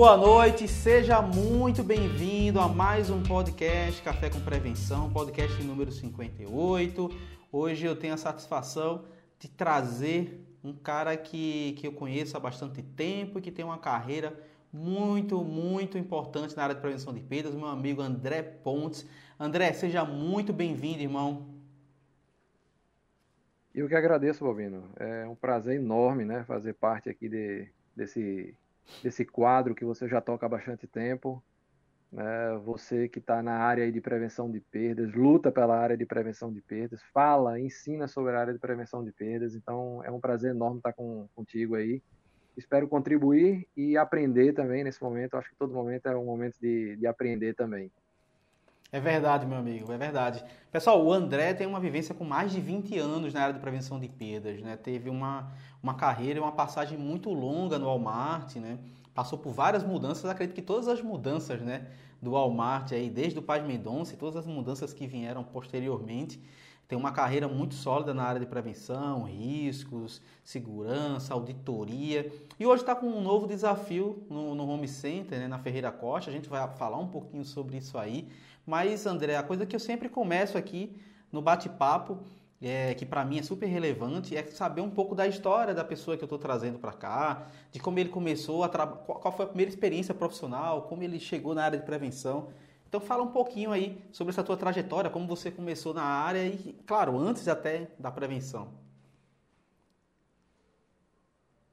boa 0.00 0.16
noite. 0.16 0.66
Seja 0.66 1.20
muito 1.20 1.84
bem-vindo 1.84 2.58
a 2.58 2.66
mais 2.66 3.10
um 3.10 3.22
podcast 3.22 4.00
Café 4.00 4.30
com 4.30 4.40
Prevenção, 4.40 5.12
podcast 5.12 5.62
número 5.62 5.92
58. 5.92 7.10
Hoje 7.52 7.84
eu 7.84 7.94
tenho 7.94 8.14
a 8.14 8.16
satisfação 8.16 9.04
de 9.38 9.46
trazer 9.46 10.42
um 10.64 10.72
cara 10.72 11.14
que, 11.18 11.74
que 11.74 11.86
eu 11.86 11.92
conheço 11.92 12.34
há 12.34 12.40
bastante 12.40 12.82
tempo 12.82 13.38
e 13.38 13.42
que 13.42 13.50
tem 13.50 13.62
uma 13.62 13.76
carreira 13.76 14.32
muito, 14.72 15.44
muito 15.44 15.98
importante 15.98 16.56
na 16.56 16.62
área 16.62 16.74
de 16.74 16.80
prevenção 16.80 17.12
de 17.12 17.20
perdas, 17.20 17.54
meu 17.54 17.66
amigo 17.66 18.00
André 18.00 18.40
Pontes. 18.40 19.06
André, 19.38 19.70
seja 19.74 20.02
muito 20.02 20.50
bem-vindo, 20.50 21.02
irmão. 21.02 21.46
Eu 23.74 23.86
que 23.86 23.94
agradeço, 23.94 24.42
Bobino. 24.42 24.82
É 24.96 25.28
um 25.28 25.34
prazer 25.34 25.76
enorme, 25.76 26.24
né, 26.24 26.42
fazer 26.44 26.72
parte 26.72 27.10
aqui 27.10 27.28
de, 27.28 27.68
desse 27.94 28.56
desse 29.02 29.24
quadro 29.24 29.74
que 29.74 29.84
você 29.84 30.08
já 30.08 30.20
toca 30.20 30.46
há 30.46 30.48
bastante 30.48 30.86
tempo. 30.86 31.42
Né? 32.12 32.58
Você 32.64 33.08
que 33.08 33.18
está 33.18 33.42
na 33.42 33.58
área 33.58 33.90
de 33.90 34.00
prevenção 34.00 34.50
de 34.50 34.60
perdas, 34.60 35.12
luta 35.14 35.50
pela 35.52 35.76
área 35.78 35.96
de 35.96 36.04
prevenção 36.04 36.52
de 36.52 36.60
perdas, 36.60 37.00
fala, 37.12 37.60
ensina 37.60 38.08
sobre 38.08 38.34
a 38.34 38.40
área 38.40 38.52
de 38.52 38.58
prevenção 38.58 39.04
de 39.04 39.12
perdas. 39.12 39.54
Então 39.54 40.02
é 40.04 40.10
um 40.10 40.20
prazer 40.20 40.50
enorme 40.50 40.78
estar 40.78 40.92
com, 40.92 41.28
contigo 41.34 41.74
aí. 41.74 42.02
Espero 42.56 42.88
contribuir 42.88 43.66
e 43.76 43.96
aprender 43.96 44.52
também 44.52 44.84
nesse 44.84 45.02
momento. 45.02 45.36
Acho 45.36 45.50
que 45.50 45.56
todo 45.56 45.72
momento 45.72 46.06
é 46.06 46.16
um 46.16 46.24
momento 46.24 46.58
de, 46.60 46.96
de 46.96 47.06
aprender 47.06 47.54
também. 47.54 47.90
É 48.92 48.98
verdade, 48.98 49.46
meu 49.46 49.58
amigo, 49.58 49.92
é 49.92 49.96
verdade. 49.96 50.44
Pessoal, 50.72 51.04
o 51.04 51.12
André 51.12 51.54
tem 51.54 51.64
uma 51.64 51.78
vivência 51.78 52.12
com 52.12 52.24
mais 52.24 52.50
de 52.50 52.60
20 52.60 52.98
anos 52.98 53.32
na 53.32 53.42
área 53.42 53.54
de 53.54 53.60
prevenção 53.60 54.00
de 54.00 54.08
perdas, 54.08 54.60
né? 54.60 54.76
Teve 54.76 55.08
uma, 55.08 55.52
uma 55.80 55.94
carreira 55.94 56.40
e 56.40 56.42
uma 56.42 56.50
passagem 56.50 56.98
muito 56.98 57.32
longa 57.32 57.78
no 57.78 57.86
Walmart, 57.86 58.56
né? 58.56 58.78
Passou 59.14 59.38
por 59.38 59.52
várias 59.52 59.84
mudanças, 59.84 60.24
acredito 60.24 60.56
que 60.56 60.62
todas 60.62 60.88
as 60.88 61.00
mudanças, 61.00 61.60
né, 61.60 61.86
do 62.20 62.32
Walmart 62.32 62.92
aí, 62.92 63.08
desde 63.08 63.38
o 63.38 63.42
Paz 63.42 63.64
Mendonça 63.64 64.14
e 64.14 64.16
todas 64.16 64.36
as 64.36 64.46
mudanças 64.46 64.92
que 64.92 65.06
vieram 65.06 65.44
posteriormente, 65.44 66.40
tem 66.90 66.98
uma 66.98 67.12
carreira 67.12 67.46
muito 67.46 67.74
sólida 67.74 68.12
na 68.12 68.24
área 68.24 68.40
de 68.40 68.46
prevenção, 68.46 69.22
riscos, 69.22 70.20
segurança, 70.42 71.32
auditoria. 71.32 72.32
E 72.58 72.66
hoje 72.66 72.82
está 72.82 72.96
com 72.96 73.06
um 73.06 73.22
novo 73.22 73.46
desafio 73.46 74.26
no, 74.28 74.56
no 74.56 74.68
Home 74.68 74.88
Center, 74.88 75.38
né, 75.38 75.46
na 75.46 75.60
Ferreira 75.60 75.92
Costa. 75.92 76.30
A 76.30 76.32
gente 76.32 76.48
vai 76.48 76.66
falar 76.76 76.98
um 76.98 77.06
pouquinho 77.06 77.44
sobre 77.44 77.76
isso 77.76 77.96
aí. 77.96 78.28
Mas, 78.70 79.04
André, 79.04 79.36
a 79.36 79.42
coisa 79.42 79.66
que 79.66 79.74
eu 79.74 79.80
sempre 79.80 80.08
começo 80.08 80.56
aqui 80.56 80.96
no 81.32 81.42
bate-papo, 81.42 82.20
é, 82.62 82.94
que 82.94 83.04
para 83.04 83.24
mim 83.24 83.40
é 83.40 83.42
super 83.42 83.66
relevante, 83.66 84.36
é 84.36 84.46
saber 84.46 84.80
um 84.80 84.88
pouco 84.88 85.12
da 85.12 85.26
história 85.26 85.74
da 85.74 85.82
pessoa 85.82 86.16
que 86.16 86.22
eu 86.22 86.26
estou 86.26 86.38
trazendo 86.38 86.78
para 86.78 86.92
cá, 86.92 87.48
de 87.72 87.80
como 87.80 87.98
ele 87.98 88.10
começou, 88.10 88.62
a 88.62 88.68
qual 88.68 89.32
foi 89.32 89.44
a 89.44 89.48
primeira 89.48 89.68
experiência 89.68 90.14
profissional, 90.14 90.82
como 90.82 91.02
ele 91.02 91.18
chegou 91.18 91.52
na 91.52 91.64
área 91.64 91.76
de 91.80 91.84
prevenção. 91.84 92.50
Então 92.88 93.00
fala 93.00 93.24
um 93.24 93.32
pouquinho 93.32 93.72
aí 93.72 94.00
sobre 94.12 94.30
essa 94.30 94.44
tua 94.44 94.56
trajetória, 94.56 95.10
como 95.10 95.26
você 95.26 95.50
começou 95.50 95.92
na 95.92 96.04
área 96.04 96.46
e, 96.46 96.72
claro, 96.86 97.18
antes 97.18 97.48
até 97.48 97.90
da 97.98 98.12
prevenção. 98.12 98.68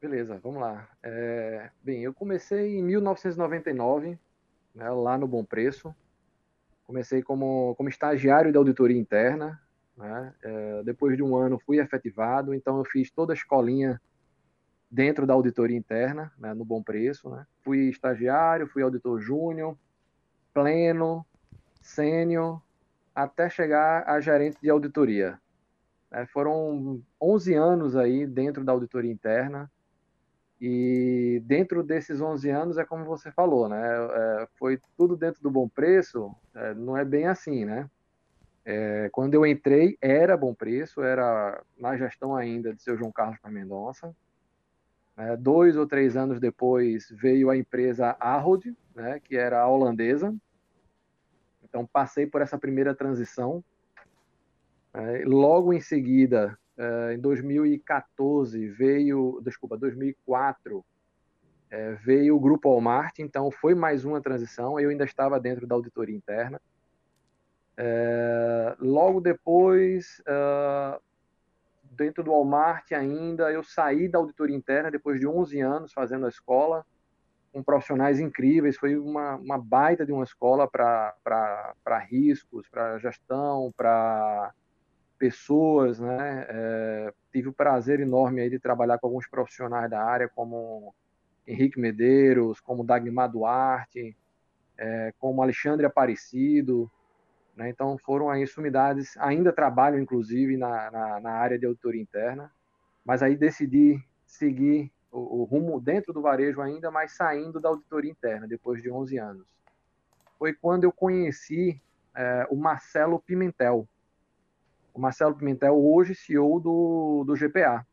Beleza, 0.02 0.39
vamos 0.42 0.59
lá. 0.59 0.89
É, 1.04 1.70
bem, 1.84 2.02
eu 2.02 2.11
comecei 2.11 2.80
em 2.80 2.82
1999, 2.82 4.17
né, 4.73 4.89
lá 4.89 5.16
no 5.16 5.28
Bom 5.28 5.44
Preço, 5.44 5.94
Comecei 6.88 7.22
como, 7.22 7.76
como 7.76 7.90
estagiário 7.90 8.52
da 8.52 8.60
auditoria 8.60 8.98
interna. 8.98 9.62
Né? 9.96 10.34
É, 10.42 10.84
depois 10.84 11.17
de 11.17 11.22
um 11.22 11.36
ano 11.36 11.60
fui 11.60 11.80
efetivado, 11.80 12.54
então 12.54 12.78
eu 12.78 12.86
fiz 12.86 13.11
toda 13.11 13.34
a 13.34 13.36
escolinha 13.36 14.02
dentro 14.89 15.28
da 15.28 15.34
auditoria 15.34 15.76
interna, 15.76 16.32
né, 16.38 16.54
no 16.54 16.64
Bom 16.64 16.82
Preço. 16.82 17.30
Né? 17.30 17.45
Fui 17.61 17.89
estagiário, 17.89 18.67
fui 18.67 18.82
auditor 18.82 19.20
júnior, 19.20 19.78
pleno, 20.54 21.26
sênior, 21.82 22.61
até 23.14 23.50
chegar 23.50 24.08
a 24.08 24.22
gerente 24.22 24.58
de 24.61 24.70
auditoria. 24.70 25.40
É, 26.10 26.26
foram 26.26 27.04
11 27.22 27.54
anos 27.54 27.95
aí 27.95 28.26
dentro 28.26 28.64
da 28.64 28.72
auditoria 28.72 29.11
interna, 29.11 29.70
e 30.60 31.42
dentro 31.45 31.84
desses 31.84 32.20
11 32.20 32.50
anos, 32.50 32.78
é 32.78 32.86
como 32.86 33.06
você 33.06 33.32
falou, 33.32 33.70
né? 33.70 33.80
É, 33.80 34.48
foi 34.58 34.80
tudo 34.98 35.16
dentro 35.16 35.42
do 35.42 35.52
bom 35.52 35.70
preço, 35.70 36.36
é, 36.56 36.73
não 36.73 36.98
é 36.98 37.06
bem 37.06 37.28
assim, 37.28 37.64
né? 37.64 37.90
É, 38.66 39.10
quando 39.14 39.34
eu 39.34 39.46
entrei, 39.46 39.98
era 40.02 40.36
bom 40.36 40.54
preço, 40.54 41.02
era 41.02 41.64
na 41.80 41.96
gestão 41.96 42.36
ainda 42.36 42.73
de 42.73 42.82
seu 42.82 42.98
João 42.98 43.12
Carlos 43.12 43.40
Mendonça. 43.46 44.14
É, 45.16 45.38
dois 45.38 45.78
ou 45.78 45.88
três 45.88 46.17
anos 46.17 46.40
depois 46.40 47.08
veio 47.12 47.50
a 47.50 47.56
empresa 47.56 48.16
Ahold, 48.20 48.66
né, 48.94 49.20
que 49.20 49.38
era 49.38 49.67
holandesa. 49.67 50.36
Então 51.64 51.88
passei 51.88 52.28
por 52.28 52.42
essa 52.42 52.58
primeira 52.58 52.94
transição. 52.94 53.64
É, 54.94 55.23
logo 55.26 55.72
em 55.72 55.80
seguida 55.80 56.58
Uh, 56.77 57.11
em 57.11 57.20
2014 57.20 58.67
veio, 58.70 59.42
desculpa, 59.43 59.77
2004 59.77 60.86
é, 61.70 61.93
veio 61.95 62.36
o 62.36 62.39
grupo 62.39 62.70
Walmart, 62.70 63.20
então 63.20 63.52
foi 63.52 63.76
mais 63.76 64.05
uma 64.05 64.21
transição. 64.21 64.80
Eu 64.80 64.89
ainda 64.89 65.04
estava 65.04 65.39
dentro 65.39 65.67
da 65.67 65.76
auditoria 65.76 66.16
interna. 66.16 66.61
É, 67.76 68.76
logo 68.80 69.20
depois, 69.20 70.21
uh, 70.21 70.99
dentro 71.83 72.23
do 72.23 72.32
Walmart 72.32 72.92
ainda, 72.93 73.52
eu 73.52 73.64
saí 73.64 74.08
da 74.08 74.17
auditoria 74.17 74.55
interna 74.55 74.89
depois 74.89 75.20
de 75.20 75.27
11 75.27 75.60
anos 75.60 75.93
fazendo 75.93 76.26
a 76.26 76.30
escola, 76.30 76.86
com 77.52 77.61
profissionais 77.61 78.20
incríveis. 78.20 78.77
Foi 78.77 78.98
uma, 78.98 79.36
uma 79.36 79.58
baita 79.58 80.05
de 80.05 80.14
uma 80.14 80.23
escola 80.23 80.67
para 80.70 81.99
riscos, 82.10 82.67
para 82.70 82.98
gestão, 82.98 83.73
para 83.76 84.54
pessoas, 85.17 86.00
né? 86.00 86.45
É, 86.50 87.14
tive 87.32 87.50
o 87.50 87.54
prazer 87.54 88.00
enorme 88.00 88.42
aí 88.42 88.50
de 88.50 88.60
trabalhar 88.60 88.98
com 88.98 89.08
alguns 89.08 89.28
profissionais 89.28 89.89
da 89.89 90.04
área, 90.04 90.30
como 90.30 90.94
Henrique 91.45 91.80
Medeiros, 91.80 92.60
como 92.60 92.83
Dagmar 92.83 93.32
Duarte, 93.32 94.16
é, 94.78 95.14
como 95.20 95.42
Alexandre 95.42 95.86
Aparecido, 95.86 96.89
né? 97.58 97.70
Então 97.70 97.98
foram 97.98 98.30
aí 98.30 98.45
sumidades, 98.45 99.17
ainda 99.17 99.52
trabalham 99.52 100.00
inclusive 100.00 100.55
na, 100.55 100.92
na, 100.92 101.20
na, 101.20 101.32
área 101.32 101.58
de 101.58 101.66
auditoria 101.66 102.02
interna, 102.02 102.52
mas 103.04 103.23
aí 103.23 103.36
decidi 103.36 103.99
seguir 104.26 104.92
o, 105.11 105.42
o, 105.42 105.44
rumo 105.44 105.82
dentro 105.82 106.14
do 106.14 106.22
varejo 106.22 106.61
ainda, 106.61 106.92
mas 106.92 107.16
saindo 107.16 107.60
da 107.60 107.70
auditoria 107.70 108.11
interna, 108.11 108.48
depois 108.48 108.82
de 108.82 108.92
11 108.92 109.17
anos. 109.17 109.48
Foi 110.38 110.54
quando 110.54 110.84
eu 110.84 110.92
conheci 110.92 111.82
é, 112.16 112.45
o 112.52 112.55
Marcelo 112.55 113.20
Pimentel, 113.20 113.88
o 114.98 115.00
Marcelo 115.00 115.36
Pimentel, 115.36 115.78
hoje 115.78 116.16
CEO 116.16 116.60
do, 116.60 117.24
do 117.24 117.36
GPA. 117.36 117.86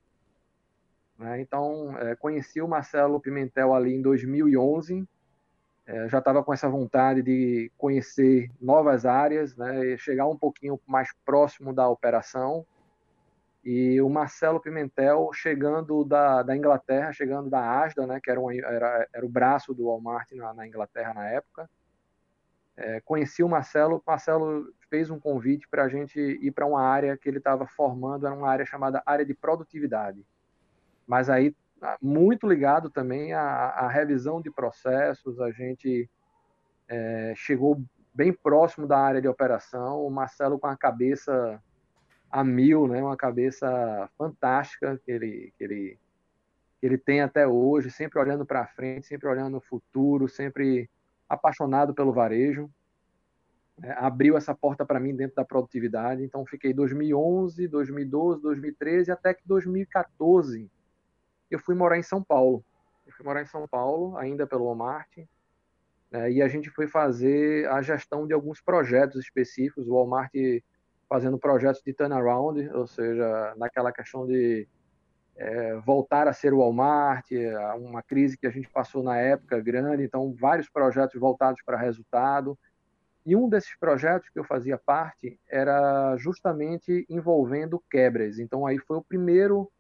Né? 1.19 1.41
Então, 1.43 1.97
é, 1.99 2.17
conheci 2.17 2.63
o 2.63 2.67
Marcelo 2.67 3.21
Pimentel 3.21 3.75
ali 3.75 3.95
em 3.95 4.01
2011, 4.01 5.07
é, 5.87 6.09
já 6.09 6.19
estava 6.19 6.43
com 6.43 6.53
essa 6.55 6.67
vontade 6.67 7.23
de 7.23 7.71
conhecer 7.77 8.51
novas 8.59 9.05
áreas, 9.05 9.55
né? 9.55 9.99
chegar 9.99 10.27
um 10.27 10.37
pouquinho 10.37 10.81
mais 10.87 11.11
próximo 11.27 11.75
da 11.75 11.87
operação. 11.87 12.65
E 13.63 14.01
o 14.01 14.09
Marcelo 14.09 14.59
Pimentel, 14.61 15.31
chegando 15.35 16.05
da, 16.05 16.43
da 16.43 16.57
Inglaterra, 16.57 17.13
chegando 17.13 17.51
da 17.51 17.83
ASDA, 17.83 18.07
né? 18.07 18.19
que 18.23 18.31
era, 18.31 18.41
um, 18.41 18.51
era, 18.51 19.07
era 19.13 19.27
o 19.27 19.29
braço 19.29 19.75
do 19.75 19.85
Walmart 19.85 20.33
na, 20.33 20.55
na 20.55 20.67
Inglaterra 20.67 21.12
na 21.12 21.29
época, 21.29 21.69
é, 22.76 23.00
conheci 23.00 23.43
o 23.43 23.49
Marcelo, 23.49 23.97
o 23.97 24.03
Marcelo 24.06 24.73
fez 24.91 25.11
um 25.11 25.19
convite 25.19 25.69
para 25.69 25.85
a 25.85 25.88
gente 25.88 26.19
ir 26.19 26.50
para 26.50 26.67
uma 26.67 26.82
área 26.82 27.17
que 27.17 27.29
ele 27.29 27.38
estava 27.38 27.67
formando, 27.67 28.26
era 28.26 28.35
uma 28.35 28.49
área 28.49 28.67
chamada 28.67 29.03
área 29.06 29.25
de 29.25 29.35
produtividade. 29.35 30.25
Mas 31.06 31.31
aí, 31.31 31.55
ah, 31.81 31.97
muito 32.00 32.49
ligado 32.49 32.91
também 32.91 33.32
à, 33.32 33.43
à 33.43 33.88
revisão 33.88 34.41
de 34.41 34.50
processos, 34.50 35.41
a 35.41 35.50
gente 35.50 36.09
é, 36.88 37.32
chegou 37.37 37.81
bem 38.12 38.32
próximo 38.32 38.87
da 38.87 38.99
área 38.99 39.21
de 39.21 39.29
operação, 39.29 40.05
o 40.05 40.11
Marcelo 40.11 40.59
com 40.59 40.67
a 40.67 40.76
cabeça 40.76 41.61
a 42.31 42.43
mil, 42.43 42.88
né, 42.88 43.00
uma 43.00 43.17
cabeça 43.17 44.11
fantástica 44.19 45.00
que 45.05 45.11
ele, 45.12 45.53
que 45.56 45.62
ele, 45.62 45.99
que 46.81 46.87
ele 46.87 46.99
tem 46.99 47.21
até 47.21 47.47
hoje, 47.47 47.93
sempre 47.93 48.19
olhando 48.19 48.44
para 48.44 48.67
frente, 48.67 49.06
sempre 49.06 49.29
olhando 49.29 49.53
no 49.53 49.61
futuro, 49.61 50.29
sempre 50.29 50.91
apaixonado 51.29 51.94
pelo 51.94 52.12
varejo. 52.12 52.71
É, 53.82 53.91
abriu 53.93 54.37
essa 54.37 54.55
porta 54.55 54.85
para 54.87 55.00
mim 55.00 55.15
dentro 55.15 55.37
da 55.37 55.44
produtividade. 55.44 56.23
Então, 56.23 56.47
fiquei 56.47 56.73
2011, 56.73 57.67
2012, 57.67 58.41
2013, 58.41 59.11
até 59.11 59.35
que 59.35 59.43
2014 59.47 60.71
eu 61.50 61.59
fui 61.59 61.75
morar 61.75 61.99
em 61.99 62.03
São 62.03 62.23
Paulo. 62.23 62.65
Eu 63.06 63.12
fui 63.12 63.25
morar 63.25 63.43
em 63.43 63.47
São 63.47 63.67
Paulo, 63.69 64.17
ainda 64.17 64.47
pelo 64.47 64.65
Walmart, 64.65 65.19
né, 66.11 66.31
e 66.31 66.41
a 66.41 66.49
gente 66.49 66.71
foi 66.71 66.87
fazer 66.87 67.69
a 67.69 67.82
gestão 67.82 68.26
de 68.26 68.32
alguns 68.32 68.61
projetos 68.61 69.21
específicos. 69.21 69.88
O 69.88 69.94
Walmart 69.94 70.32
fazendo 71.09 71.38
projetos 71.38 71.82
de 71.82 71.93
turnaround, 71.93 72.69
ou 72.71 72.87
seja, 72.87 73.55
naquela 73.56 73.93
questão 73.93 74.26
de 74.26 74.67
é, 75.37 75.75
voltar 75.77 76.29
a 76.29 76.33
ser 76.33 76.53
o 76.53 76.59
Walmart, 76.59 77.27
uma 77.79 78.03
crise 78.03 78.37
que 78.39 78.47
a 78.47 78.51
gente 78.51 78.69
passou 78.69 79.03
na 79.03 79.17
época 79.17 79.61
grande, 79.61 80.05
então 80.05 80.33
vários 80.33 80.69
projetos 80.69 81.21
voltados 81.21 81.61
para 81.65 81.77
resultado. 81.77 82.59
E 83.27 83.35
um 83.35 83.49
desses 83.49 83.77
projetos 83.79 84.29
que 84.29 84.39
eu 84.39 84.45
fazia 84.45 84.77
parte 84.77 85.39
era 85.49 86.17
justamente 86.17 87.07
envolvendo 87.09 87.83
quebras. 87.91 88.39
Então 88.39 88.67
aí 88.67 88.79
foi 88.79 88.99
o 88.99 89.03
primeiro 89.03 89.71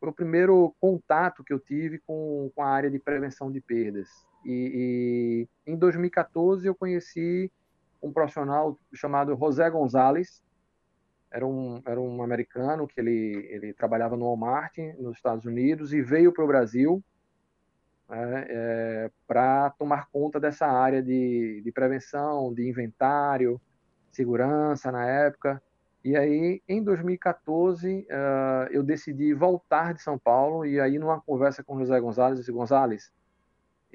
foi 0.00 0.08
o 0.10 0.14
primeiro 0.14 0.74
contato 0.80 1.42
que 1.42 1.52
eu 1.52 1.58
tive 1.58 1.98
com, 2.06 2.50
com 2.54 2.62
a 2.62 2.68
área 2.68 2.90
de 2.90 2.98
prevenção 2.98 3.50
de 3.50 3.60
perdas. 3.60 4.08
E, 4.44 5.48
e 5.66 5.72
em 5.72 5.76
2014 5.76 6.66
eu 6.66 6.74
conheci 6.74 7.50
um 8.02 8.12
profissional 8.12 8.78
chamado 8.92 9.34
José 9.34 9.70
Gonzalez, 9.70 10.42
era 11.34 11.44
um, 11.44 11.82
era 11.84 12.00
um 12.00 12.22
americano 12.22 12.86
que 12.86 13.00
ele, 13.00 13.48
ele 13.50 13.74
trabalhava 13.74 14.16
no 14.16 14.24
Walmart 14.24 14.78
nos 14.96 15.16
Estados 15.16 15.44
Unidos 15.44 15.92
e 15.92 16.00
veio 16.00 16.32
para 16.32 16.44
o 16.44 16.46
Brasil 16.46 17.02
né, 18.08 18.46
é, 18.48 19.10
para 19.26 19.70
tomar 19.70 20.08
conta 20.12 20.38
dessa 20.38 20.64
área 20.64 21.02
de, 21.02 21.60
de 21.60 21.72
prevenção, 21.72 22.54
de 22.54 22.68
inventário, 22.68 23.60
segurança 24.12 24.92
na 24.92 25.04
época. 25.04 25.60
E 26.04 26.16
aí, 26.16 26.62
em 26.68 26.84
2014, 26.84 27.88
uh, 27.88 28.06
eh, 28.10 28.68
eu 28.72 28.82
decidi 28.82 29.32
voltar 29.32 29.94
de 29.94 30.02
São 30.02 30.18
Paulo. 30.18 30.66
E 30.66 30.78
aí, 30.78 30.98
numa 30.98 31.18
conversa 31.18 31.64
com 31.64 31.76
o 31.76 31.78
José 31.78 31.98
Gonzalez, 31.98 32.34
eu 32.36 32.40
disse: 32.40 32.52
Gonzalez, 32.52 33.10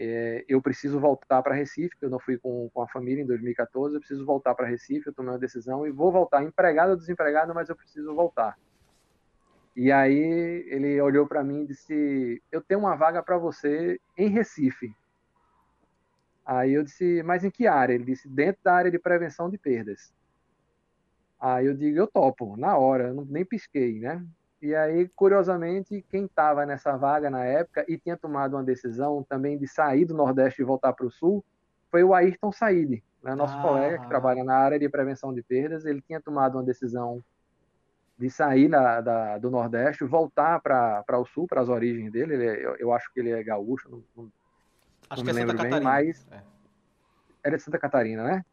é, 0.01 0.45
eu 0.47 0.61
preciso 0.61 0.97
voltar 0.97 1.43
para 1.43 1.53
Recife, 1.53 1.93
eu 2.01 2.09
não 2.09 2.21
fui 2.21 2.37
com, 2.37 2.69
com 2.73 2.81
a 2.81 2.87
família 2.87 3.21
em 3.21 3.27
2014. 3.27 3.95
Eu 3.95 3.99
preciso 3.99 4.25
voltar 4.25 4.55
para 4.55 4.65
Recife. 4.65 5.07
Eu 5.07 5.13
tomei 5.13 5.33
uma 5.33 5.37
decisão 5.37 5.85
e 5.85 5.91
vou 5.91 6.09
voltar, 6.09 6.41
empregado 6.41 6.91
ou 6.91 6.95
desempregado, 6.95 7.53
mas 7.53 7.67
eu 7.67 7.75
preciso 7.75 8.15
voltar. 8.15 8.57
E 9.75 9.91
aí, 9.91 10.65
ele 10.67 11.01
olhou 11.01 11.27
para 11.27 11.43
mim 11.43 11.63
e 11.63 11.67
disse: 11.67 12.41
Eu 12.49 12.61
tenho 12.61 12.79
uma 12.79 12.95
vaga 12.95 13.21
para 13.21 13.37
você 13.37 13.99
em 14.17 14.29
Recife. 14.29 14.95
Aí 16.45 16.71
eu 16.71 16.83
disse: 16.83 17.21
Mas 17.23 17.43
em 17.43 17.51
que 17.51 17.67
área? 17.67 17.93
Ele 17.93 18.05
disse: 18.05 18.29
Dentro 18.29 18.61
da 18.63 18.73
área 18.73 18.89
de 18.89 18.97
prevenção 18.97 19.49
de 19.49 19.57
perdas. 19.57 20.13
Aí 21.37 21.65
eu 21.65 21.73
digo, 21.73 21.97
eu 21.97 22.07
topo, 22.07 22.55
na 22.57 22.77
hora, 22.77 23.13
nem 23.27 23.45
pisquei, 23.45 23.99
né? 23.99 24.25
E 24.61 24.75
aí, 24.75 25.07
curiosamente, 25.15 26.05
quem 26.09 26.25
estava 26.25 26.65
nessa 26.65 26.97
vaga 26.97 27.29
na 27.29 27.45
época 27.45 27.85
e 27.87 27.97
tinha 27.97 28.17
tomado 28.17 28.55
uma 28.55 28.63
decisão 28.63 29.23
também 29.23 29.57
de 29.57 29.67
sair 29.67 30.05
do 30.05 30.13
Nordeste 30.13 30.61
e 30.61 30.65
voltar 30.65 30.91
para 30.93 31.05
o 31.05 31.11
Sul 31.11 31.43
foi 31.89 32.03
o 32.03 32.13
Ayrton 32.13 32.51
Said, 32.51 33.01
né? 33.23 33.35
nosso 33.35 33.57
ah, 33.57 33.61
colega 33.61 33.99
que 33.99 34.07
trabalha 34.07 34.43
na 34.43 34.55
área 34.55 34.77
de 34.77 34.89
prevenção 34.89 35.33
de 35.33 35.41
perdas. 35.41 35.85
Ele 35.85 36.01
tinha 36.01 36.19
tomado 36.19 36.57
uma 36.57 36.63
decisão 36.63 37.23
de 38.17 38.29
sair 38.29 38.67
na, 38.67 38.99
da, 38.99 39.37
do 39.37 39.49
Nordeste, 39.49 40.03
voltar 40.03 40.59
para 40.59 41.19
o 41.19 41.25
Sul, 41.25 41.47
para 41.47 41.61
as 41.61 41.69
origens 41.69 42.11
dele. 42.11 42.33
Ele 42.33 42.45
é, 42.47 42.65
eu, 42.65 42.75
eu, 42.75 42.93
acho 42.93 43.11
que 43.13 43.19
ele 43.21 43.31
é 43.31 43.41
gaúcho, 43.41 43.89
não, 43.89 44.03
não, 44.15 44.31
acho 45.09 45.23
não 45.23 45.33
que 45.33 45.39
é 45.39 45.41
Santa 45.41 45.53
bem, 45.53 45.71
Catarina. 45.71 45.89
mas 45.89 46.27
é. 46.29 46.41
era 47.45 47.55
de 47.55 47.63
Santa 47.63 47.79
Catarina, 47.79 48.23
né? 48.23 48.45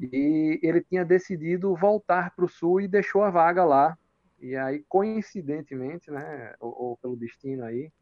E 0.00 0.58
ele 0.62 0.80
tinha 0.80 1.04
decidido 1.04 1.76
voltar 1.76 2.34
para 2.34 2.46
o 2.46 2.48
sul 2.48 2.80
e 2.80 2.88
deixou 2.88 3.22
a 3.22 3.28
vaga 3.28 3.64
lá. 3.64 3.98
E 4.40 4.56
aí, 4.56 4.84
coincidentemente, 4.88 6.10
né, 6.10 6.54
ou, 6.58 6.82
ou 6.82 6.96
pelo 6.96 7.16
destino 7.16 7.64
aí, 7.64 7.92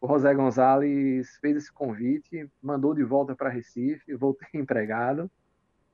o 0.00 0.08
José 0.08 0.34
Gonzalez 0.34 1.36
fez 1.40 1.56
esse 1.56 1.72
convite, 1.72 2.50
mandou 2.62 2.94
de 2.94 3.04
volta 3.04 3.34
para 3.34 3.50
Recife, 3.50 4.14
voltei 4.16 4.48
empregado, 4.54 5.30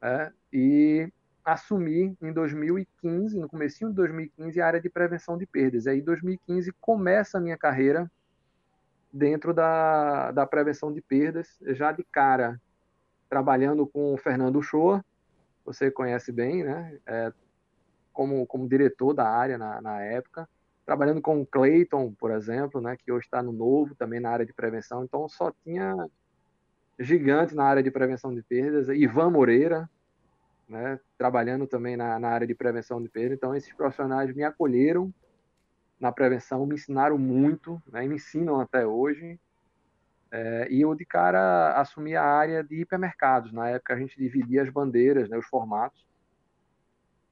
né, 0.00 0.32
e 0.52 1.12
assumi 1.44 2.16
em 2.22 2.32
2015, 2.32 3.38
no 3.38 3.48
começo 3.48 3.88
de 3.88 3.94
2015, 3.94 4.60
a 4.60 4.66
área 4.66 4.80
de 4.80 4.88
prevenção 4.88 5.36
de 5.36 5.46
perdas. 5.46 5.86
E 5.86 5.90
aí, 5.90 5.98
em 5.98 6.04
2015, 6.04 6.72
começa 6.80 7.38
a 7.38 7.40
minha 7.40 7.56
carreira 7.56 8.10
dentro 9.12 9.52
da, 9.52 10.30
da 10.30 10.46
prevenção 10.46 10.92
de 10.92 11.00
perdas, 11.00 11.58
já 11.60 11.90
de 11.90 12.04
cara 12.04 12.60
trabalhando 13.28 13.86
com 13.86 14.14
o 14.14 14.18
Fernando 14.18 14.62
Shoa, 14.62 15.04
você 15.64 15.90
conhece 15.90 16.32
bem, 16.32 16.64
né? 16.64 16.98
É, 17.06 17.32
como, 18.12 18.46
como 18.46 18.68
diretor 18.68 19.14
da 19.14 19.28
área 19.28 19.56
na, 19.58 19.80
na 19.80 20.00
época, 20.02 20.48
trabalhando 20.84 21.20
com 21.20 21.40
o 21.40 21.46
Clayton, 21.46 22.12
por 22.12 22.30
exemplo, 22.30 22.80
né? 22.80 22.96
Que 22.96 23.12
hoje 23.12 23.26
está 23.26 23.42
no 23.42 23.52
Novo, 23.52 23.94
também 23.94 24.20
na 24.20 24.30
área 24.30 24.44
de 24.44 24.52
prevenção. 24.52 25.04
Então, 25.04 25.28
só 25.28 25.52
tinha 25.64 25.94
gigante 26.98 27.54
na 27.54 27.64
área 27.64 27.82
de 27.82 27.90
prevenção 27.90 28.34
de 28.34 28.42
perdas. 28.42 28.88
Ivan 28.88 29.30
Moreira, 29.30 29.88
né? 30.68 30.98
Trabalhando 31.16 31.66
também 31.66 31.96
na, 31.96 32.18
na 32.18 32.28
área 32.28 32.46
de 32.46 32.54
prevenção 32.54 33.02
de 33.02 33.08
perdas. 33.08 33.36
Então, 33.36 33.54
esses 33.54 33.72
profissionais 33.72 34.34
me 34.34 34.42
acolheram 34.42 35.12
na 35.98 36.10
prevenção, 36.10 36.66
me 36.66 36.74
ensinaram 36.74 37.18
muito, 37.18 37.80
né? 37.86 38.06
Me 38.06 38.16
ensinam 38.16 38.60
até 38.60 38.86
hoje. 38.86 39.38
É, 40.32 40.68
e 40.70 40.80
eu 40.80 40.94
de 40.94 41.04
cara 41.04 41.80
assumi 41.80 42.14
a 42.14 42.24
área 42.24 42.62
de 42.62 42.80
hipermercados. 42.80 43.52
Na 43.52 43.68
época 43.68 43.94
a 43.94 43.98
gente 43.98 44.16
dividia 44.16 44.62
as 44.62 44.70
bandeiras, 44.70 45.28
né, 45.28 45.36
os 45.36 45.46
formatos. 45.46 46.06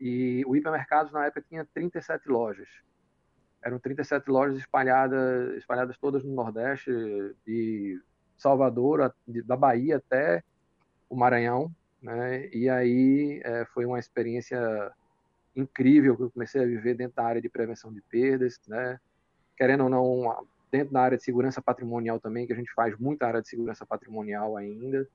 E 0.00 0.45
o 0.47 0.55
hipermercados 0.56 1.12
na 1.12 1.27
época 1.27 1.45
tinha 1.49 1.65
37 1.75 2.29
lojas. 2.29 2.69
Eram 3.62 3.79
37 3.79 4.31
lojas 4.31 4.59
espalhadas, 4.59 5.56
espalhadas 5.56 5.99
todas 5.99 6.23
no 6.23 6.33
Nordeste, 6.35 6.91
de 7.45 8.00
Salvador, 8.37 9.12
da 9.45 9.56
Bahia 9.56 9.97
até 9.97 10.45
o 11.09 11.17
Maranhão. 11.17 11.75
Né? 12.00 12.49
E 12.50 12.69
aí 12.69 13.41
é, 13.45 13.65
foi 13.67 13.85
uma 13.85 13.99
experiência 13.99 14.93
incrível 15.56 16.17
que 16.17 16.23
eu 16.23 16.31
comecei 16.31 16.62
a 16.62 16.67
viver 16.67 16.95
dentro 16.95 17.17
da 17.17 17.25
área 17.25 17.43
de 17.43 17.49
prevenção 17.49 17.93
de 17.93 18.00
perdas, 18.03 18.61
né? 18.69 19.00
Querendo 19.56 19.85
ou 19.85 19.91
não, 19.91 20.47
dentro 20.71 20.93
da 20.93 21.03
área 21.03 21.19
de 21.19 21.25
segurança 21.25 21.61
patrimonial 21.61 22.21
também, 22.21 22.47
que 22.47 22.53
a 22.53 22.56
gente 22.56 22.73
faz 22.73 22.97
muita 22.97 23.27
área 23.27 23.43
de 23.43 23.49
segurança 23.49 23.85
patrimonial 23.85 24.56
ainda, 24.56 25.09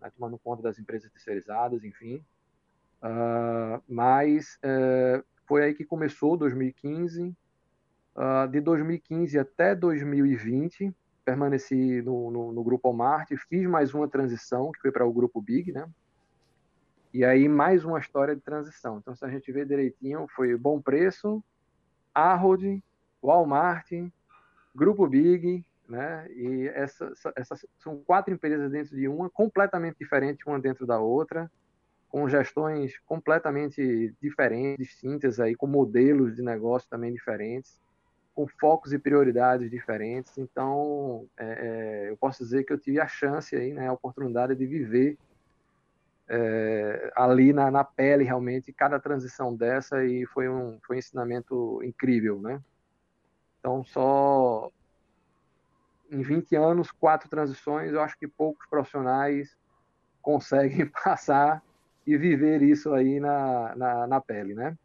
né, 0.00 0.10
tomando 0.16 0.38
conta 0.38 0.62
das 0.62 0.78
empresas 0.78 1.10
terceirizadas, 1.10 1.82
enfim. 1.82 2.24
Uh, 3.02 3.82
mas 3.88 4.58
uh, 4.64 5.24
foi 5.46 5.64
aí 5.64 5.74
que 5.74 5.84
começou 5.84 6.36
2015. 6.36 7.28
Uh, 7.28 7.34
ah, 8.14 8.46
de 8.46 8.60
2015 8.60 9.38
até 9.38 9.74
2020, 9.74 10.94
permaneci 11.24 12.02
no, 12.02 12.30
no, 12.30 12.52
no 12.52 12.62
grupo 12.62 12.88
Walmart, 12.88 13.30
fiz 13.48 13.66
mais 13.66 13.94
uma 13.94 14.06
transição, 14.06 14.70
que 14.70 14.80
foi 14.80 14.92
para 14.92 15.06
o 15.06 15.12
grupo 15.12 15.40
Big, 15.40 15.72
né? 15.72 15.88
E 17.12 17.24
aí 17.24 17.48
mais 17.48 17.84
uma 17.84 17.98
história 17.98 18.34
de 18.34 18.42
transição. 18.42 18.98
Então, 18.98 19.14
se 19.14 19.24
a 19.24 19.28
gente 19.28 19.50
ver 19.50 19.66
direitinho, 19.66 20.26
foi 20.34 20.56
Bom 20.56 20.80
Preço, 20.80 21.42
Arrold, 22.14 22.82
Walmart, 23.22 23.90
Grupo 24.74 25.06
Big, 25.06 25.64
né? 25.88 26.26
E 26.30 26.68
essas, 26.74 27.20
essas 27.36 27.66
são 27.78 27.98
quatro 27.98 28.32
empresas 28.32 28.70
dentro 28.70 28.96
de 28.96 29.08
uma, 29.08 29.28
completamente 29.28 29.98
diferentes 29.98 30.46
uma 30.46 30.58
dentro 30.58 30.86
da 30.86 30.98
outra, 30.98 31.50
com 32.12 32.28
gestões 32.28 32.98
completamente 33.06 34.14
diferentes, 34.20 34.86
distintas 34.86 35.40
aí, 35.40 35.54
com 35.54 35.66
modelos 35.66 36.36
de 36.36 36.42
negócio 36.42 36.86
também 36.90 37.10
diferentes, 37.10 37.80
com 38.34 38.46
focos 38.46 38.92
e 38.92 38.98
prioridades 38.98 39.70
diferentes. 39.70 40.36
Então, 40.36 41.26
é, 41.38 41.46
é, 41.46 42.10
eu 42.10 42.16
posso 42.18 42.44
dizer 42.44 42.64
que 42.64 42.72
eu 42.72 42.78
tive 42.78 43.00
a 43.00 43.08
chance 43.08 43.56
aí, 43.56 43.72
né, 43.72 43.88
a 43.88 43.94
oportunidade 43.94 44.54
de 44.54 44.66
viver 44.66 45.16
é, 46.28 47.10
ali 47.16 47.50
na, 47.50 47.70
na, 47.70 47.82
pele 47.82 48.24
realmente 48.24 48.74
cada 48.74 49.00
transição 49.00 49.56
dessa 49.56 50.04
e 50.04 50.26
foi 50.26 50.50
um, 50.50 50.78
foi 50.86 50.96
um 50.96 50.98
ensinamento 50.98 51.82
incrível, 51.82 52.38
né? 52.42 52.60
Então, 53.58 53.82
só 53.84 54.70
em 56.10 56.20
20 56.20 56.56
anos, 56.56 56.90
quatro 56.90 57.26
transições, 57.30 57.90
eu 57.90 58.02
acho 58.02 58.18
que 58.18 58.28
poucos 58.28 58.66
profissionais 58.68 59.56
conseguem 60.20 60.86
passar 60.86 61.62
e 62.06 62.16
viver 62.16 62.62
isso 62.62 62.92
aí 62.92 63.20
na, 63.20 63.74
na, 63.76 64.06
na 64.06 64.20
pele, 64.20 64.54
né? 64.54 64.76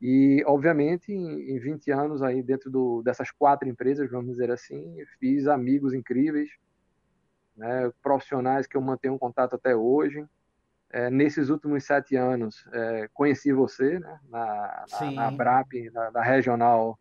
E, 0.00 0.42
obviamente, 0.46 1.12
em, 1.12 1.52
em 1.52 1.58
20 1.60 1.92
anos 1.92 2.22
aí 2.22 2.42
dentro 2.42 2.68
do, 2.70 3.02
dessas 3.02 3.30
quatro 3.30 3.68
empresas, 3.68 4.10
vamos 4.10 4.32
dizer 4.32 4.50
assim, 4.50 4.96
fiz 5.20 5.46
amigos 5.46 5.94
incríveis, 5.94 6.50
né, 7.56 7.90
profissionais 8.02 8.66
que 8.66 8.76
eu 8.76 8.80
mantenho 8.80 9.18
contato 9.18 9.54
até 9.54 9.76
hoje. 9.76 10.26
É, 10.90 11.08
nesses 11.08 11.48
últimos 11.48 11.84
sete 11.84 12.16
anos, 12.16 12.66
é, 12.72 13.08
conheci 13.14 13.52
você 13.52 13.98
né, 14.00 14.20
na, 14.28 14.84
na, 14.90 15.10
na 15.12 15.30
BRAP, 15.30 15.90
na, 15.92 16.10
na 16.10 16.22
regional 16.22 16.98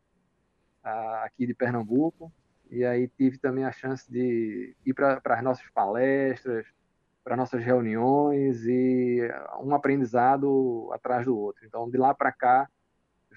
aqui 0.83 1.45
de 1.45 1.53
Pernambuco. 1.53 2.31
E 2.69 2.85
aí 2.85 3.07
tive 3.07 3.37
também 3.37 3.65
a 3.65 3.71
chance 3.71 4.09
de 4.09 4.75
ir 4.85 4.93
para 4.93 5.21
as 5.25 5.43
nossas 5.43 5.67
palestras, 5.71 6.65
para 7.23 7.35
nossas 7.35 7.63
reuniões 7.63 8.65
e 8.65 9.21
um 9.61 9.73
aprendizado 9.75 10.89
atrás 10.91 11.25
do 11.25 11.37
outro. 11.37 11.65
Então, 11.65 11.89
de 11.89 11.97
lá 11.97 12.13
para 12.13 12.31
cá, 12.31 12.69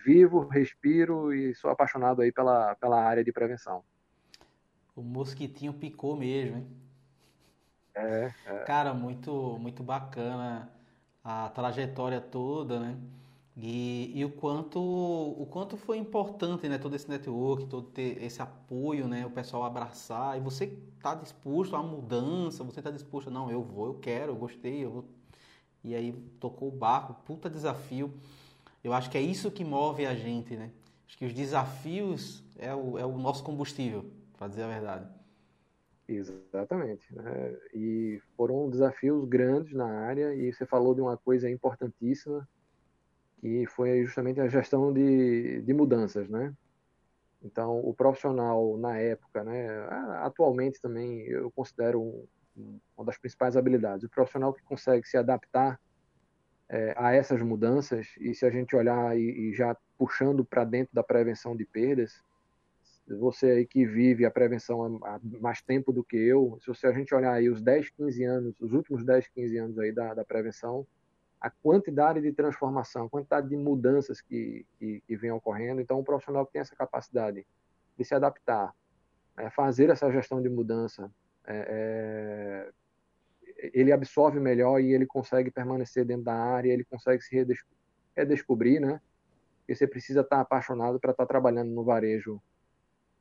vivo, 0.05 0.47
respiro 0.49 1.33
e 1.33 1.55
sou 1.55 1.71
apaixonado 1.71 2.23
aí 2.23 2.33
pela, 2.33 2.75
pela 2.77 3.03
área 3.03 3.25
de 3.25 3.33
prevenção. 3.33 3.83
O 4.97 5.03
mosquitinho 5.03 5.73
picou 5.75 6.17
mesmo, 6.17 6.59
hein? 6.59 6.67
É, 7.95 8.33
é. 8.47 8.59
Cara, 8.65 8.93
muito, 8.93 9.59
muito 9.61 9.83
bacana 9.83 10.69
a 11.23 11.49
trajetória 11.51 12.21
toda, 12.21 12.81
né? 12.81 12.97
E, 13.57 14.11
e, 14.19 14.25
o 14.25 14.31
quanto 14.31 14.81
o 14.81 15.47
quanto 15.49 15.77
foi 15.77 15.97
importante, 15.97 16.69
né, 16.69 16.77
todo 16.77 16.97
esse 16.97 17.09
network, 17.09 17.67
todo 17.67 17.93
esse 17.97 18.43
apoio, 18.43 19.07
né, 19.07 19.25
o 19.25 19.31
pessoal 19.31 19.63
abraçar 19.63 20.37
e 20.37 20.41
você 20.41 20.77
está 20.97 21.15
disposto 21.15 21.77
à 21.77 21.83
mudança, 21.83 22.65
você 22.65 22.81
está 22.81 22.91
disposto, 22.91 23.31
não, 23.31 23.51
eu 23.51 23.63
vou, 23.63 23.87
eu 23.87 23.95
quero, 23.95 24.33
eu 24.33 24.37
gostei, 24.37 24.85
eu 24.85 24.91
vou. 24.91 25.05
E 25.85 25.95
aí 25.95 26.13
tocou 26.41 26.69
o 26.69 26.73
barco, 26.73 27.15
puta 27.25 27.49
desafio. 27.49 28.13
Eu 28.83 28.93
acho 28.93 29.09
que 29.09 29.19
é 29.19 29.21
isso 29.21 29.51
que 29.51 29.65
move 29.65 30.05
a 30.05 30.15
gente, 30.15 30.57
né? 30.57 30.73
Acho 31.07 31.19
que 31.19 31.25
os 31.27 31.33
desafios 31.33 32.43
é 32.59 32.75
o, 32.75 32.99
é 32.99 33.07
o 33.07 33.17
nosso 33.17 33.45
combustível, 33.45 34.11
para 34.37 34.49
dizer 34.49 34.65
a 34.65 34.69
verdade. 34.69 35.07
Exatamente. 36.09 37.15
Né? 37.15 37.57
E 37.73 38.21
foram 38.37 38.69
desafios 38.69 39.25
grandes 39.27 39.73
na 39.73 39.87
área, 39.87 40.35
e 40.35 40.53
você 40.53 40.67
falou 40.67 40.95
de 40.95 41.01
uma 41.01 41.17
coisa 41.17 41.49
importantíssima, 41.49 42.49
que 43.45 43.67
foi 43.67 44.03
justamente 44.07 44.41
a 44.41 44.49
gestão 44.49 44.91
de, 44.91 45.61
de 45.61 45.75
mudanças, 45.75 46.31
né? 46.31 46.55
Então, 47.43 47.79
o 47.81 47.93
profissional 47.93 48.79
na 48.79 48.97
época, 48.97 49.45
né, 49.45 49.69
atualmente 50.23 50.81
também 50.81 51.21
eu 51.27 51.51
considero 51.51 52.01
um, 52.57 52.81
uma 52.97 53.05
das 53.05 53.19
principais 53.19 53.55
habilidades, 53.55 54.03
o 54.03 54.09
profissional 54.09 54.55
que 54.55 54.63
consegue 54.63 55.07
se 55.07 55.19
adaptar 55.19 55.79
é, 56.71 56.95
a 56.97 57.13
essas 57.13 57.43
mudanças, 57.43 58.07
e 58.19 58.35
se 58.35 58.47
a 58.47 58.51
gente 58.51 58.75
olhar 58.75 59.15
e, 59.15 59.51
e 59.51 59.55
já 59.55 59.77
puxando 59.99 60.43
para 60.43 60.65
dentro 60.65 60.95
da 60.95 61.03
prevenção 61.03 61.55
de 61.55 61.67
perdas, 61.67 62.23
você 63.07 63.51
aí 63.51 63.67
que 63.67 63.85
vive 63.85 64.25
a 64.25 64.31
prevenção 64.31 65.05
há 65.05 65.21
mais 65.39 65.61
tempo 65.61 65.93
do 65.93 66.03
que 66.03 66.17
eu, 66.17 66.59
se 66.75 66.87
a 66.87 66.93
gente 66.93 67.15
olhar 67.15 67.35
aí 67.35 67.51
os 67.51 67.61
10, 67.61 67.91
15 67.91 68.25
anos, 68.25 68.59
os 68.59 68.73
últimos 68.73 69.05
10, 69.05 69.29
15 69.29 69.59
anos 69.59 69.79
aí 69.79 69.93
da, 69.93 70.15
da 70.15 70.25
prevenção, 70.25 70.87
a 71.45 71.51
quantidade 71.51 72.23
de 72.23 72.33
transformação, 72.33 73.05
a 73.05 73.11
quantidade 73.11 73.51
de 73.51 73.57
mudanças 73.57 74.19
que, 74.23 74.65
que, 74.79 75.03
que 75.07 75.15
vem 75.15 75.31
ocorrendo. 75.31 75.79
Então, 75.79 76.01
o 76.01 76.03
profissional 76.03 76.47
que 76.47 76.53
tem 76.55 76.63
essa 76.63 76.75
capacidade 76.75 77.47
de 77.99 78.03
se 78.03 78.15
adaptar, 78.15 78.75
é, 79.37 79.51
fazer 79.51 79.91
essa 79.91 80.11
gestão 80.11 80.41
de 80.41 80.49
mudança, 80.49 81.13
é, 81.47 82.73
é, 83.47 83.71
ele 83.75 83.93
absorve 83.93 84.41
melhor 84.41 84.81
e 84.81 84.95
ele 84.95 85.05
consegue 85.05 85.51
permanecer 85.51 86.07
dentro 86.07 86.25
da 86.25 86.35
área, 86.35 86.73
ele 86.73 86.83
consegue 86.83 87.23
se 87.23 87.37
redescobrir, 87.37 87.79
redescobrir, 88.17 88.81
né? 88.81 88.99
Porque 89.59 89.75
você 89.75 89.87
precisa 89.87 90.23
estar 90.23 90.41
apaixonado 90.41 90.99
para 90.99 91.11
estar 91.11 91.27
trabalhando 91.27 91.73
no 91.73 91.85
varejo 91.85 92.41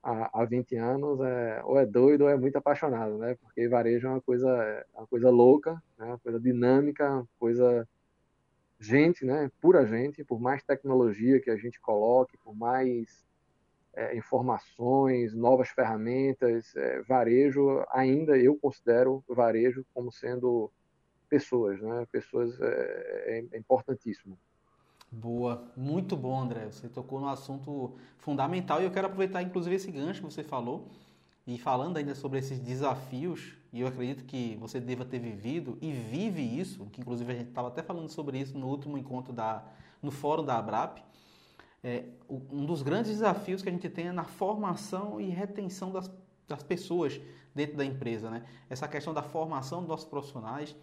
há, 0.02 0.42
há 0.42 0.46
20 0.46 0.78
anos, 0.78 1.20
é, 1.20 1.62
ou 1.66 1.78
é 1.78 1.86
doido 1.86 2.22
ou 2.22 2.30
é 2.30 2.38
muito 2.38 2.56
apaixonado, 2.56 3.18
né? 3.18 3.36
Porque 3.36 3.68
varejo 3.68 4.08
é 4.08 4.12
uma 4.12 4.22
coisa, 4.22 4.48
é 4.50 4.86
uma 4.94 5.08
coisa 5.08 5.30
louca, 5.30 5.74
né? 5.98 6.06
uma 6.06 6.20
coisa 6.20 6.40
dinâmica, 6.40 7.12
uma 7.12 7.28
coisa 7.38 7.86
gente, 8.84 9.26
né, 9.26 9.50
pura 9.62 9.86
gente, 9.86 10.24
por 10.24 10.40
mais 10.40 10.64
tecnologia 10.64 11.40
que 11.40 11.50
a 11.50 11.58
gente 11.58 11.80
coloque, 11.80 12.38
por 12.38 12.56
mais 12.56 13.26
é, 13.94 14.18
informações, 14.18 15.34
novas 15.34 15.70
ferramentas, 15.70 16.76
é, 16.76 17.02
varejo, 17.04 17.84
ainda 17.92 18.38
eu 18.38 18.58
considero 18.58 19.24
varejo 19.28 19.86
como 19.94 20.12
sendo 20.12 20.72
pessoas, 21.30 21.82
né? 21.82 22.06
Pessoas 22.12 22.60
é, 22.60 22.66
é, 23.26 23.46
é 23.54 23.58
importantíssimo. 23.58 24.38
Boa, 25.12 25.72
muito 25.78 26.18
bom, 26.18 26.40
André. 26.40 26.66
Você 26.66 26.90
tocou 26.90 27.20
no 27.20 27.28
assunto 27.28 27.96
fundamental 28.18 28.82
e 28.82 28.86
eu 28.86 28.92
quero 28.92 29.08
aproveitar, 29.08 29.42
inclusive, 29.44 29.76
esse 29.76 29.92
gancho 29.92 30.22
que 30.22 30.34
você 30.34 30.44
falou 30.44 30.90
e 31.46 31.58
falando 31.58 31.98
ainda 31.98 32.16
sobre 32.16 32.40
esses 32.40 32.60
desafios, 32.60 33.54
e 33.72 33.82
eu 33.82 33.88
acredito 33.88 34.24
que 34.24 34.56
você 34.60 34.80
deva 34.80 35.04
ter 35.04 35.20
vivido 35.20 35.78
e 35.82 35.92
vive 35.92 36.42
isso, 36.42 36.86
que 36.92 37.02
inclusive 37.02 37.32
a 37.32 37.36
gente 37.36 37.50
estava 37.50 37.68
até 37.68 37.82
falando 37.82 38.10
sobre 38.10 38.40
isso 38.40 38.58
no 38.58 38.68
último 38.68 38.98
encontro 38.98 39.34
da, 39.34 39.64
no 40.02 40.12
fórum 40.12 40.44
da 40.46 40.58
Abrap, 40.58 41.00
é, 41.84 42.06
um 42.30 42.66
dos 42.66 42.82
grandes 42.82 43.12
desafios 43.12 43.62
que 43.62 43.68
a 43.68 43.72
gente 43.72 43.90
tem 43.90 44.08
é 44.08 44.12
na 44.12 44.24
formação 44.24 45.20
e 45.20 45.28
retenção 45.30 45.92
das, 45.92 46.10
das 46.48 46.64
pessoas 46.64 47.20
dentro 47.54 47.76
da 47.76 47.84
empresa, 47.84 48.30
né? 48.30 48.46
Essa 48.70 48.88
questão 48.88 49.14
da 49.14 49.22
formação 49.22 49.80
dos 49.80 49.90
nossos 49.90 50.06
profissionais. 50.06 50.74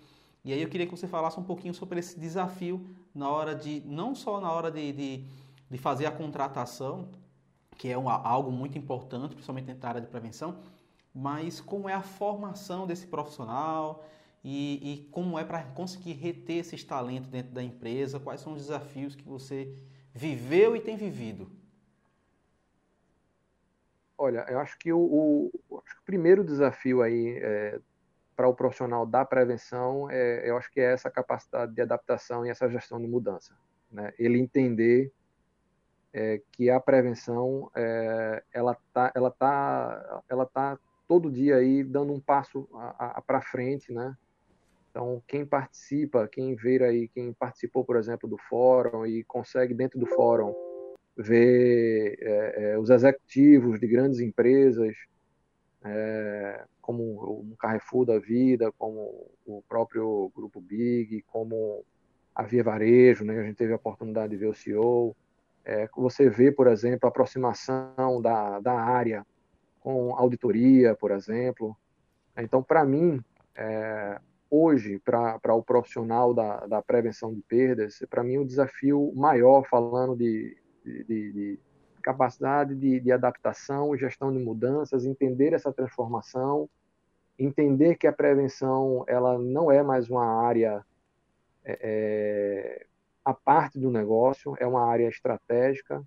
E 0.44 0.52
aí 0.52 0.60
eu 0.60 0.68
queria 0.68 0.86
que 0.86 0.92
você 0.94 1.08
falasse 1.08 1.40
um 1.40 1.42
pouquinho 1.42 1.72
sobre 1.72 1.98
esse 1.98 2.20
desafio 2.20 2.86
na 3.14 3.30
hora 3.30 3.54
de, 3.54 3.82
não 3.86 4.14
só 4.14 4.40
na 4.40 4.52
hora 4.52 4.70
de, 4.70 4.92
de, 4.92 5.24
de 5.70 5.78
fazer 5.78 6.04
a 6.04 6.10
contratação, 6.10 7.08
que 7.80 7.88
é 7.88 7.96
uma, 7.96 8.12
algo 8.12 8.52
muito 8.52 8.76
importante, 8.76 9.32
principalmente 9.32 9.72
na 9.72 9.88
área 9.88 10.02
de 10.02 10.06
prevenção, 10.06 10.58
mas 11.14 11.62
como 11.62 11.88
é 11.88 11.94
a 11.94 12.02
formação 12.02 12.87
desse 12.87 13.06
profissional 13.06 14.04
e, 14.44 14.92
e 14.92 15.08
como 15.10 15.38
é 15.38 15.44
para 15.44 15.62
conseguir 15.62 16.12
reter 16.12 16.58
esses 16.58 16.84
talentos 16.84 17.30
dentro 17.30 17.52
da 17.52 17.62
empresa, 17.62 18.20
quais 18.20 18.42
são 18.42 18.52
os 18.52 18.60
desafios 18.60 19.14
que 19.16 19.25
você 19.25 19.75
viveu 20.12 20.76
e 20.76 20.80
tem 20.80 20.94
vivido? 20.94 21.50
Olha, 24.18 24.44
eu 24.50 24.60
acho 24.60 24.78
que 24.78 24.92
o, 24.92 25.00
o, 25.00 25.78
acho 25.82 25.94
que 25.94 26.02
o 26.02 26.04
primeiro 26.04 26.44
desafio 26.44 27.00
aí 27.00 27.38
é, 27.38 27.80
para 28.37 28.46
o 28.46 28.54
profissional 28.54 29.06
da 29.06 29.25
prevenção, 29.25 30.06
é, 30.10 30.46
eu 30.46 30.58
acho 30.58 30.70
que 30.70 30.80
é 30.80 30.92
essa 30.92 31.10
capacidade 31.10 31.72
de 31.72 31.80
adaptação 31.80 32.44
e 32.44 32.50
essa 32.50 32.68
gestão 32.68 33.00
de 33.00 33.06
mudança. 33.06 33.56
Né? 33.90 34.12
Ele 34.18 34.38
entender 34.38 35.10
é, 36.12 36.40
que 36.52 36.68
a 36.68 36.80
prevenção 36.80 37.70
é, 37.74 38.42
ela 38.52 38.76
tá 38.92 39.12
ela 39.14 39.30
tá 39.30 40.22
ela 40.28 40.46
tá 40.46 40.78
todo 41.06 41.30
dia 41.30 41.56
aí 41.56 41.82
dando 41.82 42.12
um 42.12 42.20
passo 42.20 42.68
para 43.26 43.40
frente 43.40 43.92
né? 43.92 44.16
Então 44.90 45.22
quem 45.26 45.46
participa 45.46 46.28
quem 46.28 46.54
vê 46.54 46.82
aí 46.84 47.08
quem 47.08 47.32
participou 47.32 47.84
por 47.84 47.96
exemplo 47.96 48.28
do 48.28 48.36
fórum 48.48 49.06
e 49.06 49.22
consegue 49.24 49.72
dentro 49.72 49.98
do 49.98 50.06
fórum 50.06 50.52
ver 51.16 52.16
é, 52.20 52.72
é 52.72 52.78
os 52.78 52.90
executivos 52.90 53.78
de 53.78 53.86
grandes 53.86 54.20
empresas 54.20 54.96
é, 55.84 56.64
como 56.80 57.02
o 57.02 57.56
Carrefour 57.56 58.04
da 58.04 58.18
vida 58.18 58.72
como 58.72 59.30
o 59.46 59.62
próprio 59.68 60.30
grupo 60.34 60.60
Big 60.60 61.22
como 61.28 61.84
a 62.34 62.42
Via 62.42 62.64
Varejo 62.64 63.24
né? 63.24 63.38
A 63.38 63.44
gente 63.44 63.56
teve 63.56 63.72
a 63.72 63.76
oportunidade 63.76 64.30
de 64.30 64.36
ver 64.36 64.46
o 64.46 64.54
CEO 64.54 65.16
é, 65.70 65.88
você 65.96 66.28
vê, 66.28 66.50
por 66.50 66.66
exemplo, 66.66 67.06
a 67.06 67.08
aproximação 67.08 68.20
da, 68.20 68.58
da 68.58 68.72
área 68.72 69.24
com 69.78 70.16
auditoria, 70.16 70.96
por 70.96 71.12
exemplo. 71.12 71.76
Então, 72.36 72.60
para 72.60 72.84
mim, 72.84 73.22
é, 73.54 74.20
hoje, 74.50 74.98
para 74.98 75.54
o 75.54 75.62
profissional 75.62 76.34
da, 76.34 76.66
da 76.66 76.82
prevenção 76.82 77.32
de 77.32 77.40
perdas, 77.42 78.04
para 78.10 78.24
mim 78.24 78.38
o 78.38 78.44
desafio 78.44 79.12
maior, 79.14 79.64
falando 79.64 80.16
de, 80.16 80.56
de, 80.84 81.04
de 81.32 81.58
capacidade 82.02 82.74
de, 82.74 82.98
de, 82.98 83.12
adaptação, 83.12 83.96
gestão 83.96 84.32
de 84.32 84.40
mudanças, 84.40 85.06
entender 85.06 85.52
essa 85.52 85.72
transformação, 85.72 86.68
entender 87.38 87.94
que 87.94 88.08
a 88.08 88.12
prevenção 88.12 89.04
ela 89.06 89.38
não 89.38 89.70
é 89.70 89.84
mais 89.84 90.10
uma 90.10 90.26
área 90.26 90.84
é, 91.64 91.78
é 91.80 92.86
a 93.24 93.34
parte 93.34 93.78
do 93.78 93.90
negócio, 93.90 94.54
é 94.58 94.66
uma 94.66 94.86
área 94.86 95.08
estratégica. 95.08 96.02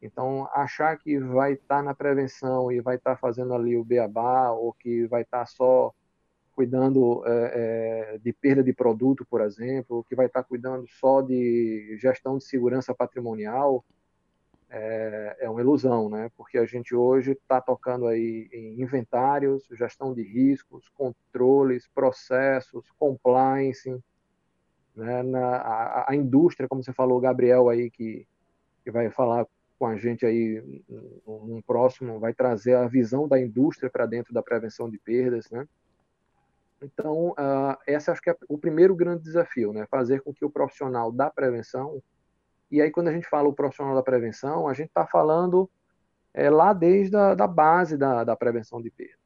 Então, 0.00 0.48
achar 0.52 0.96
que 0.98 1.18
vai 1.18 1.54
estar 1.54 1.78
tá 1.78 1.82
na 1.82 1.94
prevenção 1.94 2.70
e 2.70 2.80
vai 2.80 2.96
estar 2.96 3.12
tá 3.12 3.16
fazendo 3.16 3.54
ali 3.54 3.76
o 3.76 3.84
beabá, 3.84 4.50
ou 4.52 4.72
que 4.72 5.06
vai 5.06 5.22
estar 5.22 5.40
tá 5.40 5.46
só 5.46 5.92
cuidando 6.54 7.24
é, 7.26 8.12
é, 8.14 8.18
de 8.18 8.32
perda 8.32 8.62
de 8.62 8.72
produto, 8.72 9.26
por 9.28 9.40
exemplo, 9.40 10.04
que 10.04 10.14
vai 10.14 10.26
estar 10.26 10.42
tá 10.42 10.48
cuidando 10.48 10.86
só 10.88 11.20
de 11.20 11.96
gestão 11.98 12.38
de 12.38 12.44
segurança 12.44 12.94
patrimonial, 12.94 13.84
é, 14.70 15.36
é 15.40 15.50
uma 15.50 15.60
ilusão, 15.60 16.08
né? 16.08 16.30
Porque 16.36 16.58
a 16.58 16.66
gente 16.66 16.94
hoje 16.94 17.32
está 17.32 17.60
tocando 17.60 18.06
aí 18.06 18.48
em 18.52 18.80
inventários, 18.80 19.66
gestão 19.72 20.12
de 20.12 20.22
riscos, 20.22 20.88
controles, 20.90 21.88
processos, 21.94 22.90
compliance, 22.98 23.96
né? 24.94 25.22
Na, 25.22 25.56
a, 25.56 26.10
a, 26.10 26.14
indústria, 26.14 26.68
como 26.68 26.82
você 26.82 26.92
falou, 26.92 27.20
Gabriel 27.20 27.68
aí, 27.68 27.90
que, 27.90 28.26
que 28.82 28.90
vai 28.90 29.10
falar 29.10 29.46
com 29.78 29.86
a 29.86 29.96
gente 29.96 30.24
aí 30.24 30.82
num 31.26 31.60
próximo, 31.60 32.20
vai 32.20 32.32
trazer 32.32 32.74
a 32.76 32.86
visão 32.86 33.26
da 33.26 33.40
indústria 33.40 33.90
para 33.90 34.06
dentro 34.06 34.32
da 34.32 34.42
prevenção 34.42 34.88
de 34.88 34.98
perdas, 34.98 35.50
né? 35.50 35.66
Então, 36.82 37.30
uh, 37.30 37.76
esse 37.86 38.10
acho 38.10 38.20
que 38.20 38.30
é 38.30 38.36
o 38.48 38.58
primeiro 38.58 38.94
grande 38.94 39.22
desafio, 39.22 39.72
né? 39.72 39.86
Fazer 39.86 40.20
com 40.20 40.32
que 40.32 40.44
o 40.44 40.50
profissional 40.50 41.10
da 41.10 41.30
prevenção, 41.30 42.02
e 42.70 42.80
aí 42.80 42.90
quando 42.90 43.08
a 43.08 43.12
gente 43.12 43.28
fala 43.28 43.48
o 43.48 43.54
profissional 43.54 43.94
da 43.94 44.02
prevenção, 44.02 44.68
a 44.68 44.74
gente 44.74 44.88
está 44.88 45.06
falando 45.06 45.68
é, 46.32 46.50
lá 46.50 46.72
desde 46.72 47.16
a 47.16 47.34
da 47.34 47.46
base 47.46 47.96
da, 47.96 48.22
da 48.22 48.36
prevenção 48.36 48.82
de 48.82 48.90
perdas. 48.90 49.23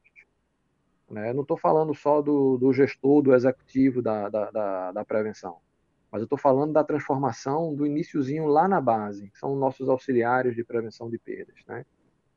Né? 1.09 1.33
Não 1.33 1.41
estou 1.41 1.57
falando 1.57 1.93
só 1.93 2.21
do, 2.21 2.57
do, 2.57 2.71
gestor, 2.71 3.21
do 3.21 3.33
executivo 3.33 4.01
da, 4.01 4.29
da, 4.29 4.51
da, 4.51 4.91
da 4.91 5.05
prevenção, 5.05 5.57
mas 6.11 6.21
eu 6.21 6.25
estou 6.25 6.37
falando 6.37 6.73
da 6.73 6.83
transformação 6.83 7.73
do 7.73 7.85
iníciozinho 7.85 8.45
lá 8.45 8.67
na 8.67 8.79
base, 8.79 9.29
que 9.29 9.37
são 9.37 9.55
nossos 9.55 9.89
auxiliares 9.89 10.55
de 10.55 10.63
prevenção 10.63 11.09
de 11.09 11.17
perdas. 11.17 11.55
Né? 11.67 11.85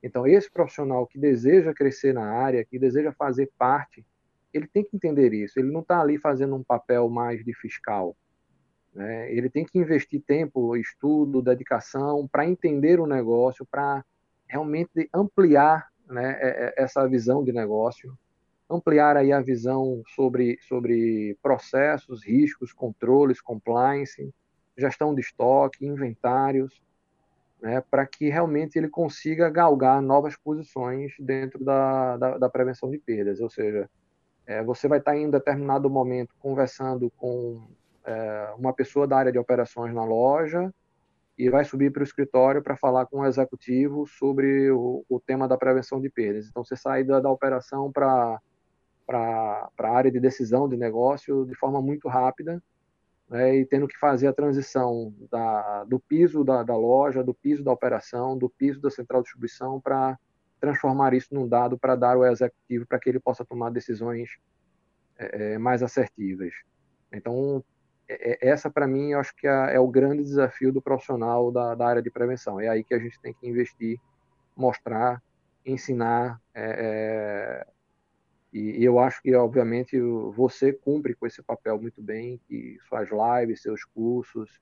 Então, 0.02 0.26
esse 0.26 0.50
profissional 0.50 1.06
que 1.06 1.18
deseja 1.18 1.72
crescer 1.72 2.12
na 2.12 2.24
área, 2.24 2.64
que 2.64 2.78
deseja 2.78 3.12
fazer 3.12 3.50
parte, 3.58 4.04
ele 4.52 4.66
tem 4.66 4.84
que 4.84 4.96
entender 4.96 5.32
isso. 5.32 5.58
Ele 5.58 5.70
não 5.70 5.80
está 5.80 6.00
ali 6.00 6.18
fazendo 6.18 6.54
um 6.54 6.62
papel 6.62 7.08
mais 7.08 7.44
de 7.44 7.54
fiscal. 7.54 8.16
Né? 8.94 9.32
Ele 9.32 9.48
tem 9.48 9.64
que 9.64 9.78
investir 9.78 10.22
tempo, 10.22 10.76
estudo, 10.76 11.40
dedicação 11.40 12.28
para 12.28 12.46
entender 12.46 13.00
o 13.00 13.06
negócio, 13.06 13.64
para 13.64 14.04
realmente 14.46 15.08
ampliar 15.14 15.88
né, 16.06 16.38
é, 16.40 16.48
é, 16.48 16.74
essa 16.76 17.06
visão 17.08 17.42
de 17.42 17.52
negócio, 17.52 18.16
ampliar 18.72 19.16
aí 19.16 19.32
a 19.32 19.40
visão 19.40 20.02
sobre, 20.14 20.58
sobre 20.62 21.36
processos, 21.42 22.24
riscos, 22.24 22.72
controles, 22.72 23.40
compliance, 23.40 24.32
gestão 24.76 25.14
de 25.14 25.20
estoque, 25.20 25.86
inventários, 25.86 26.82
né, 27.60 27.82
para 27.90 28.06
que 28.06 28.28
realmente 28.28 28.76
ele 28.76 28.88
consiga 28.88 29.48
galgar 29.48 30.02
novas 30.02 30.36
posições 30.36 31.12
dentro 31.18 31.64
da, 31.64 32.16
da, 32.16 32.38
da 32.38 32.48
prevenção 32.48 32.90
de 32.90 32.98
perdas. 32.98 33.40
Ou 33.40 33.48
seja, 33.48 33.88
é, 34.46 34.62
você 34.62 34.88
vai 34.88 34.98
estar 34.98 35.16
em 35.16 35.30
determinado 35.30 35.88
momento 35.88 36.34
conversando 36.40 37.10
com 37.16 37.62
é, 38.04 38.52
uma 38.58 38.72
pessoa 38.72 39.06
da 39.06 39.16
área 39.16 39.32
de 39.32 39.38
operações 39.38 39.94
na 39.94 40.04
loja 40.04 40.72
e 41.38 41.48
vai 41.48 41.64
subir 41.64 41.92
para 41.92 42.00
o 42.00 42.04
escritório 42.04 42.62
para 42.62 42.76
falar 42.76 43.06
com 43.06 43.20
o 43.20 43.26
executivo 43.26 44.06
sobre 44.06 44.70
o, 44.70 45.04
o, 45.08 45.20
tema 45.20 45.48
da 45.48 45.56
prevenção 45.56 46.00
de 46.00 46.10
perdas. 46.10 46.46
Então, 46.48 46.64
você 46.64 46.76
sai 46.76 47.04
da, 47.04 47.20
da 47.20 47.30
operação 47.30 47.90
para 47.90 48.40
a 49.08 49.70
área 49.78 50.10
de 50.10 50.20
decisão 50.20 50.68
de 50.68 50.76
negócio 50.76 51.44
de 51.44 51.54
forma 51.54 51.80
muito 51.80 52.08
rápida 52.08 52.62
né, 53.28 53.56
e 53.56 53.64
tendo 53.64 53.88
que 53.88 53.98
fazer 53.98 54.26
a 54.26 54.32
transição 54.32 55.12
da, 55.30 55.84
do 55.84 55.98
piso 55.98 56.44
da, 56.44 56.62
da, 56.62 56.76
loja, 56.76 57.24
do 57.24 57.32
piso 57.32 57.64
da 57.64 57.72
operação, 57.72 58.36
do 58.36 58.48
piso 58.48 58.80
da 58.80 58.90
central 58.90 59.20
de 59.20 59.24
distribuição 59.24 59.80
para 59.80 60.18
transformar 60.60 61.14
isso 61.14 61.34
num 61.34 61.48
dado 61.48 61.78
para 61.78 61.96
dar 61.96 62.14
ao 62.14 62.26
executivo 62.26 62.86
para 62.86 62.98
que 62.98 63.08
ele 63.08 63.18
possa 63.18 63.44
tomar 63.44 63.70
decisões 63.70 64.38
é, 65.18 65.54
é 65.54 65.58
mais 65.58 65.82
assertivas. 65.82 66.52
Então, 67.10 67.64
é, 68.08 68.46
é 68.46 68.50
essa 68.50 68.70
para 68.70 68.86
mim 68.86 69.12
eu 69.12 69.18
acho 69.20 69.34
que 69.34 69.46
é, 69.46 69.76
é, 69.76 69.80
o 69.80 69.88
grande 69.88 70.22
desafio 70.22 70.72
do 70.72 70.82
profissional 70.82 71.50
da, 71.50 71.74
da, 71.74 71.86
área 71.86 72.02
de 72.02 72.10
prevenção. 72.10 72.60
É 72.60 72.68
aí 72.68 72.84
que 72.84 72.94
a 72.94 72.98
gente 72.98 73.18
tem 73.20 73.32
que 73.32 73.48
investir, 73.48 73.98
mostrar, 74.54 75.22
ensinar, 75.64 76.40
é, 76.54 77.64
é 77.64 77.71
e, 78.52 78.84
eu 78.84 78.98
acho 78.98 79.22
que, 79.22 79.34
obviamente, 79.34 79.98
você 80.34 80.72
cumpre 80.72 81.14
com 81.14 81.26
esse 81.26 81.42
papel 81.42 81.80
muito 81.80 82.02
bem, 82.02 82.38
que 82.46 82.76
suas 82.86 83.08
lives, 83.10 83.62
seus 83.62 83.82
cursos, 83.84 84.60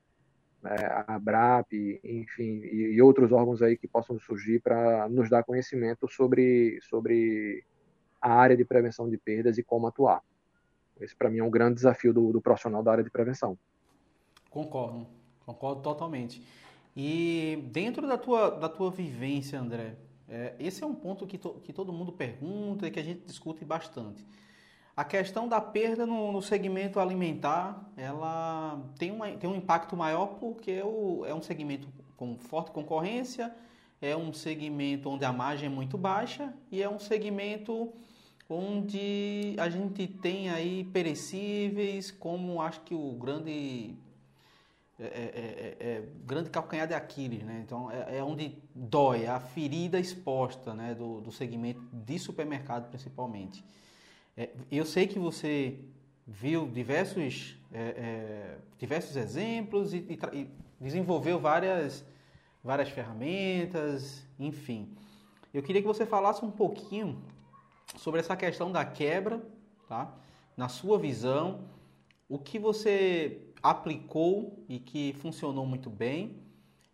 né, 0.61 0.75
a 1.07 1.19
BRAP, 1.19 1.99
enfim, 2.03 2.61
e, 2.63 3.01
outros 3.01 3.31
órgãos 3.31 3.61
aí 3.61 3.77
que 3.77 3.87
possam 3.87 4.17
surgir 4.19 4.61
para 4.61 5.09
nos 5.09 5.29
dar 5.29 5.43
conhecimento 5.43 6.07
sobre, 6.07 6.79
sobre 6.81 7.65
a 8.21 8.33
área 8.33 8.55
de 8.55 8.63
prevenção 8.63 9.09
de 9.09 9.17
perdas 9.17 9.57
e 9.57 9.63
como 9.63 9.87
atuar. 9.87 10.21
Esse, 10.99 11.15
para 11.15 11.29
mim, 11.29 11.39
é 11.39 11.43
um 11.43 11.49
grande 11.49 11.75
desafio 11.75 12.13
do, 12.13 12.31
do 12.31 12.41
profissional 12.41 12.81
da 12.81 12.91
área 12.91 13.03
de 13.03 13.09
prevenção. 13.09 13.57
Concordo, 14.49 15.07
concordo 15.45 15.81
totalmente. 15.81 16.41
E 16.95 17.67
dentro 17.71 18.07
da 18.07 18.17
tua, 18.17 18.51
da 18.51 18.69
tua 18.69 18.91
vivência, 18.91 19.59
André, 19.59 19.95
é, 20.31 20.55
esse 20.57 20.81
é 20.81 20.87
um 20.87 20.95
ponto 20.95 21.27
que, 21.27 21.37
to, 21.37 21.61
que 21.61 21.73
todo 21.73 21.91
mundo 21.91 22.13
pergunta 22.13 22.87
e 22.87 22.91
que 22.91 22.99
a 22.99 23.03
gente 23.03 23.25
discute 23.25 23.65
bastante. 23.65 24.25
A 24.95 25.03
questão 25.03 25.45
da 25.45 25.59
perda 25.59 26.05
no, 26.05 26.31
no 26.31 26.41
segmento 26.41 27.01
alimentar, 27.01 27.91
ela 27.97 28.81
tem, 28.97 29.11
uma, 29.11 29.29
tem 29.31 29.49
um 29.49 29.55
impacto 29.55 29.97
maior 29.97 30.37
porque 30.39 30.81
o, 30.81 31.25
é 31.25 31.35
um 31.35 31.41
segmento 31.41 31.89
com 32.15 32.37
forte 32.37 32.71
concorrência, 32.71 33.53
é 34.01 34.15
um 34.15 34.31
segmento 34.31 35.09
onde 35.09 35.25
a 35.25 35.33
margem 35.33 35.67
é 35.67 35.69
muito 35.69 35.97
baixa 35.97 36.53
e 36.71 36.81
é 36.81 36.89
um 36.89 36.99
segmento 36.99 37.91
onde 38.49 39.53
a 39.57 39.69
gente 39.69 40.07
tem 40.07 40.49
aí 40.49 40.85
perecíveis, 40.85 42.09
como 42.09 42.61
acho 42.61 42.81
que 42.81 42.95
o 42.95 43.11
grande 43.13 43.95
é 45.01 45.05
é, 45.05 45.07
é, 45.07 45.77
é, 45.79 45.93
é, 45.93 46.03
grande 46.23 46.51
calcanhar 46.51 46.87
de 46.87 46.93
Aquiles, 46.93 47.41
né? 47.43 47.63
Então 47.65 47.89
é, 47.89 48.17
é, 48.17 48.23
onde 48.23 48.55
dói, 48.75 49.25
a 49.25 49.39
ferida 49.39 49.99
exposta, 49.99 50.75
né? 50.75 50.93
Do, 50.93 51.21
do 51.21 51.31
segmento 51.31 51.81
de 51.91 52.19
supermercado 52.19 52.87
principalmente. 52.87 53.65
eu 54.71 54.85
sei 54.85 55.07
que 55.07 55.17
você 55.17 55.79
viu 56.27 56.67
diversos 56.67 57.57
diversos 58.77 59.15
exemplos 59.15 59.93
e, 59.93 59.97
e, 59.97 60.19
e, 60.39 60.49
desenvolveu 60.79 61.39
várias 61.39 62.05
várias 62.63 62.89
ferramentas, 62.89 64.23
enfim. 64.37 64.95
Eu 65.51 65.63
queria 65.63 65.81
que 65.81 65.87
você 65.87 66.05
falasse 66.05 66.45
um 66.45 66.51
pouquinho 66.51 67.19
sobre 67.97 68.19
essa 68.19 68.35
questão 68.35 68.71
da 68.71 68.85
quebra, 68.85 69.41
tá? 69.87 70.13
Na 70.55 70.69
sua 70.69 70.99
visão, 70.99 71.61
o 72.29 72.37
que 72.37 72.59
você 72.59 73.50
aplicou 73.61 74.63
e 74.67 74.79
que 74.79 75.13
funcionou 75.21 75.65
muito 75.65 75.89
bem. 75.89 76.41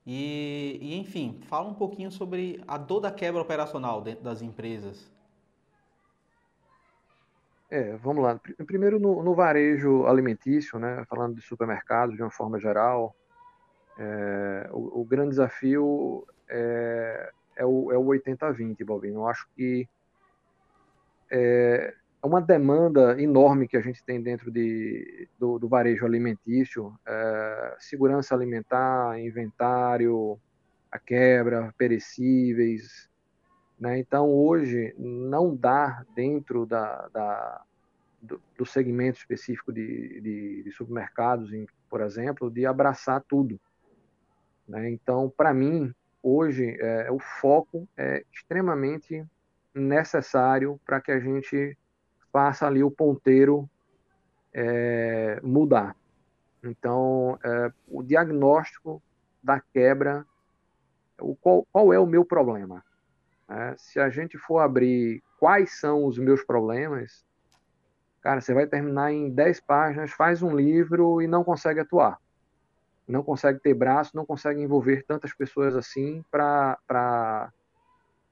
E, 0.06 0.80
e, 0.82 0.98
enfim, 0.98 1.42
fala 1.48 1.68
um 1.68 1.74
pouquinho 1.74 2.12
sobre 2.12 2.64
a 2.68 2.78
dor 2.78 3.02
da 3.02 3.12
quebra 3.12 3.42
operacional 3.42 4.02
dentro 4.02 4.24
das 4.24 4.42
empresas. 4.42 5.12
É, 7.70 7.98
vamos 7.98 8.24
lá. 8.24 8.40
Primeiro 8.66 9.00
no, 9.00 9.22
no 9.22 9.36
varejo 9.36 10.06
alimentício, 10.06 10.80
né, 10.80 11.04
falando 11.10 11.36
de 11.36 11.42
supermercados 11.42 12.16
de 12.16 12.22
uma 12.22 12.32
forma 12.32 12.58
geral, 12.58 13.14
é, 14.00 14.70
o, 14.72 15.02
o, 15.02 15.06
grande 15.06 15.32
desafio 15.32 16.26
é, 16.48 17.32
é 17.58 17.66
o, 17.66 17.92
é 17.92 17.98
o 17.98 18.06
80-20, 18.06 18.86
Bobinho. 18.86 19.16
Eu 19.16 19.28
acho 19.28 19.46
que 19.56 19.90
é, 21.30 21.94
uma 22.24 22.42
demanda 22.42 23.22
enorme 23.22 23.68
que 23.68 23.78
a 23.78 23.82
gente 23.82 24.04
tem 24.04 24.22
dentro 24.22 24.52
de, 24.52 25.28
do, 25.40 25.60
do 25.60 25.68
varejo 25.68 26.06
alimentício, 26.06 26.94
é, 27.06 27.76
segurança 27.80 28.34
alimentar, 28.34 29.20
inventário, 29.20 30.40
a 30.92 30.98
quebra, 30.98 31.74
perecíveis. 31.78 33.10
Né? 33.80 34.00
Então, 34.00 34.30
hoje, 34.30 34.94
não 34.98 35.56
dá 35.56 36.04
dentro 36.16 36.66
da, 36.66 37.08
da 37.10 37.62
do, 38.22 38.42
do, 38.58 38.66
segmento 38.66 39.20
específico 39.20 39.72
de, 39.72 40.20
de, 40.20 40.64
de 40.64 40.72
supermercados, 40.72 41.52
por 41.90 42.02
exemplo, 42.02 42.50
de 42.50 42.66
abraçar 42.66 43.24
tudo. 43.28 43.60
Né? 44.68 44.90
Então, 44.90 45.32
para 45.36 45.54
mim, 45.54 45.94
hoje, 46.22 46.76
é, 46.80 47.12
o 47.12 47.20
foco 47.20 47.88
é 47.96 48.24
extremamente 48.34 49.24
necessário 49.74 50.80
para 50.84 51.00
que 51.00 51.12
a 51.12 51.20
gente 51.20 51.78
faça 52.32 52.68
ali 52.68 52.84
o 52.84 52.92
ponteiro 52.92 53.70
é, 54.54 55.40
mudar. 55.44 55.96
Então, 56.64 57.38
é, 57.44 57.72
o 57.88 58.04
diagnóstico 58.04 59.02
da 59.42 59.60
quebra, 59.60 60.26
o, 61.20 61.36
qual, 61.36 61.66
qual 61.72 61.94
é 61.94 62.00
o 62.00 62.06
meu 62.06 62.26
problema? 62.26 62.84
É, 63.50 63.76
se 63.78 64.00
a 64.00 64.10
gente 64.10 64.38
for 64.38 64.60
abrir 64.60 65.24
quais 65.40 65.80
são 65.80 66.06
os 66.06 66.18
meus 66.18 66.44
problemas, 66.44 67.24
cara, 68.22 68.42
você 68.42 68.54
vai 68.54 68.68
terminar 68.68 69.12
em 69.12 69.30
10 69.30 69.62
páginas, 69.62 70.12
faz 70.12 70.42
um 70.42 70.56
livro 70.56 71.22
e 71.22 71.28
não 71.28 71.44
consegue 71.44 71.80
atuar. 71.80 72.20
Não 73.08 73.24
consegue 73.24 73.60
ter 73.60 73.74
braço, 73.74 74.16
não 74.16 74.26
consegue 74.26 74.62
envolver 74.62 75.06
tantas 75.08 75.34
pessoas 75.34 75.76
assim 75.76 76.26
para 76.30 77.54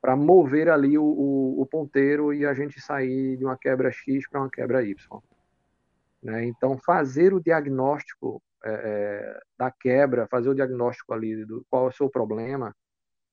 para 0.05 0.15
mover 0.15 0.69
ali 0.69 0.99
o, 0.99 1.03
o, 1.03 1.61
o, 1.61 1.65
ponteiro 1.65 2.31
e 2.31 2.45
a 2.45 2.53
gente 2.53 2.79
sair 2.79 3.37
de 3.37 3.43
uma 3.43 3.57
quebra 3.57 3.91
X 3.91 4.29
para 4.29 4.39
uma 4.39 4.51
quebra 4.51 4.83
Y. 4.83 4.95
Né? 6.21 6.45
Então, 6.45 6.77
fazer 6.77 7.33
o 7.33 7.39
diagnóstico 7.39 8.39
é, 8.63 8.69
é, 8.69 9.39
da 9.57 9.71
quebra, 9.71 10.27
fazer 10.27 10.49
o 10.49 10.53
diagnóstico 10.53 11.11
ali 11.11 11.43
do 11.43 11.65
qual 11.71 11.87
é 11.87 11.89
o 11.89 11.91
seu 11.91 12.07
problema 12.07 12.71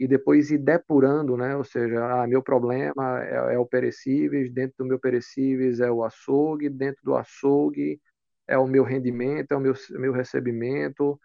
e 0.01 0.09
depois 0.09 0.51
ir 0.51 0.57
depurando, 0.57 1.37
né? 1.37 1.55
Ou 1.55 1.63
seja, 1.63 2.23
ah, 2.23 2.27
meu 2.27 2.43
problema 2.43 3.23
é, 3.23 3.55
é 3.55 3.59
o 3.59 3.67
perecíveis, 3.67 4.51
dentro 4.51 4.77
do 4.79 4.87
meu 4.87 4.99
perecíveis 4.99 5.79
é 5.79 5.91
o 5.91 6.03
açougue, 6.03 6.71
dentro 6.71 7.05
do 7.05 7.15
açougue 7.15 8.01
é 8.49 8.57
o 8.57 8.67
meu 8.67 8.83
rendimento, 8.83 9.53
é 9.53 9.57
o 9.59 9.61
meu, 9.61 9.75
meu 9.91 10.13
recebimento, 10.15 11.21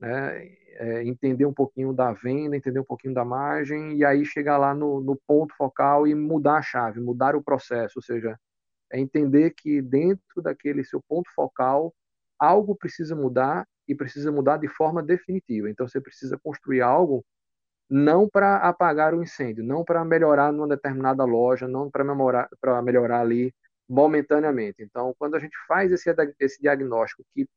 né? 0.00 0.56
É, 0.80 1.02
entender 1.04 1.44
um 1.44 1.52
pouquinho 1.52 1.92
da 1.92 2.12
venda, 2.12 2.56
entender 2.56 2.78
um 2.78 2.84
pouquinho 2.84 3.12
da 3.12 3.24
margem 3.24 3.96
e 3.96 4.04
aí 4.04 4.24
chegar 4.24 4.58
lá 4.58 4.72
no, 4.72 5.00
no, 5.00 5.16
ponto 5.26 5.52
focal 5.56 6.06
e 6.06 6.14
mudar 6.14 6.58
a 6.58 6.62
chave, 6.62 7.00
mudar 7.00 7.34
o 7.34 7.42
processo, 7.42 7.94
ou 7.98 8.02
seja, 8.02 8.38
é 8.92 9.00
entender 9.00 9.54
que 9.56 9.82
dentro 9.82 10.40
daquele 10.40 10.84
seu 10.84 11.02
ponto 11.08 11.28
focal 11.34 11.92
algo 12.38 12.76
precisa 12.76 13.16
mudar 13.16 13.66
e 13.88 13.94
precisa 13.94 14.30
mudar 14.30 14.58
de 14.58 14.68
forma 14.68 15.02
definitiva. 15.02 15.68
Então 15.68 15.88
você 15.88 16.00
precisa 16.00 16.38
construir 16.38 16.80
algo 16.80 17.24
não 17.90 18.28
para 18.28 18.58
apagar 18.58 19.14
o 19.14 19.22
incêndio, 19.22 19.64
não 19.64 19.84
para 19.84 20.04
melhorar 20.04 20.52
numa 20.52 20.68
determinada 20.68 21.24
loja, 21.24 21.66
não 21.66 21.90
para 21.90 22.04
melhorar, 22.04 22.48
melhorar 22.84 23.20
ali 23.20 23.52
momentaneamente. 23.88 24.82
Então, 24.82 25.14
quando 25.18 25.34
a 25.36 25.38
gente 25.38 25.56
faz 25.66 25.90
esse, 25.90 26.14
esse 26.38 26.60
diagnóstico 26.60 27.24
que 27.34 27.48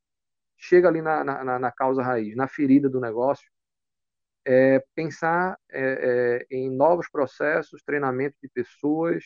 chega 0.72 0.88
ali 0.88 1.02
na, 1.02 1.22
na, 1.22 1.58
na 1.58 1.70
causa 1.70 2.02
raiz, 2.02 2.34
na 2.34 2.48
ferida 2.48 2.88
do 2.88 2.98
negócio, 2.98 3.46
é 4.42 4.82
pensar 4.94 5.58
é, 5.70 6.46
é, 6.50 6.56
em 6.56 6.70
novos 6.70 7.10
processos, 7.10 7.82
treinamento 7.82 8.36
de 8.42 8.48
pessoas, 8.48 9.22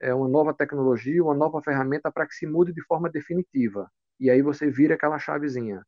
é, 0.00 0.14
uma 0.14 0.26
nova 0.26 0.54
tecnologia, 0.54 1.22
uma 1.22 1.34
nova 1.34 1.60
ferramenta 1.62 2.10
para 2.10 2.26
que 2.26 2.34
se 2.34 2.46
mude 2.46 2.72
de 2.72 2.82
forma 2.84 3.10
definitiva. 3.10 3.86
E 4.18 4.30
aí 4.30 4.40
você 4.40 4.70
vira 4.70 4.94
aquela 4.94 5.18
chavezinha. 5.18 5.84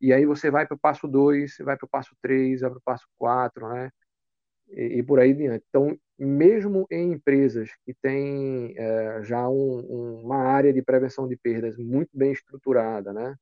E 0.00 0.12
aí 0.12 0.26
você 0.26 0.50
vai 0.50 0.66
para 0.66 0.74
o 0.74 0.78
passo 0.78 1.06
2, 1.06 1.58
vai 1.60 1.76
para 1.76 1.86
o 1.86 1.88
passo 1.88 2.16
3, 2.20 2.62
vai 2.62 2.70
para 2.70 2.78
o 2.78 2.82
passo 2.82 3.06
4, 3.18 3.68
né? 3.68 3.90
E, 4.68 4.98
e, 4.98 5.02
por 5.04 5.20
aí 5.20 5.32
diante. 5.32 5.64
Então, 5.68 5.96
mesmo 6.18 6.84
em 6.90 7.12
empresas 7.12 7.70
que 7.84 7.94
têm 7.94 8.74
é, 8.76 9.22
já 9.22 9.48
um, 9.48 9.78
um, 9.88 10.20
uma 10.24 10.38
área 10.38 10.72
de 10.72 10.82
prevenção 10.82 11.28
de 11.28 11.36
perdas 11.36 11.76
muito 11.78 12.10
bem 12.12 12.32
estruturada, 12.32 13.12
né? 13.12 13.36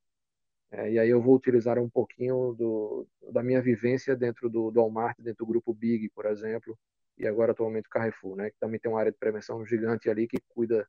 É, 0.77 0.91
e 0.91 0.99
aí 0.99 1.09
eu 1.09 1.23
vou 1.23 1.37
utilizar 1.37 1.79
um 1.79 1.89
pouquinho 1.89 2.53
do, 2.53 3.07
da 3.31 3.45
minha 3.45 3.63
vivência 3.63 4.17
dentro 4.17 4.51
do, 4.51 4.73
do 4.73 4.81
Walmart, 4.81 5.17
dentro 5.21 5.45
do 5.45 5.47
grupo 5.47 5.73
Big, 5.73 6.09
por 6.11 6.27
exemplo, 6.27 6.77
e 7.17 7.29
agora 7.29 7.53
atualmente 7.53 7.87
o 7.87 7.91
Carrefour, 7.91 8.35
né? 8.35 8.51
Que 8.51 8.59
também 8.59 8.81
tem 8.81 8.91
uma 8.91 8.99
área 8.99 9.13
de 9.13 9.19
prevenção 9.19 9.65
gigante 9.65 10.11
ali 10.11 10.27
que 10.27 10.39
cuida 10.49 10.85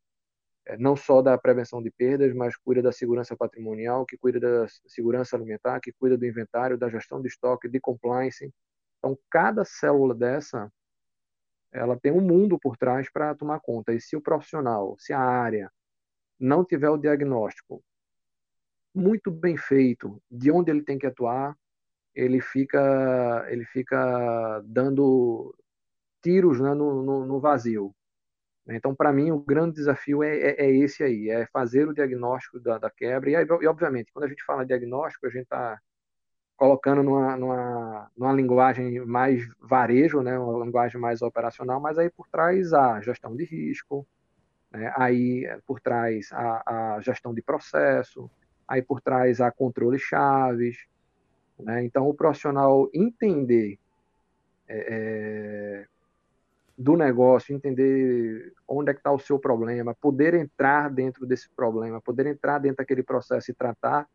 é, 0.65 0.75
não 0.77 0.95
só 0.95 1.21
da 1.21 1.37
prevenção 1.37 1.83
de 1.83 1.91
perdas, 1.91 2.33
mas 2.33 2.57
cuida 2.57 2.81
da 2.81 2.91
segurança 2.91 3.37
patrimonial, 3.37 4.07
que 4.07 4.17
cuida 4.17 4.39
da 4.39 4.67
segurança 4.87 5.35
alimentar, 5.35 5.79
que 5.79 5.91
cuida 5.93 6.17
do 6.17 6.25
inventário, 6.25 6.79
da 6.79 6.89
gestão 6.89 7.21
de 7.21 7.27
estoque, 7.27 7.69
de 7.69 7.79
compliance. 7.79 8.51
Então, 8.97 9.15
cada 9.29 9.63
célula 9.63 10.15
dessa, 10.15 10.71
ela 11.71 11.95
tem 11.99 12.11
um 12.11 12.21
mundo 12.21 12.57
por 12.59 12.75
trás 12.75 13.07
para 13.11 13.35
tomar 13.35 13.59
conta. 13.59 13.93
E 13.93 14.01
se 14.01 14.15
o 14.15 14.21
profissional, 14.21 14.95
se 14.97 15.13
a 15.13 15.19
área 15.19 15.71
não 16.39 16.65
tiver 16.65 16.89
o 16.89 16.97
diagnóstico 16.97 17.83
muito 18.95 19.29
bem 19.31 19.57
feito 19.57 20.21
de 20.31 20.51
onde 20.51 20.71
ele 20.71 20.83
tem 20.83 20.97
que 20.97 21.05
atuar, 21.05 21.55
ele 22.13 22.39
fica, 22.41 23.45
ele 23.49 23.65
fica 23.65 24.61
dando 24.65 25.53
tiros 26.23 26.59
né, 26.59 26.73
no, 26.73 27.03
no, 27.03 27.25
no 27.25 27.39
vazio. 27.39 27.93
Então, 28.67 28.95
para 28.95 29.13
mim, 29.13 29.29
o 29.31 29.39
grande 29.39 29.75
desafio 29.75 30.23
é, 30.23 30.37
é, 30.37 30.65
é, 30.65 30.71
esse 30.71 31.03
aí, 31.03 31.29
é 31.29 31.45
fazer 31.47 31.87
o 31.87 31.93
diagnóstico 31.93 32.59
da, 32.59 32.79
da 32.79 32.89
quebra. 32.89 33.29
E, 33.29 33.35
aí, 33.35 33.45
e, 33.61 33.67
obviamente, 33.67 34.11
quando 34.11 34.25
a 34.25 34.27
gente 34.27 34.43
fala 34.43 34.65
diagnóstico, 34.65 35.27
a 35.27 35.29
gente 35.29 35.43
está 35.43 35.79
colocando 36.57 37.03
numa, 37.03 37.35
numa, 37.35 38.11
numa, 38.17 38.33
linguagem 38.33 39.05
mais 39.05 39.45
varejo, 39.59 40.21
né, 40.21 40.39
uma 40.39 40.65
linguagem 40.65 40.99
mais 40.99 41.21
operacional, 41.21 41.79
mas 41.79 41.97
aí 41.97 42.09
por 42.09 42.27
trás 42.29 42.73
a 42.73 43.01
gestão 43.01 43.35
de 43.35 43.43
risco, 43.43 44.07
né, 44.71 44.91
aí 44.95 45.45
por 45.65 45.81
trás 45.81 46.29
a, 46.31 46.95
a, 46.95 47.01
gestão 47.01 47.33
de 47.33 47.41
processo, 47.41 48.31
aí 48.67 48.81
por 48.81 49.01
trás 49.01 49.41
a 49.41 49.51
controle 49.51 49.99
chaves. 49.99 50.77
Né, 51.59 51.83
então, 51.83 52.07
o 52.07 52.13
profissional 52.13 52.89
entender 52.93 53.79
é, 54.67 55.85
é 55.87 55.87
do 56.77 56.97
negócio, 56.97 57.55
entender 57.55 58.53
onde 58.67 58.91
é 58.91 58.93
que 58.93 58.99
está 58.99 59.11
o 59.11 59.19
seu 59.19 59.39
problema, 59.39 59.95
poder 59.95 60.33
entrar 60.33 60.89
dentro 60.89 61.25
desse 61.25 61.49
problema, 61.49 62.01
poder 62.01 62.25
entrar 62.25 62.59
dentro 62.59 62.77
daquele 62.77 63.01
processo 63.01 63.49
e 63.49 63.53
tratar, 63.53 64.07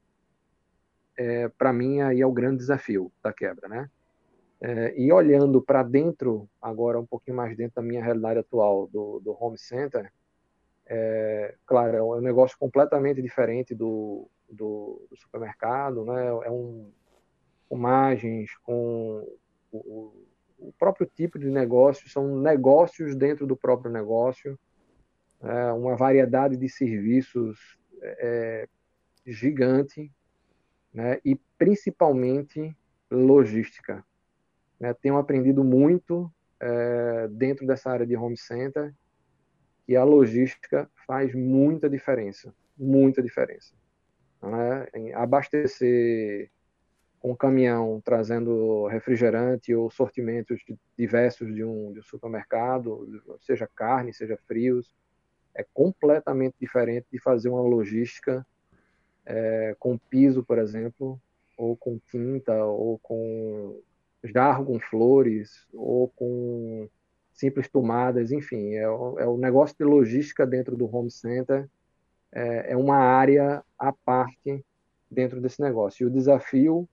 é, 1.17 1.49
para 1.49 1.73
mim 1.73 2.01
aí 2.03 2.21
é 2.21 2.27
o 2.27 2.33
grande 2.33 2.59
desafio 2.59 3.11
da 3.23 3.33
quebra, 3.33 3.69
né? 3.69 3.91
É, 4.61 4.95
e 5.01 5.11
olhando 5.11 5.63
para 5.63 5.83
dentro, 5.83 6.47
agora 6.61 7.01
um 7.01 7.07
pouquinho 7.07 7.39
mais 7.39 7.57
dentro 7.57 7.77
da 7.77 7.83
minha 7.83 8.05
realidade 8.05 8.41
atual 8.41 8.87
do, 8.89 9.19
do 9.21 9.35
home 9.43 9.57
center, 9.57 10.13
é, 10.87 11.55
claro, 11.65 11.97
é 11.97 12.03
um 12.03 12.21
negócio 12.21 12.59
completamente 12.59 13.23
diferente 13.23 13.75
do, 13.75 14.29
do, 14.51 15.07
do 15.11 15.17
supermercado, 15.17 16.05
né? 16.05 16.27
É 16.27 16.51
um 16.51 16.91
com 17.71 17.77
margens, 17.77 18.51
com 18.65 19.25
o, 19.71 20.13
o 20.59 20.73
próprio 20.77 21.07
tipo 21.07 21.39
de 21.39 21.49
negócio, 21.49 22.09
são 22.11 22.37
negócios 22.41 23.15
dentro 23.15 23.47
do 23.47 23.57
próprio 23.57 23.93
negócio, 23.93 24.59
é 25.41 25.73
uma 25.73 25.97
variedade 25.97 26.57
de 26.57 26.69
serviços 26.69 27.79
é, 28.03 28.69
gigante, 29.25 30.13
né? 30.93 31.19
e 31.25 31.37
principalmente 31.57 32.77
logística. 33.11 34.05
Né? 34.79 34.93
Tenho 34.95 35.17
aprendido 35.17 35.63
muito 35.63 36.31
é, 36.59 37.29
dentro 37.29 37.67
dessa 37.67 37.91
área 37.91 38.07
de 38.07 38.17
home 38.17 38.37
center 38.37 38.93
e 39.87 39.97
a 39.97 40.03
logística 40.03 40.91
faz 41.07 41.35
muita 41.35 41.89
diferença, 41.89 42.53
muita 42.77 43.23
diferença. 43.23 43.80
Né? 44.43 45.13
Abastecer 45.15 46.51
um 47.23 47.35
caminhão 47.35 48.01
trazendo 48.03 48.87
refrigerante 48.87 49.75
ou 49.75 49.91
sortimentos 49.91 50.63
diversos 50.97 51.55
de 51.55 51.63
um, 51.63 51.93
de 51.93 52.01
um 52.01 52.03
supermercado, 52.03 53.23
seja 53.41 53.69
carne, 53.75 54.15
seja 54.15 54.39
frios, 54.47 54.95
é 55.55 55.65
completamente 55.75 56.55
diferente 56.59 57.07
de 57.13 57.21
fazer 57.21 57.51
uma 57.51 57.61
logística 57.61 58.47
é, 59.27 59.77
com 59.79 59.99
piso, 59.99 60.43
por 60.43 60.59
exemplo, 60.59 61.21
ou 61.57 61.77
com 61.77 62.01
tinta, 62.11 62.65
ou 62.65 62.99
com 62.99 63.81
jarro 64.25 64.65
com 64.65 64.81
flores, 64.81 65.67
ou 65.73 66.09
com 66.09 66.89
simples 67.33 67.69
tomadas, 67.69 68.33
enfim, 68.33 68.75
é, 68.75 68.83
é 68.83 68.89
o 68.89 69.37
negócio 69.37 69.77
de 69.79 69.85
logística 69.85 70.47
dentro 70.47 70.77
do 70.77 70.95
home 70.95 71.11
center, 71.11 71.69
é, 72.33 72.73
é 72.73 72.77
uma 72.77 72.97
área 72.97 73.63
à 73.79 73.93
parte 73.93 74.65
dentro 75.11 75.41
desse 75.41 75.61
negócio. 75.61 76.05
E 76.05 76.07
o 76.07 76.11
desafio 76.11 76.89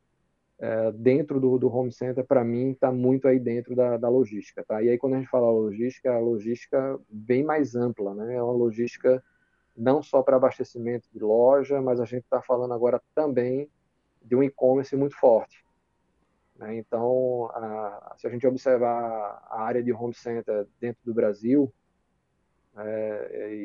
é, 0.59 0.91
dentro 0.91 1.39
do, 1.39 1.57
do 1.57 1.73
home 1.73 1.91
center, 1.91 2.25
para 2.25 2.43
mim, 2.43 2.71
está 2.71 2.91
muito 2.91 3.27
aí 3.27 3.39
dentro 3.39 3.75
da, 3.75 3.97
da, 3.97 4.09
logística. 4.09 4.63
Tá? 4.63 4.81
E 4.81 4.89
aí, 4.89 4.97
quando 4.97 5.13
a 5.13 5.19
gente 5.19 5.29
fala 5.29 5.51
logística, 5.51 6.11
a 6.11 6.19
logística 6.19 6.99
bem 7.07 7.43
mais 7.43 7.75
ampla, 7.75 8.15
né? 8.15 8.35
é 8.35 8.41
uma 8.41 8.53
logística 8.53 9.23
não 9.75 10.01
só 10.01 10.23
para 10.23 10.37
abastecimento 10.37 11.07
de 11.13 11.19
loja, 11.19 11.79
mas 11.81 11.99
a 11.99 12.05
gente 12.05 12.23
está 12.23 12.41
falando 12.41 12.73
agora 12.73 12.99
também 13.13 13.69
de 14.23 14.35
um 14.35 14.41
e-commerce 14.41 14.95
muito 14.95 15.15
forte. 15.15 15.63
Né? 16.55 16.77
Então, 16.77 17.51
a, 17.53 18.15
se 18.17 18.25
a 18.25 18.29
gente 18.31 18.47
observar 18.47 19.43
a 19.47 19.61
área 19.61 19.83
de 19.83 19.93
home 19.93 20.15
center 20.15 20.67
dentro 20.79 20.99
do 21.05 21.13
Brasil, 21.13 21.71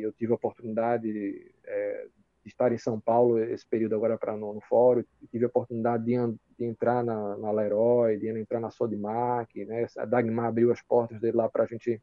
eu 0.01 0.13
tive 0.13 0.33
a 0.33 0.37
oportunidade 0.37 1.53
é, 1.65 2.07
de 2.45 2.49
estar 2.49 2.73
em 2.73 2.79
São 2.79 2.99
Paulo 3.01 3.39
esse 3.39 3.67
período 3.67 3.95
agora 3.95 4.19
para 4.19 4.37
no, 4.37 4.53
no 4.55 4.61
fórum, 4.61 5.05
tive 5.31 5.45
a 5.45 5.49
oportunidade 5.49 6.05
de, 6.05 6.15
de 6.59 6.65
entrar 6.65 7.05
na, 7.05 7.37
na 7.37 7.51
Leroy, 7.51 8.17
de 8.19 8.29
entrar 8.29 8.61
na 8.61 8.71
Sodimac, 8.71 9.65
né? 9.65 9.87
A 9.97 10.05
Dagmar 10.05 10.47
abriu 10.47 10.73
as 10.73 10.83
portas 10.83 11.21
dele 11.21 11.37
lá 11.37 11.49
para 11.49 11.65
a 11.65 11.67
gente 11.67 12.01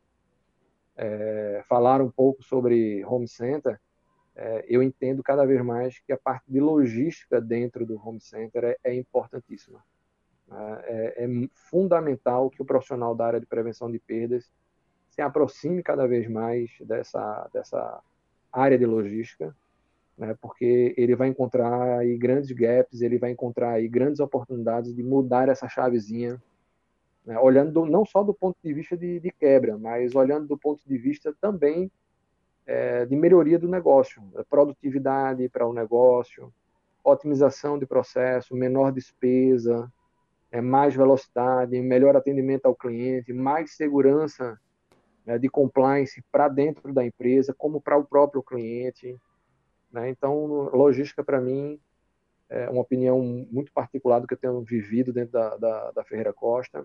é, 0.96 1.62
falar 1.68 2.02
um 2.02 2.10
pouco 2.10 2.44
sobre 2.44 3.04
home 3.06 3.28
center. 3.28 3.80
É, 4.36 4.66
eu 4.70 4.82
entendo 4.82 5.22
cada 5.22 5.46
vez 5.46 5.62
mais 5.64 6.00
que 6.00 6.14
a 6.14 6.18
parte 6.18 6.46
de 6.48 6.62
logística 6.62 7.42
dentro 7.42 7.86
do 7.86 8.00
home 8.02 8.22
center 8.22 8.64
é, 8.64 8.78
é 8.84 8.96
importantíssima. 8.96 9.84
Né? 10.48 10.82
É, 10.86 11.26
é 11.26 11.28
fundamental 11.54 12.50
que 12.50 12.62
o 12.62 12.66
profissional 12.66 13.14
da 13.14 13.26
área 13.26 13.40
de 13.40 13.46
prevenção 13.46 13.92
de 13.92 14.00
perdas 14.00 14.50
se 15.20 15.22
aproxime 15.22 15.84
cada 15.84 16.08
vez 16.08 16.30
mais 16.30 16.72
dessa, 16.80 17.50
dessa 17.52 18.02
área 18.54 18.78
de 18.78 18.86
logística, 18.86 19.54
né, 20.18 20.34
porque 20.42 20.94
ele 20.98 21.14
vai 21.14 21.28
encontrar 21.28 22.00
aí 22.00 22.18
grandes 22.18 22.50
gaps, 22.52 23.02
ele 23.02 23.18
vai 23.18 23.32
encontrar 23.32 23.72
aí 23.72 23.88
grandes 23.90 24.22
oportunidades 24.22 24.96
de 24.96 25.04
mudar 25.04 25.50
essa 25.50 25.68
chavezinha, 25.68 26.42
né, 27.26 27.38
olhando 27.38 27.74
do, 27.74 27.86
não 27.86 28.06
só 28.06 28.24
do 28.24 28.34
ponto 28.34 28.58
de 28.64 28.74
vista 28.74 28.96
de, 28.96 29.20
de, 29.20 29.30
quebra, 29.30 29.78
mas 29.78 30.16
olhando 30.16 30.48
do 30.48 30.58
ponto 30.58 30.82
de 30.88 30.98
vista 30.98 31.36
também 31.42 31.92
é, 32.66 33.06
de 33.06 33.16
melhoria 33.18 33.60
do 33.60 33.68
negócio, 33.68 34.24
produtividade 34.50 35.50
para 35.50 35.68
o 35.68 35.74
negócio, 35.74 36.50
otimização 37.04 37.78
de 37.78 37.86
processo, 37.86 38.56
menor 38.56 38.94
despesa, 38.94 39.92
é, 40.50 40.62
mais 40.62 40.96
velocidade, 40.96 41.82
melhor 41.82 42.16
atendimento 42.16 42.68
ao 42.68 42.76
cliente, 42.76 43.34
mais 43.34 43.76
segurança 43.76 44.58
né, 45.30 45.38
de 45.38 45.48
compliance 45.48 46.24
para 46.32 46.48
dentro 46.48 46.92
da 46.92 47.06
empresa, 47.06 47.54
como 47.56 47.80
para 47.80 47.96
o 47.96 48.04
próprio 48.04 48.42
cliente. 48.42 49.16
Né? 49.92 50.10
Então, 50.10 50.44
logística, 50.74 51.24
para 51.24 51.40
mim, 51.40 51.80
é 52.50 52.68
uma 52.68 52.82
opinião 52.82 53.22
muito 53.52 53.72
particular 53.72 54.20
do 54.20 54.26
que 54.26 54.34
eu 54.34 54.40
tenho 54.40 54.60
vivido 54.62 55.14
dentro 55.14 55.34
da, 55.34 55.56
da, 55.56 55.92
da 55.92 56.04
Ferreira 56.04 56.34
Costa 56.34 56.84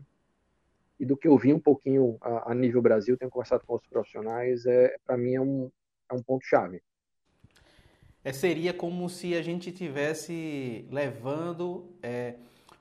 e 1.00 1.07
do 1.07 1.16
que 1.16 1.26
eu 1.26 1.38
vi 1.38 1.54
um 1.54 1.59
pouquinho 1.59 2.18
a, 2.20 2.52
a 2.52 2.54
nível 2.54 2.83
Brasil, 2.83 3.16
tenho 3.16 3.30
conversado 3.30 3.64
com 3.66 3.76
os 3.76 3.87
profissionais, 3.87 4.66
é, 4.66 4.94
para 5.07 5.16
mim 5.16 5.35
é 5.35 5.40
um, 5.40 5.70
é 6.11 6.14
um 6.14 6.22
ponto-chave. 6.22 6.83
É, 8.22 8.30
seria 8.30 8.74
como 8.74 9.09
se 9.09 9.35
a 9.35 9.40
gente 9.40 9.72
tivesse 9.72 10.87
levando 10.90 11.96
é, 12.02 12.35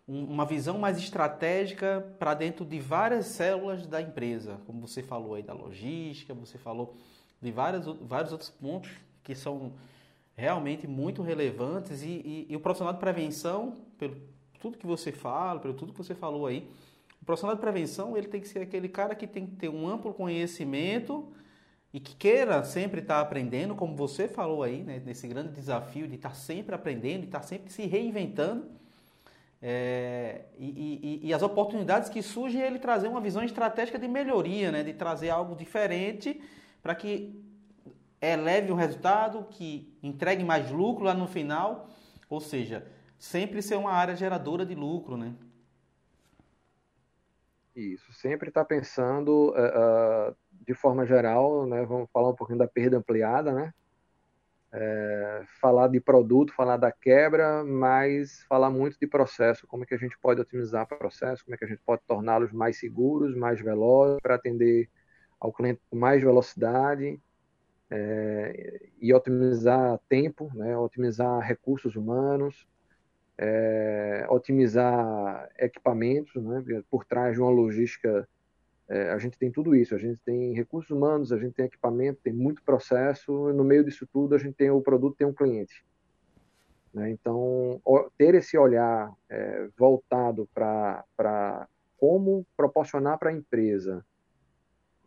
um, 0.07 0.23
uma 0.25 0.45
visão 0.45 0.77
mais 0.77 0.97
estratégica 0.97 2.05
para 2.19 2.33
dentro 2.33 2.65
de 2.65 2.79
várias 2.79 3.27
células 3.27 3.87
da 3.87 4.01
empresa, 4.01 4.59
como 4.65 4.85
você 4.85 5.01
falou 5.01 5.35
aí 5.35 5.43
da 5.43 5.53
logística, 5.53 6.33
você 6.33 6.57
falou 6.57 6.95
de 7.41 7.51
várias, 7.51 7.85
vários 8.01 8.31
outros 8.31 8.49
pontos 8.49 8.91
que 9.23 9.35
são 9.35 9.73
realmente 10.35 10.87
muito 10.87 11.21
relevantes 11.21 12.01
e, 12.01 12.07
e, 12.07 12.47
e, 12.49 12.55
o 12.55 12.59
profissional 12.59 12.93
de 12.93 12.99
prevenção, 12.99 13.77
pelo 13.97 14.15
tudo 14.59 14.77
que 14.77 14.85
você 14.85 15.11
fala, 15.11 15.59
pelo 15.59 15.73
tudo 15.73 15.91
que 15.91 15.97
você 15.97 16.15
falou 16.15 16.47
aí, 16.47 16.67
o 17.21 17.25
profissional 17.25 17.55
de 17.55 17.61
prevenção 17.61 18.17
ele 18.17 18.27
tem 18.27 18.41
que 18.41 18.47
ser 18.47 18.59
aquele 18.59 18.89
cara 18.89 19.15
que 19.15 19.27
tem 19.27 19.45
que 19.45 19.55
ter 19.55 19.69
um 19.69 19.87
amplo 19.87 20.13
conhecimento 20.13 21.31
e 21.93 21.99
que 21.99 22.15
queira 22.15 22.63
sempre 22.63 23.01
estar 23.01 23.21
aprendendo, 23.21 23.75
como 23.75 23.95
você 23.95 24.27
falou 24.27 24.63
aí, 24.63 24.83
né, 24.83 25.01
nesse 25.05 25.27
grande 25.27 25.53
desafio 25.53 26.07
de 26.07 26.15
estar 26.15 26.33
sempre 26.35 26.73
aprendendo, 26.73 27.21
de 27.21 27.27
estar 27.27 27.43
sempre 27.43 27.71
se 27.71 27.85
reinventando, 27.85 28.65
É, 29.65 30.41
e, 30.59 31.21
e, 31.23 31.27
e, 31.29 31.33
as 31.33 31.41
oportunidades 31.41 32.09
que 32.09 32.21
surgem 32.21 32.61
é 32.61 32.67
ele 32.67 32.79
trazer 32.79 33.07
uma 33.07 33.21
visão 33.21 33.41
estratégica 33.41 33.97
de 33.97 34.09
melhoria, 34.09 34.73
né? 34.73 34.83
de 34.83 34.93
trazer 34.93 35.29
algo 35.29 35.55
diferente 35.55 36.41
para 36.81 36.93
que 36.93 37.41
eleve 38.21 38.73
o 38.73 38.75
resultado, 38.75 39.47
que 39.49 39.97
entregue 40.03 40.43
mais 40.43 40.69
lucro 40.69 41.05
lá 41.05 41.13
no 41.13 41.27
final, 41.27 41.89
ou 42.29 42.41
seja, 42.41 42.85
sempre 43.17 43.61
ser 43.61 43.77
uma 43.77 43.93
área 43.93 44.17
geradora 44.17 44.65
de 44.65 44.75
lucro, 44.75 45.15
né? 45.15 45.33
Isso, 47.73 48.11
sempre 48.11 48.49
está 48.49 48.65
pensando 48.65 49.51
uh, 49.51 50.35
de 50.51 50.73
forma 50.73 51.05
geral, 51.05 51.65
né? 51.65 51.85
Vamos 51.85 52.09
falar 52.11 52.31
um 52.31 52.35
pouquinho 52.35 52.59
da 52.59 52.67
perda 52.67 52.97
ampliada, 52.97 53.53
né? 53.53 53.73
É, 54.75 55.43
falar 55.61 55.87
de 55.87 55.99
produto, 55.99 56.51
falar 56.51 56.77
da 56.77 56.91
quebra, 56.91 57.63
mas 57.63 58.43
falar 58.49 58.71
muito 58.71 58.97
de 58.99 59.05
processo, 59.05 59.67
como 59.67 59.83
é 59.83 59.85
que 59.85 59.93
a 59.93 59.97
gente 59.97 60.17
pode 60.17 60.41
otimizar 60.41 60.83
o 60.83 60.97
processo, 60.97 61.45
como 61.45 61.53
é 61.53 61.57
que 61.59 61.65
a 61.65 61.67
gente 61.67 61.81
pode 61.85 62.01
torná-los 62.07 62.51
mais 62.51 62.79
seguros, 62.79 63.35
mais 63.37 63.61
velozes, 63.61 64.19
para 64.19 64.33
atender 64.33 64.89
ao 65.39 65.53
cliente 65.53 65.79
com 65.91 65.95
mais 65.95 66.23
velocidade 66.23 67.21
é, 67.91 68.89
e 68.99 69.13
otimizar 69.13 69.99
tempo, 70.09 70.49
né, 70.55 70.75
otimizar 70.75 71.39
recursos 71.41 71.95
humanos, 71.95 72.67
é, 73.37 74.25
otimizar 74.29 75.49
equipamentos, 75.59 76.41
né, 76.43 76.63
por 76.89 77.05
trás 77.05 77.35
de 77.35 77.41
uma 77.41 77.51
logística 77.51 78.27
é, 78.89 79.11
a 79.11 79.17
gente 79.17 79.37
tem 79.37 79.51
tudo 79.51 79.75
isso, 79.75 79.95
a 79.95 79.97
gente 79.97 80.19
tem 80.25 80.53
recursos 80.53 80.91
humanos, 80.91 81.31
a 81.31 81.37
gente 81.37 81.53
tem 81.53 81.65
equipamento, 81.65 82.19
tem 82.23 82.33
muito 82.33 82.63
processo, 82.63 83.49
e 83.49 83.53
no 83.53 83.63
meio 83.63 83.83
disso 83.83 84.07
tudo 84.11 84.35
a 84.35 84.37
gente 84.37 84.55
tem 84.55 84.69
o 84.69 84.81
produto, 84.81 85.17
tem 85.17 85.27
um 85.27 85.33
cliente. 85.33 85.85
Né? 86.93 87.09
Então, 87.09 87.81
ter 88.17 88.35
esse 88.35 88.57
olhar 88.57 89.11
é, 89.29 89.67
voltado 89.77 90.47
para 90.53 91.67
como 91.97 92.45
proporcionar 92.55 93.17
para 93.17 93.29
a 93.29 93.33
empresa 93.33 94.05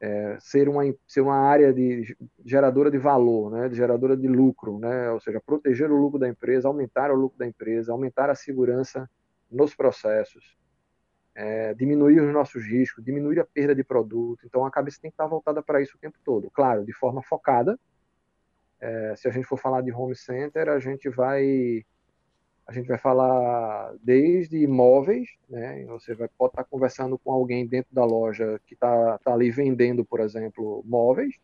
é, 0.01 0.37
ser, 0.41 0.69
uma, 0.69 0.83
ser 1.07 1.21
uma 1.21 1.37
área 1.37 1.73
de 1.73 2.17
geradora 2.45 2.91
de 2.91 2.99
valor, 2.99 3.51
né? 3.51 3.69
de 3.69 3.77
geradora 3.77 4.17
de 4.17 4.27
lucro, 4.27 4.79
né? 4.79 5.11
ou 5.11 5.21
seja, 5.21 5.41
proteger 5.41 5.91
o 5.91 5.97
lucro 5.97 6.19
da 6.19 6.29
empresa, 6.29 6.69
aumentar 6.69 7.11
o 7.11 7.15
lucro 7.15 7.39
da 7.39 7.47
empresa, 7.47 7.93
aumentar 7.93 8.31
a 8.31 8.35
segurança 8.35 9.09
nos 9.51 9.75
processos, 9.75 10.57
é, 11.37 11.75
diminuir 11.75 12.18
os 12.20 12.33
nossos 12.33 12.64
riscos, 12.64 13.05
diminuir 13.05 13.38
a 13.38 13.44
perda 13.44 13.75
de 13.75 13.85
produto. 13.85 14.40
Então 14.46 14.64
a 14.64 14.70
cabeça 14.70 14.99
tem 15.01 15.11
que 15.11 15.14
estar 15.14 15.27
voltada 15.27 15.62
para 15.62 15.83
isso 15.83 15.96
o 15.96 16.01
tempo 16.01 16.18
todo. 16.25 16.51
Claro, 16.51 16.85
de 16.85 16.94
forma 16.94 17.22
focada. 17.22 17.79
É, 18.81 19.14
se 19.16 19.29
a 19.29 19.31
gente 19.31 19.46
for 19.46 19.59
falar 19.59 19.83
de 19.83 19.92
home 19.92 20.16
center, 20.16 20.68
a 20.70 20.79
gente 20.79 21.11
vai 21.11 21.85
a 22.66 22.72
gente 22.72 22.88
vai 22.88 22.99
falar 22.99 23.94
desde 24.03 24.57
imóveis, 24.59 25.29
né? 25.49 25.85
Você 25.87 26.14
vai, 26.14 26.29
pode 26.37 26.53
estar 26.53 26.64
conversando 26.64 27.16
com 27.16 27.31
alguém 27.31 27.64
dentro 27.64 27.94
da 27.94 28.05
loja 28.05 28.61
que 28.66 28.75
está 28.75 29.18
tá 29.18 29.33
ali 29.33 29.53
vendendo, 29.53 30.05
por 30.05 30.18
exemplo, 30.18 30.83
móveis, 30.85 31.37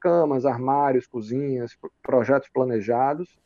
camas, 0.00 0.44
armários, 0.44 1.06
cozinhas, 1.06 1.78
projetos 2.02 2.48
planejados. 2.48 3.38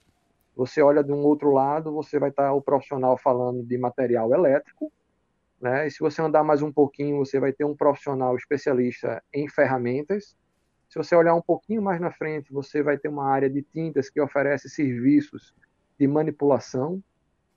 Você 0.56 0.80
olha 0.80 1.04
de 1.04 1.12
um 1.12 1.22
outro 1.22 1.50
lado, 1.50 1.92
você 1.92 2.18
vai 2.18 2.30
estar 2.30 2.52
o 2.54 2.62
profissional 2.62 3.18
falando 3.18 3.62
de 3.62 3.76
material 3.76 4.32
elétrico, 4.32 4.90
né? 5.60 5.86
E 5.86 5.90
se 5.90 5.98
você 5.98 6.22
andar 6.22 6.44
mais 6.44 6.62
um 6.62 6.72
pouquinho, 6.72 7.18
você 7.18 7.40
vai 7.40 7.52
ter 7.52 7.64
um 7.64 7.74
profissional 7.74 8.36
especialista 8.36 9.22
em 9.32 9.48
ferramentas. 9.48 10.36
Se 10.88 10.96
você 10.96 11.14
olhar 11.14 11.34
um 11.34 11.42
pouquinho 11.42 11.82
mais 11.82 12.00
na 12.00 12.10
frente, 12.10 12.52
você 12.52 12.82
vai 12.82 12.96
ter 12.96 13.08
uma 13.08 13.28
área 13.28 13.50
de 13.50 13.62
tintas 13.62 14.08
que 14.08 14.20
oferece 14.20 14.68
serviços 14.68 15.54
de 15.98 16.06
manipulação 16.06 17.02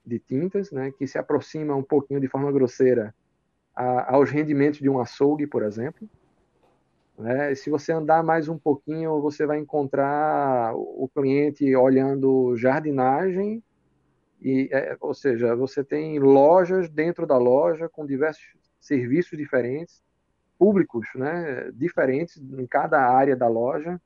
de 0.05 0.19
tintas, 0.19 0.71
né? 0.71 0.91
que 0.91 1.05
se 1.05 1.17
aproxima 1.17 1.75
um 1.75 1.83
pouquinho 1.83 2.19
de 2.19 2.27
forma 2.27 2.51
grosseira 2.51 3.13
a, 3.75 4.15
aos 4.15 4.31
rendimentos 4.31 4.79
de 4.79 4.89
um 4.89 4.99
açougue, 4.99 5.45
por 5.45 5.63
exemplo. 5.63 6.09
Né? 7.17 7.53
Se 7.53 7.69
você 7.69 7.93
andar 7.93 8.23
mais 8.23 8.49
um 8.49 8.57
pouquinho, 8.57 9.21
você 9.21 9.45
vai 9.45 9.59
encontrar 9.59 10.73
o 10.75 11.07
cliente 11.13 11.75
olhando 11.75 12.57
jardinagem 12.57 13.63
e, 14.41 14.69
é, 14.71 14.97
ou 14.99 15.13
seja, 15.13 15.55
você 15.55 15.83
tem 15.83 16.17
lojas 16.17 16.89
dentro 16.89 17.27
da 17.27 17.37
loja 17.37 17.87
com 17.87 18.05
diversos 18.05 18.43
serviços 18.79 19.37
diferentes, 19.37 20.01
públicos 20.57 21.07
né, 21.15 21.71
diferentes 21.73 22.37
em 22.37 22.65
cada 22.65 22.99
área 22.99 23.35
da 23.35 23.47
loja, 23.47 24.01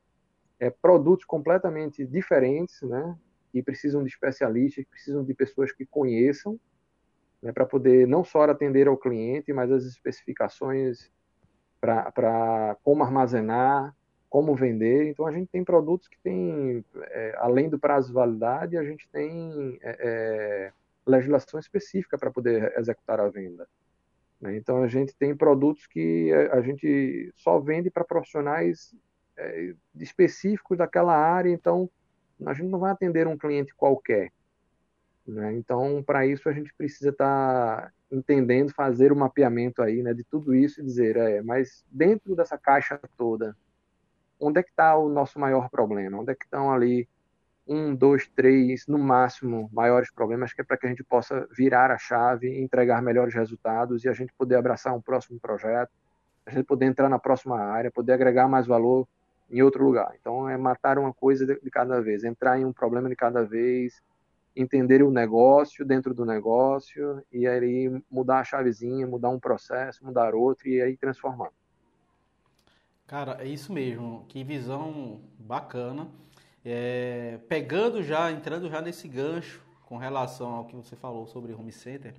é, 0.59 0.69
produtos 0.69 1.25
completamente 1.25 2.05
diferentes, 2.05 2.81
né, 2.81 3.17
que 3.51 3.63
precisam 3.63 4.03
de 4.03 4.09
especialistas, 4.09 4.83
que 4.83 4.89
precisam 4.89 5.23
de 5.23 5.33
pessoas 5.33 5.71
que 5.71 5.85
conheçam, 5.85 6.59
né, 7.41 7.53
para 7.53 7.65
poder 7.65 8.05
não 8.05 8.23
só 8.23 8.43
atender 8.43 8.87
ao 8.87 8.97
cliente, 8.97 9.53
mas 9.53 9.71
as 9.71 9.85
especificações 9.85 11.09
para 11.79 12.75
como 12.83 13.03
armazenar, 13.03 13.95
como 14.35 14.53
vender. 14.53 15.07
Então, 15.07 15.25
a 15.25 15.31
gente 15.31 15.47
tem 15.47 15.63
produtos 15.63 16.09
que 16.09 16.17
têm, 16.19 16.83
é, 17.03 17.35
além 17.37 17.69
do 17.69 17.79
prazo 17.79 18.09
de 18.09 18.13
validade, 18.13 18.77
a 18.77 18.83
gente 18.83 19.07
tem 19.07 19.79
é, 19.81 19.97
é 19.97 20.73
legislação 21.09 21.57
específica 21.57 22.17
para 22.17 22.29
poder 22.29 22.77
executar 22.77 23.21
a 23.21 23.29
venda. 23.29 23.65
Né? 24.41 24.57
Então, 24.57 24.83
a 24.83 24.87
gente 24.89 25.15
tem 25.15 25.33
produtos 25.33 25.87
que 25.87 26.33
a 26.51 26.59
gente 26.59 27.31
só 27.37 27.61
vende 27.61 27.89
para 27.89 28.03
profissionais 28.03 28.93
é, 29.37 29.73
específicos 30.01 30.77
daquela 30.77 31.15
área, 31.15 31.49
então 31.49 31.89
a 32.45 32.53
gente 32.53 32.67
não 32.67 32.79
vai 32.79 32.91
atender 32.91 33.27
um 33.27 33.37
cliente 33.37 33.73
qualquer. 33.73 34.33
Né? 35.25 35.53
Então, 35.53 36.03
para 36.05 36.27
isso, 36.27 36.49
a 36.49 36.51
gente 36.51 36.73
precisa 36.73 37.11
estar 37.11 37.83
tá 37.83 37.91
entendendo, 38.11 38.73
fazer 38.73 39.13
o 39.13 39.15
mapeamento 39.15 39.81
aí 39.81 40.03
né, 40.03 40.13
de 40.13 40.25
tudo 40.25 40.53
isso 40.53 40.81
e 40.81 40.83
dizer, 40.83 41.15
é, 41.15 41.41
mas 41.41 41.85
dentro 41.89 42.35
dessa 42.35 42.57
caixa 42.57 42.99
toda, 43.17 43.55
onde 44.45 44.59
é 44.59 44.63
que 44.63 44.69
está 44.69 44.95
o 44.95 45.09
nosso 45.09 45.39
maior 45.39 45.69
problema? 45.69 46.19
Onde 46.19 46.31
é 46.31 46.35
que 46.35 46.45
estão 46.45 46.71
ali 46.71 47.07
um, 47.67 47.95
dois, 47.95 48.27
três, 48.27 48.85
no 48.87 48.99
máximo, 48.99 49.69
maiores 49.73 50.11
problemas, 50.11 50.53
que 50.53 50.61
é 50.61 50.63
para 50.63 50.77
que 50.77 50.85
a 50.85 50.89
gente 50.89 51.03
possa 51.03 51.47
virar 51.51 51.89
a 51.89 51.97
chave, 51.97 52.61
entregar 52.61 53.01
melhores 53.01 53.33
resultados 53.33 54.03
e 54.03 54.09
a 54.09 54.13
gente 54.13 54.31
poder 54.33 54.55
abraçar 54.55 54.95
um 54.95 55.01
próximo 55.01 55.39
projeto, 55.39 55.91
a 56.45 56.51
gente 56.51 56.65
poder 56.65 56.85
entrar 56.85 57.09
na 57.09 57.17
próxima 57.17 57.59
área, 57.59 57.91
poder 57.91 58.13
agregar 58.13 58.47
mais 58.47 58.67
valor 58.67 59.07
em 59.49 59.63
outro 59.63 59.83
lugar. 59.83 60.13
Então, 60.19 60.47
é 60.47 60.57
matar 60.57 60.99
uma 60.99 61.11
coisa 61.11 61.45
de 61.45 61.71
cada 61.71 61.99
vez, 61.99 62.23
entrar 62.23 62.59
em 62.59 62.65
um 62.65 62.73
problema 62.73 63.09
de 63.09 63.15
cada 63.15 63.43
vez, 63.43 63.99
entender 64.55 65.01
o 65.01 65.09
negócio 65.09 65.83
dentro 65.83 66.13
do 66.13 66.23
negócio 66.23 67.21
e 67.31 67.47
aí 67.47 67.91
mudar 68.09 68.39
a 68.39 68.43
chavezinha, 68.43 69.07
mudar 69.07 69.29
um 69.29 69.39
processo, 69.39 70.05
mudar 70.05 70.35
outro 70.35 70.67
e 70.67 70.81
aí 70.81 70.95
transformar. 70.95 71.49
Cara, 73.07 73.37
é 73.39 73.47
isso 73.47 73.71
mesmo. 73.71 74.25
Que 74.27 74.43
visão 74.43 75.21
bacana. 75.37 76.07
É, 76.63 77.39
pegando 77.47 78.01
já, 78.01 78.31
entrando 78.31 78.67
já 78.69 78.81
nesse 78.81 79.07
gancho 79.07 79.61
com 79.85 79.97
relação 79.97 80.51
ao 80.55 80.65
que 80.65 80.75
você 80.75 80.95
falou 80.95 81.27
sobre 81.27 81.53
home 81.53 81.71
center, 81.71 82.15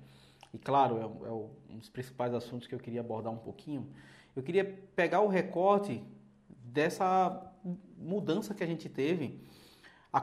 e 0.53 0.57
claro, 0.57 0.97
é, 0.97 1.27
é 1.27 1.31
um 1.73 1.77
dos 1.77 1.89
principais 1.89 2.33
assuntos 2.33 2.65
que 2.65 2.73
eu 2.73 2.79
queria 2.79 3.01
abordar 3.01 3.33
um 3.33 3.37
pouquinho. 3.37 3.85
Eu 4.33 4.41
queria 4.41 4.63
pegar 4.95 5.19
o 5.19 5.27
recorte 5.27 6.01
dessa 6.63 7.51
mudança 7.97 8.53
que 8.53 8.63
a 8.63 8.67
gente 8.67 8.87
teve 8.87 9.41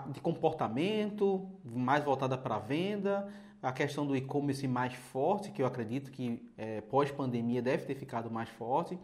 de 0.09 0.21
comportamento, 0.21 1.47
mais 1.63 2.03
voltada 2.03 2.39
para 2.39 2.57
a 2.57 2.59
venda, 2.59 3.29
a 3.63 3.71
questão 3.71 4.07
do 4.07 4.17
e-commerce 4.17 4.67
mais 4.67 4.95
forte, 4.95 5.51
que 5.51 5.61
eu 5.61 5.67
acredito 5.67 6.11
que 6.11 6.51
é, 6.57 6.81
pós-pandemia 6.81 7.61
deve 7.61 7.85
ter 7.85 7.95
ficado 7.95 8.31
mais 8.31 8.49
forte, 8.49 8.99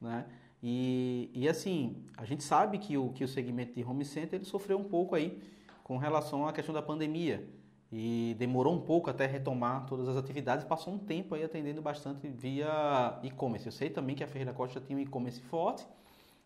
né? 0.00 0.24
E, 0.62 1.30
e 1.32 1.48
assim, 1.48 2.04
a 2.16 2.24
gente 2.24 2.42
sabe 2.44 2.78
que 2.78 2.96
o, 2.98 3.10
que 3.10 3.24
o 3.24 3.28
segmento 3.28 3.74
de 3.74 3.82
home 3.82 4.04
center 4.04 4.38
ele 4.38 4.44
sofreu 4.44 4.78
um 4.78 4.84
pouco 4.84 5.14
aí 5.14 5.40
com 5.82 5.96
relação 5.96 6.46
à 6.46 6.52
questão 6.52 6.74
da 6.74 6.82
pandemia. 6.82 7.48
E 7.92 8.36
demorou 8.38 8.72
um 8.72 8.80
pouco 8.80 9.10
até 9.10 9.26
retomar 9.26 9.84
todas 9.86 10.08
as 10.08 10.16
atividades, 10.16 10.64
passou 10.64 10.94
um 10.94 10.98
tempo 10.98 11.34
aí 11.34 11.42
atendendo 11.42 11.82
bastante 11.82 12.28
via 12.28 13.18
e-commerce. 13.22 13.66
Eu 13.66 13.72
sei 13.72 13.90
também 13.90 14.14
que 14.14 14.22
a 14.22 14.28
Ferreira 14.28 14.52
Costa 14.52 14.80
tinha 14.80 14.96
um 14.96 15.00
e-commerce 15.00 15.40
forte, 15.40 15.84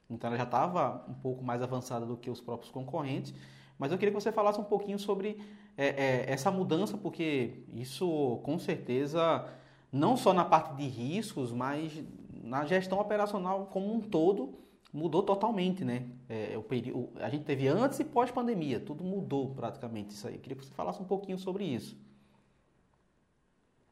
então 0.09 0.29
ela 0.29 0.39
já 0.39 0.45
estava 0.45 1.05
um 1.07 1.13
pouco 1.13 1.45
mais 1.45 1.61
avançada 1.61 2.07
do 2.07 2.17
que 2.17 2.31
os 2.31 2.41
próprios 2.41 2.73
concorrentes. 2.73 3.35
Mas 3.79 3.93
eu 3.93 3.99
queria 3.99 4.15
que 4.15 4.19
você 4.19 4.33
falasse 4.33 4.59
um 4.59 4.65
pouquinho 4.65 4.99
sobre 4.99 5.39
é, 5.77 5.89
é, 5.89 6.25
essa 6.33 6.51
mudança, 6.51 6.97
porque 6.97 7.65
isso 7.75 8.41
com 8.43 8.59
certeza, 8.59 9.47
não 9.93 10.17
só 10.17 10.33
na 10.33 10.47
parte 10.47 10.75
de 10.77 10.87
riscos, 10.87 11.53
mas 11.53 12.03
na 12.45 12.65
gestão 12.65 12.99
operacional 12.99 13.67
como 13.67 13.93
um 13.93 14.01
todo 14.01 14.59
mudou 14.93 15.23
totalmente, 15.23 15.85
né? 15.85 16.09
É, 16.29 16.57
o 16.57 16.63
período, 16.63 17.11
a 17.17 17.29
gente 17.29 17.45
teve 17.45 17.67
antes 17.67 17.99
e 17.99 18.05
pós-pandemia, 18.05 18.79
tudo 18.79 19.03
mudou 19.03 19.55
praticamente 19.55 20.15
isso 20.15 20.29
aí. 20.29 20.35
Eu 20.35 20.41
queria 20.41 20.57
que 20.57 20.65
você 20.65 20.73
falasse 20.73 21.03
um 21.03 21.07
pouquinho 21.07 21.39
sobre 21.39 21.65
isso. 21.65 21.99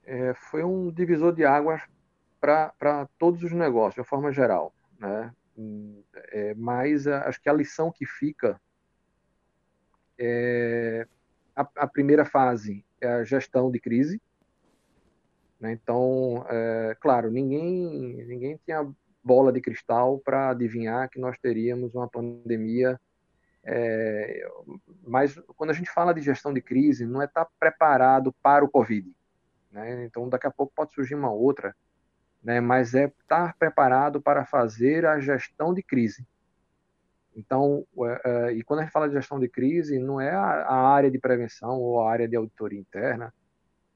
É, 0.04 0.32
foi 0.34 0.62
um 0.62 0.92
divisor 0.92 1.34
de 1.34 1.44
águas 1.44 1.82
para 2.40 3.08
todos 3.18 3.42
os 3.42 3.52
negócios, 3.52 3.94
de 3.94 4.00
uma 4.00 4.06
forma 4.06 4.32
geral, 4.32 4.72
né? 4.98 5.32
É, 6.30 6.54
mas 6.54 7.06
a, 7.06 7.28
acho 7.28 7.40
que 7.40 7.48
a 7.48 7.52
lição 7.52 7.90
que 7.90 8.06
fica 8.06 8.60
é 10.18 11.06
a, 11.54 11.68
a 11.76 11.86
primeira 11.86 12.24
fase 12.24 12.84
é 13.00 13.08
a 13.08 13.24
gestão 13.24 13.70
de 13.70 13.78
crise, 13.80 14.20
Né? 15.62 15.70
Então, 15.70 16.44
é, 16.50 16.96
claro, 17.00 17.30
ninguém, 17.30 18.24
ninguém 18.26 18.58
tinha 18.64 18.84
bola 19.22 19.52
de 19.52 19.60
cristal 19.60 20.18
para 20.18 20.50
adivinhar 20.50 21.08
que 21.08 21.20
nós 21.20 21.38
teríamos 21.38 21.94
uma 21.94 22.08
pandemia. 22.08 23.00
É, 23.64 24.44
mas 25.06 25.40
quando 25.56 25.70
a 25.70 25.72
gente 25.72 25.88
fala 25.88 26.12
de 26.12 26.20
gestão 26.20 26.52
de 26.52 26.60
crise, 26.60 27.06
não 27.06 27.22
é 27.22 27.26
estar 27.26 27.44
tá 27.44 27.50
preparado 27.60 28.34
para 28.42 28.64
o 28.64 28.68
Covid. 28.68 29.08
Né? 29.70 30.04
Então, 30.04 30.28
daqui 30.28 30.48
a 30.48 30.50
pouco 30.50 30.72
pode 30.74 30.92
surgir 30.94 31.14
uma 31.14 31.30
outra, 31.30 31.76
né? 32.42 32.60
mas 32.60 32.92
é 32.92 33.04
estar 33.04 33.56
preparado 33.56 34.20
para 34.20 34.44
fazer 34.44 35.06
a 35.06 35.20
gestão 35.20 35.72
de 35.72 35.80
crise. 35.80 36.26
Então, 37.36 37.86
é, 38.00 38.20
é, 38.24 38.52
e 38.52 38.64
quando 38.64 38.80
a 38.80 38.82
gente 38.82 38.92
fala 38.92 39.08
de 39.08 39.14
gestão 39.14 39.38
de 39.38 39.48
crise, 39.48 39.96
não 40.00 40.20
é 40.20 40.32
a 40.32 40.74
área 40.74 41.08
de 41.08 41.20
prevenção 41.20 41.78
ou 41.78 42.02
a 42.02 42.10
área 42.10 42.26
de 42.26 42.34
auditoria 42.34 42.80
interna, 42.80 43.32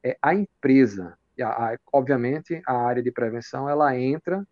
é 0.01 0.17
a 0.23 0.33
empresa. 0.33 1.19
A, 1.43 1.49
a, 1.49 1.79
obviamente, 1.93 2.63
a 2.67 2.75
área 2.75 3.03
de 3.03 3.11
prevenção 3.11 3.69
ela 3.69 3.97
entra 3.99 4.47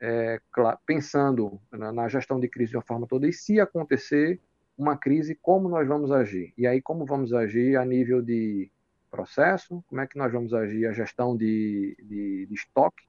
é, 0.00 0.40
pensando 0.86 1.60
na, 1.72 1.92
na, 1.92 2.08
gestão 2.08 2.38
de 2.38 2.48
crise 2.48 2.70
de 2.70 2.76
uma 2.76 2.82
forma 2.82 3.06
toda. 3.06 3.26
E 3.26 3.32
se 3.32 3.60
acontecer 3.60 4.40
uma 4.76 4.96
crise, 4.96 5.34
como 5.34 5.68
nós 5.68 5.86
vamos 5.86 6.12
agir? 6.12 6.52
E 6.56 6.66
aí, 6.66 6.80
como 6.80 7.04
vamos 7.04 7.32
agir 7.32 7.76
a 7.76 7.84
nível 7.84 8.22
de 8.22 8.70
processo? 9.10 9.82
Como 9.88 10.00
é 10.00 10.06
que 10.06 10.16
nós 10.16 10.32
vamos 10.32 10.54
agir 10.54 10.86
a 10.86 10.92
gestão 10.92 11.36
de, 11.36 11.96
de, 12.00 12.46
de 12.46 12.54
estoque? 12.54 13.08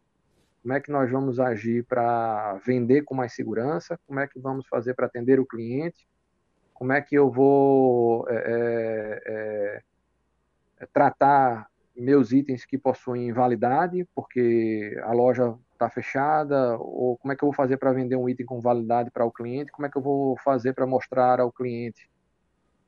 Como 0.61 0.73
é 0.73 0.79
que 0.79 0.91
nós 0.91 1.09
vamos 1.09 1.39
agir 1.39 1.85
para 1.85 2.55
vender 2.65 3.03
com 3.03 3.15
mais 3.15 3.33
segurança? 3.33 3.99
Como 4.07 4.19
é 4.19 4.27
que 4.27 4.39
vamos 4.39 4.67
fazer 4.67 4.93
para 4.93 5.05
atender 5.05 5.39
o 5.39 5.45
cliente? 5.45 6.07
Como 6.73 6.91
é 6.91 7.01
que 7.01 7.15
eu 7.15 7.29
vou 7.29 8.27
é, 8.29 8.35
é, 9.25 9.83
é, 10.79 10.85
tratar 10.93 11.68
meus 11.99 12.31
itens 12.31 12.65
que 12.65 12.77
possuem 12.77 13.31
validade, 13.33 14.07
porque 14.15 14.97
a 15.03 15.11
loja 15.11 15.55
está 15.73 15.89
fechada? 15.89 16.77
Ou 16.77 17.17
como 17.17 17.33
é 17.33 17.35
que 17.35 17.43
eu 17.43 17.47
vou 17.47 17.55
fazer 17.55 17.77
para 17.77 17.93
vender 17.93 18.15
um 18.15 18.29
item 18.29 18.45
com 18.45 18.59
validade 18.59 19.11
para 19.11 19.25
o 19.25 19.31
cliente? 19.31 19.71
Como 19.71 19.85
é 19.85 19.89
que 19.89 19.97
eu 19.97 20.01
vou 20.01 20.37
fazer 20.37 20.73
para 20.73 20.87
mostrar 20.87 21.39
ao 21.39 21.51
cliente 21.51 22.09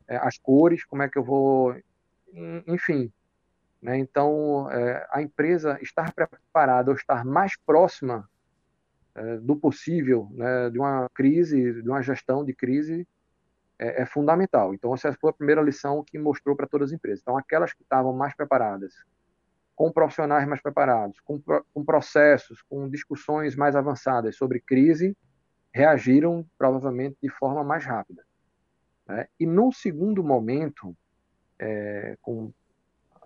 é, 0.08 0.18
as 0.18 0.38
cores? 0.38 0.86
Como 0.86 1.04
é 1.04 1.10
que 1.10 1.18
eu 1.18 1.24
vou. 1.24 1.76
Enfim, 2.66 3.12
né? 3.82 3.98
Então, 3.98 4.70
é, 4.72 5.08
a 5.12 5.22
empresa 5.22 5.78
estar 5.82 6.14
preparada 6.14 6.92
ou 6.92 6.96
estar 6.96 7.26
mais 7.26 7.58
próxima 7.58 8.30
é, 9.16 9.38
do 9.38 9.56
possível 9.56 10.30
né, 10.32 10.70
de 10.70 10.80
uma 10.80 11.10
crise, 11.14 11.82
de 11.82 11.90
uma 11.90 12.02
gestão 12.02 12.46
de 12.46 12.54
crise, 12.54 13.08
é, 13.82 14.04
é, 14.04 14.06
fundamental. 14.06 14.76
Então, 14.76 14.94
essa 14.94 15.12
foi 15.20 15.32
a 15.32 15.34
primeira 15.34 15.60
lição 15.60 16.04
que 16.06 16.20
mostrou 16.20 16.56
para 16.56 16.68
todas 16.68 16.90
as 16.90 16.94
empresas. 16.94 17.20
Então, 17.22 17.36
aquelas 17.36 17.74
que 17.74 17.82
estavam 17.82 18.14
mais 18.14 18.36
preparadas, 18.36 18.94
com 19.76 19.92
profissionais 19.92 20.48
mais 20.48 20.62
preparados, 20.62 21.20
com, 21.22 21.42
com 21.42 21.84
processos, 21.84 22.62
com 22.62 22.88
discussões 22.88 23.56
mais 23.56 23.76
avançadas 23.76 24.36
sobre 24.36 24.60
crise, 24.60 25.18
reagiram 25.74 26.46
provavelmente 26.60 27.18
de 27.24 27.30
forma 27.30 27.64
mais 27.64 27.84
rápida. 27.84 28.24
Né? 29.08 29.28
E 29.40 29.48
num 29.48 29.72
segundo 29.72 30.24
momento, 30.24 30.96
é, 31.58 32.16
com 32.22 32.54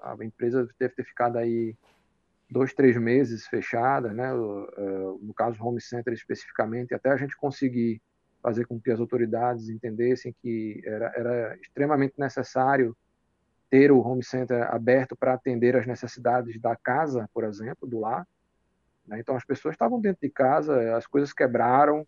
a 0.02 0.16
empresa 0.24 0.70
deve 0.80 0.96
ter 0.96 1.04
ficado 1.04 1.38
aí 1.38 1.76
dois, 2.50 2.74
três 2.74 2.96
meses 2.96 3.46
fechada, 3.48 4.14
né? 4.14 4.32
No 4.32 5.34
caso 5.36 5.62
Home 5.64 5.82
Center 5.82 6.14
especificamente, 6.14 6.94
até 6.94 7.10
a 7.10 7.18
gente 7.18 7.36
conseguir 7.36 8.00
fazer 8.46 8.68
com 8.68 8.80
que 8.80 8.92
as 8.92 9.00
autoridades 9.00 9.70
entendessem 9.70 10.36
que 10.40 10.80
era, 10.86 11.12
era 11.16 11.58
extremamente 11.58 12.14
necessário 12.16 12.96
ter 13.72 13.92
o 13.92 14.00
home 14.00 14.24
center 14.24 14.72
aberto 14.72 15.16
para 15.16 15.34
atender 15.34 15.76
as 15.76 15.88
necessidades 15.88 16.62
da 16.62 16.76
casa, 16.76 17.28
por 17.34 17.44
exemplo, 17.44 17.90
do 17.90 18.00
lar. 18.00 18.24
Né? 19.08 19.20
Então 19.20 19.36
as 19.36 19.44
pessoas 19.44 19.74
estavam 19.74 20.00
dentro 20.00 20.22
de 20.22 20.30
casa, 20.30 20.96
as 20.96 21.08
coisas 21.08 21.34
quebraram, 21.34 22.06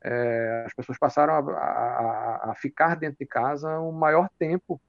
é, 0.00 0.62
as 0.64 0.72
pessoas 0.72 0.96
passaram 0.96 1.34
a, 1.34 1.38
a, 1.58 2.50
a, 2.52 2.54
ficar 2.54 2.94
dentro 2.94 3.18
de 3.18 3.26
casa 3.26 3.80
um 3.80 3.90
maior 3.90 4.30
tempo 4.38 4.80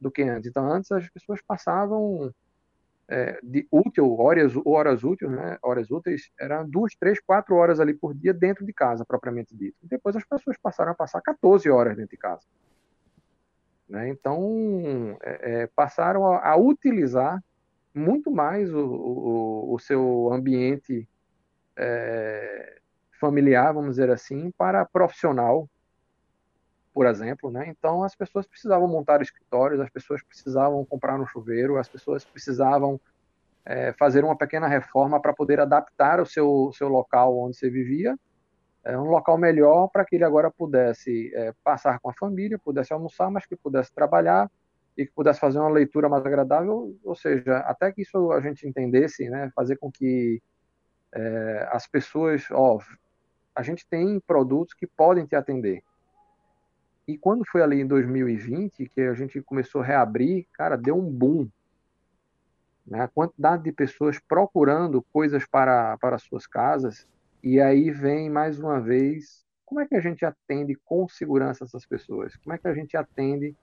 do 0.00 0.10
que 0.10 0.22
antes. 0.22 0.50
Então, 0.50 0.68
antes 0.68 0.90
as 0.90 1.08
pessoas 1.08 1.40
passavam 1.40 2.34
é, 3.08 3.38
de 3.42 3.66
útil, 3.70 4.18
horas, 4.18 4.52
horas 4.66 5.02
úteis, 5.02 5.30
né? 5.30 5.58
Horas 5.62 5.90
úteis, 5.90 6.30
eram 6.38 6.68
duas, 6.68 6.94
três, 6.94 7.18
quatro 7.20 7.54
horas 7.56 7.80
ali 7.80 7.94
por 7.94 8.14
dia 8.14 8.34
dentro 8.34 8.66
de 8.66 8.72
casa, 8.72 9.04
propriamente 9.04 9.56
dito. 9.56 9.76
Depois 9.82 10.14
as 10.14 10.24
pessoas 10.24 10.58
passaram 10.58 10.92
a 10.92 10.94
passar 10.94 11.22
14 11.22 11.70
horas 11.70 11.96
dentro 11.96 12.10
de 12.10 12.18
casa. 12.18 12.46
Né? 13.88 14.10
Então, 14.10 15.16
é, 15.22 15.62
é, 15.62 15.66
passaram 15.68 16.26
a, 16.26 16.50
a, 16.50 16.56
utilizar 16.56 17.42
muito 17.94 18.30
mais 18.30 18.72
o, 18.72 18.78
o, 18.78 19.74
o 19.74 19.78
seu 19.78 20.30
ambiente 20.30 21.08
é, 21.74 22.78
familiar, 23.18 23.72
vamos 23.72 23.92
dizer 23.92 24.10
assim, 24.10 24.50
para 24.50 24.84
profissional, 24.84 25.68
por 26.98 27.06
exemplo, 27.06 27.48
né? 27.48 27.68
Então 27.68 28.02
as 28.02 28.16
pessoas 28.16 28.44
precisavam 28.44 28.88
montar 28.88 29.22
escritórios, 29.22 29.78
as 29.78 29.88
pessoas 29.88 30.20
precisavam 30.20 30.84
comprar 30.84 31.14
um 31.20 31.24
chuveiro, 31.24 31.78
as 31.78 31.88
pessoas 31.88 32.24
precisavam 32.24 33.00
é, 33.64 33.92
fazer 33.92 34.24
uma 34.24 34.36
pequena 34.36 34.66
reforma 34.66 35.22
para 35.22 35.32
poder 35.32 35.60
adaptar 35.60 36.20
o 36.20 36.26
seu, 36.26 36.72
seu 36.74 36.88
local 36.88 37.38
onde 37.38 37.56
você 37.56 37.70
vivia, 37.70 38.18
é, 38.82 38.98
um 38.98 39.04
local 39.04 39.38
melhor 39.38 39.86
para 39.86 40.04
que 40.04 40.16
ele 40.16 40.24
agora 40.24 40.50
pudesse 40.50 41.32
é, 41.36 41.54
passar 41.62 42.00
com 42.00 42.10
a 42.10 42.14
família, 42.14 42.58
pudesse 42.58 42.92
almoçar, 42.92 43.30
mas 43.30 43.46
que 43.46 43.54
pudesse 43.54 43.94
trabalhar 43.94 44.50
e 44.96 45.06
que 45.06 45.12
pudesse 45.12 45.38
fazer 45.38 45.60
uma 45.60 45.70
leitura 45.70 46.08
mais 46.08 46.26
agradável, 46.26 46.98
ou 47.04 47.14
seja, 47.14 47.58
até 47.58 47.92
que 47.92 48.02
isso 48.02 48.32
a 48.32 48.40
gente 48.40 48.66
entendesse, 48.66 49.30
né, 49.30 49.52
fazer 49.54 49.76
com 49.76 49.88
que 49.88 50.42
é, 51.14 51.68
as 51.70 51.86
pessoas, 51.86 52.50
ó, 52.50 52.80
a 53.54 53.62
gente 53.62 53.86
tem 53.86 54.18
produtos 54.18 54.74
que 54.74 54.84
podem 54.84 55.24
te 55.26 55.36
atender, 55.36 55.84
e 57.08 57.16
quando 57.16 57.42
foi 57.50 57.62
ali 57.62 57.80
em 57.80 57.86
2020 57.86 58.86
que 58.90 59.00
a 59.00 59.14
gente 59.14 59.40
começou 59.40 59.80
a 59.80 59.84
reabrir, 59.84 60.46
cara, 60.52 60.76
deu 60.76 60.94
um 60.94 61.10
boom. 61.10 61.48
Né? 62.86 63.00
A 63.00 63.08
quantidade 63.08 63.62
de 63.62 63.72
pessoas 63.72 64.20
procurando 64.20 65.00
coisas 65.10 65.46
para, 65.46 65.96
para 65.96 66.18
suas 66.18 66.46
casas. 66.46 67.08
E 67.42 67.58
aí 67.62 67.90
vem 67.90 68.28
mais 68.28 68.58
uma 68.60 68.78
vez, 68.78 69.42
como 69.64 69.80
é 69.80 69.86
que 69.86 69.94
a 69.94 70.00
gente 70.02 70.22
atende 70.26 70.74
com 70.84 71.08
segurança 71.08 71.64
essas 71.64 71.86
pessoas? 71.86 72.36
Como 72.36 72.54
é 72.54 72.58
que 72.58 72.68
a 72.68 72.74
gente 72.74 72.94
atende 72.94 73.56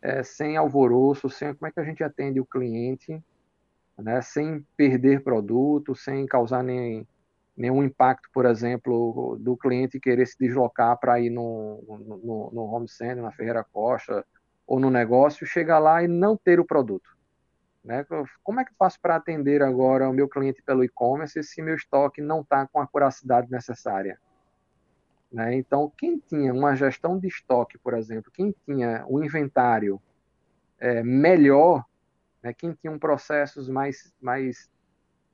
é, 0.00 0.22
sem 0.22 0.56
alvoroço, 0.56 1.28
sem, 1.28 1.52
como 1.54 1.66
é 1.66 1.72
que 1.72 1.80
a 1.80 1.84
gente 1.84 2.04
atende 2.04 2.38
o 2.38 2.46
cliente, 2.46 3.20
né? 3.98 4.22
sem 4.22 4.64
perder 4.76 5.24
produto, 5.24 5.92
sem 5.96 6.24
causar 6.24 6.62
nem, 6.62 7.04
nenhum 7.56 7.82
impacto, 7.82 8.28
por 8.32 8.44
exemplo, 8.44 9.36
do 9.40 9.56
cliente 9.56 9.98
querer 9.98 10.26
se 10.26 10.36
deslocar 10.38 10.98
para 10.98 11.18
ir 11.18 11.30
no, 11.30 11.82
no, 11.88 12.50
no, 12.52 12.62
home 12.62 12.88
center, 12.88 13.22
na 13.22 13.32
Ferreira 13.32 13.64
Costa 13.64 14.24
ou 14.66 14.78
no 14.78 14.90
negócio, 14.90 15.46
chegar 15.46 15.78
lá 15.78 16.02
e 16.02 16.08
não 16.08 16.36
ter 16.36 16.60
o 16.60 16.64
produto. 16.64 17.16
Né? 17.82 18.04
Como 18.42 18.60
é 18.60 18.64
que 18.64 18.72
eu 18.72 18.76
faço 18.76 19.00
para 19.00 19.16
atender 19.16 19.62
agora 19.62 20.08
o 20.08 20.12
meu 20.12 20.28
cliente 20.28 20.60
pelo 20.60 20.84
e-commerce 20.84 21.42
se 21.42 21.62
meu 21.62 21.76
estoque 21.76 22.20
não 22.20 22.40
está 22.40 22.66
com 22.66 22.80
a 22.80 22.86
curacidade 22.86 23.50
necessária? 23.50 24.18
Né? 25.32 25.54
Então, 25.54 25.92
quem 25.96 26.18
tinha 26.18 26.52
uma 26.52 26.74
gestão 26.74 27.18
de 27.18 27.28
estoque, 27.28 27.78
por 27.78 27.94
exemplo, 27.94 28.30
quem 28.32 28.54
tinha 28.64 29.04
o 29.06 29.18
um 29.18 29.24
inventário 29.24 30.02
é, 30.78 31.02
melhor, 31.02 31.84
né? 32.42 32.52
quem 32.52 32.72
tinha 32.72 32.92
um 32.92 32.98
processos 32.98 33.68
mais, 33.68 34.12
mais 34.20 34.68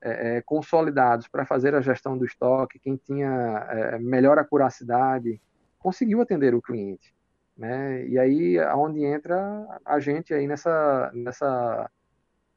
é, 0.04 0.38
é, 0.38 0.42
consolidados 0.42 1.28
para 1.28 1.46
fazer 1.46 1.74
a 1.74 1.80
gestão 1.80 2.18
do 2.18 2.24
estoque, 2.24 2.80
quem 2.80 2.96
tinha 2.96 3.30
é, 3.70 3.98
melhor 4.00 4.36
acuracidade, 4.36 5.40
conseguiu 5.78 6.20
atender 6.20 6.54
o 6.54 6.60
cliente. 6.60 7.14
Né? 7.56 8.06
E 8.08 8.18
aí 8.18 8.58
aonde 8.58 9.04
entra 9.04 9.64
a 9.84 10.00
gente 10.00 10.34
aí 10.34 10.48
nessa, 10.48 11.10
nessa, 11.14 11.90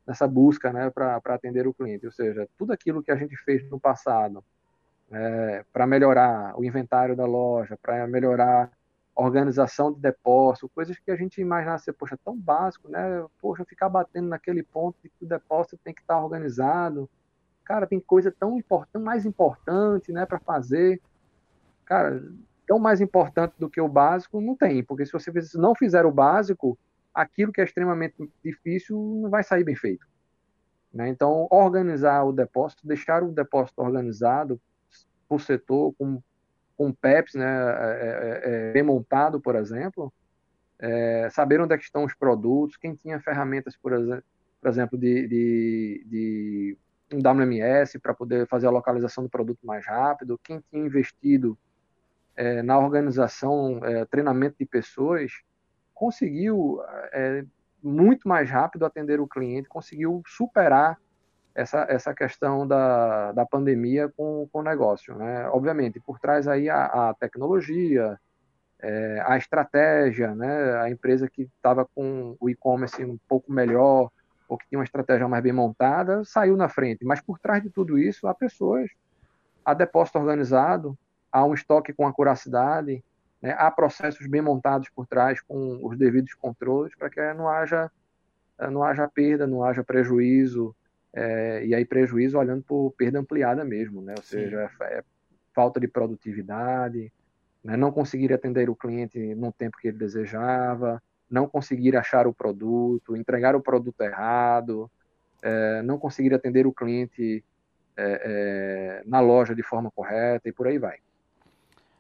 nessa 0.08 0.28
busca 0.28 0.74
né, 0.74 0.90
para 0.90 1.22
atender 1.26 1.68
o 1.68 1.74
cliente. 1.74 2.08
Ou 2.08 2.12
seja, 2.12 2.48
tudo 2.58 2.74
aquilo 2.74 3.04
que 3.04 3.12
a 3.12 3.16
gente 3.16 3.38
fez 3.38 3.70
no 3.70 3.80
passado 3.80 4.44
é, 5.12 5.64
para 5.72 5.86
melhorar 5.86 6.58
o 6.60 6.64
inventário 6.64 7.16
da 7.16 7.26
loja, 7.26 7.78
para 7.80 8.08
melhorar 8.08 8.72
a 9.16 9.22
organização 9.22 9.94
de 9.94 10.00
depósito, 10.00 10.68
coisas 10.70 10.98
que 10.98 11.12
a 11.12 11.16
gente 11.16 11.40
imaginasse, 11.40 11.94
poxa, 11.94 12.18
tão 12.26 12.36
básico, 12.36 12.90
né? 12.90 13.24
Poxa, 13.40 13.64
ficar 13.64 13.88
batendo 13.88 14.28
naquele 14.28 14.62
ponto 14.62 14.98
de 15.02 15.10
que 15.10 15.24
o 15.24 15.28
depósito 15.28 15.78
tem 15.78 15.94
que 15.94 16.02
estar 16.02 16.20
organizado, 16.22 17.10
cara, 17.66 17.88
tem 17.88 18.00
coisa 18.00 18.32
tão 18.32 18.58
importante, 18.58 19.04
mais 19.04 19.26
importante, 19.26 20.12
né, 20.12 20.26
para 20.26 20.40
fazer. 20.40 21.02
Cara, 21.84 22.24
tão 22.66 22.80
mais 22.80 23.02
importante 23.02 23.54
do 23.60 23.70
que 23.70 23.82
o 23.82 23.88
básico 23.88 24.40
não 24.40 24.56
tem, 24.56 24.84
porque 24.84 25.06
se 25.06 25.12
você 25.12 25.32
não 25.56 25.76
fizer 25.76 26.06
o 26.06 26.12
básico, 26.12 26.78
aquilo 27.14 27.52
que 27.52 27.62
é 27.62 27.64
extremamente 27.64 28.16
difícil 28.44 28.98
não 29.22 29.30
vai 29.30 29.44
sair 29.44 29.64
bem 29.64 29.76
feito. 29.76 30.06
Né? 30.94 31.10
Então, 31.10 31.48
organizar 31.52 32.24
o 32.24 32.32
depósito, 32.32 32.88
deixar 32.88 33.24
o 33.24 33.32
depósito 33.32 33.82
organizado 33.82 34.60
por 35.28 35.42
setor, 35.42 35.94
com, 35.98 36.22
com 36.78 36.94
PEPs 36.94 37.36
né, 37.36 37.46
é, 37.46 38.42
é, 38.46 38.70
é, 38.70 38.72
bem 38.72 38.84
montado, 38.84 39.40
por 39.40 39.56
exemplo, 39.56 40.14
é, 40.80 41.30
saber 41.32 41.60
onde 41.60 41.74
é 41.74 41.78
estão 41.78 42.04
os 42.04 42.14
produtos, 42.14 42.78
quem 42.78 42.96
tinha 42.96 43.20
ferramentas, 43.20 43.76
por 43.76 43.92
por 44.62 44.70
exemplo 44.70 44.98
de, 44.98 45.28
de, 45.28 46.06
de 46.08 46.78
um 47.12 47.20
WMS 47.20 48.00
para 48.00 48.14
poder 48.14 48.48
fazer 48.48 48.68
a 48.68 48.72
localização 48.72 49.24
do 49.24 49.30
produto 49.30 49.66
mais 49.66 49.86
rápido, 49.86 50.40
quem 50.44 50.62
tinha 50.70 50.86
investido 50.86 51.58
é, 52.36 52.62
na 52.62 52.78
organização, 52.78 53.80
é, 53.84 54.06
treinamento 54.06 54.58
de 54.60 54.66
pessoas, 54.66 55.32
conseguiu 55.94 56.82
é, 57.14 57.46
muito 57.82 58.28
mais 58.28 58.50
rápido 58.50 58.86
atender 58.86 59.20
o 59.20 59.28
cliente, 59.28 59.70
conseguiu 59.70 60.22
superar 60.26 61.00
essa, 61.54 61.86
essa 61.90 62.14
questão 62.14 62.68
da, 62.68 63.32
da 63.32 63.46
pandemia 63.46 64.10
com, 64.10 64.48
com 64.52 64.60
o 64.60 64.64
negócio. 64.64 65.16
Né? 65.16 65.48
Obviamente, 65.50 66.00
por 66.00 66.20
trás 66.20 66.48
aí 66.48 66.70
a, 66.70 67.10
a 67.10 67.14
tecnologia, 67.14 68.20
é, 68.82 69.24
a 69.26 69.38
estratégia, 69.38 70.36
né? 70.36 70.78
a 70.80 70.90
empresa 70.90 71.30
que 71.30 71.44
estava 71.44 71.86
com 71.86 72.36
o 72.40 72.50
e-commerce 72.50 73.04
um 73.06 73.18
pouco 73.28 73.52
melhor, 73.52 74.12
ou 74.48 74.58
que 74.58 74.68
tinha 74.68 74.80
uma 74.80 74.86
estratégia 74.86 75.28
mais 75.28 75.44
bem 75.44 75.54
montada, 75.54 76.24
saiu 76.24 76.56
na 76.56 76.70
frente. 76.70 77.04
Mas 77.06 77.22
por 77.22 77.40
trás 77.40 77.62
de 77.62 77.70
tudo 77.70 77.98
isso, 77.98 78.28
há 78.28 78.34
pessoas, 78.34 78.90
há 79.64 79.74
depósito 79.74 80.20
organizado, 80.20 80.98
há 81.32 81.44
um 81.44 81.54
estoque 81.54 81.94
com 81.94 82.08
acuracidade, 82.08 83.04
né? 83.42 83.56
há 83.58 83.70
processos 83.70 84.26
bem 84.28 84.42
montados 84.42 84.90
por 84.90 85.06
trás 85.06 85.42
com 85.42 85.80
os 85.84 85.98
devidos 85.98 86.34
controles 86.34 86.96
para 86.96 87.10
que 87.10 87.34
não 87.34 87.50
haja, 87.50 87.92
não 88.72 88.84
haja 88.84 89.08
perda, 89.08 89.46
não 89.46 89.64
haja 89.64 89.84
prejuízo, 89.84 90.76
é, 91.14 91.66
e 91.66 91.74
aí 91.74 91.86
prejuízo 91.86 92.38
olhando 92.38 92.64
por 92.64 92.92
perda 92.92 93.20
ampliada 93.20 93.64
mesmo, 93.64 94.02
né? 94.02 94.14
ou 94.18 94.24
seja, 94.24 94.70
é, 94.82 94.98
é 95.00 95.04
falta 95.54 95.80
de 95.80 95.88
produtividade, 95.88 97.12
né? 97.64 97.78
não 97.78 97.92
conseguir 97.92 98.34
atender 98.34 98.70
o 98.70 98.76
cliente 98.76 99.34
no 99.36 99.52
tempo 99.52 99.78
que 99.78 99.88
ele 99.88 99.98
desejava, 99.98 101.02
não 101.30 101.48
conseguir 101.48 101.96
achar 101.96 102.28
o 102.28 102.34
produto, 102.34 103.16
entregar 103.16 103.56
o 103.56 103.62
produto 103.62 104.02
errado, 104.02 104.90
é, 105.42 105.82
não 105.82 105.98
conseguir 105.98 106.34
atender 106.34 106.66
o 106.66 106.74
cliente 106.74 107.44
é, 107.98 108.22
é, 108.24 109.04
na 109.06 109.20
loja 109.20 109.56
de 109.56 109.64
forma 109.64 109.92
correta 109.92 110.48
e 110.48 110.52
por 110.52 110.68
aí 110.68 110.78
vai. 110.78 110.98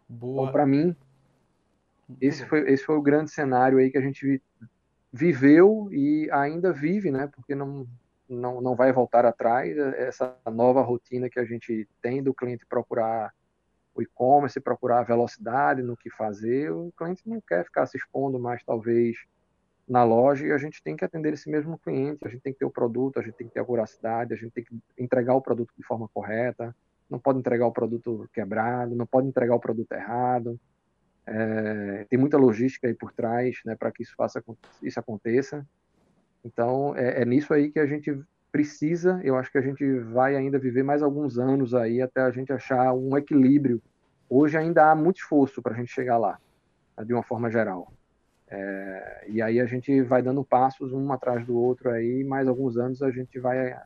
Boa. 0.07 0.43
Então, 0.43 0.51
para 0.51 0.65
mim, 0.65 0.95
esse 2.21 2.45
foi, 2.45 2.71
esse 2.71 2.83
foi 2.83 2.95
o 2.95 3.01
grande 3.01 3.31
cenário 3.31 3.77
aí 3.77 3.89
que 3.89 3.97
a 3.97 4.01
gente 4.01 4.41
viveu 5.11 5.87
e 5.91 6.29
ainda 6.31 6.71
vive, 6.71 7.09
né? 7.09 7.27
Porque 7.33 7.55
não, 7.55 7.87
não, 8.29 8.61
não 8.61 8.75
vai 8.75 8.91
voltar 8.91 9.25
atrás. 9.25 9.75
Essa 9.77 10.35
nova 10.51 10.81
rotina 10.81 11.29
que 11.29 11.39
a 11.39 11.45
gente 11.45 11.87
tem 12.01 12.21
do 12.21 12.33
cliente 12.33 12.65
procurar 12.65 13.33
o 13.95 14.01
e-commerce, 14.01 14.59
procurar 14.59 15.03
velocidade 15.03 15.81
no 15.81 15.95
que 15.95 16.09
fazer, 16.09 16.69
o 16.71 16.91
cliente 16.97 17.23
não 17.25 17.39
quer 17.39 17.63
ficar 17.63 17.85
se 17.85 17.97
expondo 17.97 18.37
mais, 18.37 18.61
talvez, 18.63 19.15
na 19.87 20.03
loja 20.03 20.45
e 20.45 20.51
a 20.51 20.57
gente 20.57 20.83
tem 20.83 20.95
que 20.95 21.05
atender 21.05 21.33
esse 21.33 21.49
mesmo 21.49 21.77
cliente, 21.77 22.19
a 22.25 22.29
gente 22.29 22.41
tem 22.41 22.51
que 22.51 22.59
ter 22.59 22.65
o 22.65 22.71
produto, 22.71 23.19
a 23.19 23.21
gente 23.21 23.35
tem 23.35 23.47
que 23.47 23.53
ter 23.53 23.59
a 23.59 23.63
voracidade, 23.63 24.33
a 24.33 24.37
gente 24.37 24.51
tem 24.51 24.63
que 24.63 24.77
entregar 24.97 25.35
o 25.35 25.41
produto 25.41 25.71
de 25.77 25.83
forma 25.83 26.09
correta, 26.13 26.75
não 27.09 27.19
pode 27.19 27.39
entregar 27.39 27.67
o 27.67 27.71
produto 27.71 28.27
quebrado, 28.33 28.95
não 28.95 29.05
pode 29.05 29.27
entregar 29.27 29.55
o 29.55 29.59
produto 29.59 29.91
errado. 29.91 30.59
É, 31.27 32.05
tem 32.09 32.19
muita 32.19 32.37
logística 32.37 32.87
aí 32.87 32.93
por 32.93 33.11
trás 33.13 33.59
né, 33.65 33.75
para 33.75 33.91
que 33.91 34.03
isso, 34.03 34.15
faça, 34.15 34.43
isso 34.81 34.99
aconteça. 34.99 35.65
Então, 36.43 36.95
é, 36.95 37.21
é 37.21 37.25
nisso 37.25 37.53
aí 37.53 37.71
que 37.71 37.79
a 37.79 37.85
gente 37.85 38.19
precisa, 38.55 39.19
eu 39.21 39.35
acho 39.35 39.51
que 39.51 39.57
a 39.57 39.61
gente 39.61 39.85
vai 39.99 40.33
ainda 40.33 40.57
viver 40.57 40.81
mais 40.81 41.03
alguns 41.03 41.37
anos 41.37 41.73
aí 41.73 42.01
até 42.01 42.21
a 42.21 42.31
gente 42.31 42.53
achar 42.53 42.93
um 42.93 43.17
equilíbrio. 43.17 43.81
Hoje 44.29 44.57
ainda 44.57 44.89
há 44.89 44.95
muito 44.95 45.17
esforço 45.17 45.61
para 45.61 45.73
a 45.73 45.75
gente 45.75 45.91
chegar 45.91 46.17
lá, 46.17 46.39
de 47.05 47.13
uma 47.13 47.21
forma 47.21 47.51
geral. 47.51 47.91
É, 48.47 49.25
e 49.27 49.41
aí 49.41 49.59
a 49.59 49.65
gente 49.65 50.01
vai 50.03 50.21
dando 50.21 50.41
passos 50.41 50.93
um 50.93 51.11
atrás 51.11 51.45
do 51.45 51.53
outro 51.53 51.89
aí, 51.89 52.23
mais 52.23 52.47
alguns 52.47 52.77
anos 52.77 53.01
a 53.03 53.11
gente 53.11 53.37
vai, 53.41 53.77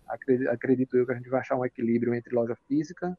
acredito 0.52 0.96
eu 0.96 1.04
que 1.04 1.14
a 1.14 1.16
gente 1.16 1.30
vai 1.30 1.40
achar 1.40 1.56
um 1.56 1.66
equilíbrio 1.66 2.14
entre 2.14 2.36
loja 2.36 2.56
física 2.68 3.18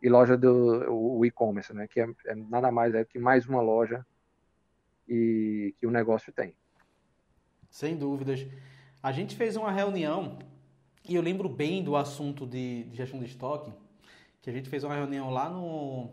e 0.00 0.08
loja 0.08 0.36
do 0.36 1.24
e-commerce, 1.24 1.74
né? 1.74 1.88
Que 1.88 2.02
é, 2.02 2.08
é, 2.26 2.36
nada 2.36 2.70
mais 2.70 2.94
é 2.94 3.04
que 3.04 3.18
mais 3.18 3.48
uma 3.48 3.60
loja 3.60 4.06
e 5.08 5.74
que 5.80 5.88
o 5.88 5.90
negócio 5.90 6.32
tem. 6.32 6.54
Sem 7.68 7.96
dúvidas. 7.96 8.46
A 9.02 9.10
gente 9.10 9.34
fez 9.34 9.56
uma 9.56 9.72
reunião 9.72 10.38
e 11.08 11.14
eu 11.14 11.22
lembro 11.22 11.48
bem 11.48 11.82
do 11.82 11.96
assunto 11.96 12.46
de, 12.46 12.84
de 12.84 12.96
gestão 12.96 13.18
de 13.18 13.24
estoque, 13.24 13.72
que 14.42 14.50
a 14.50 14.52
gente 14.52 14.68
fez 14.68 14.84
uma 14.84 14.94
reunião 14.94 15.30
lá 15.30 15.48
no, 15.48 16.10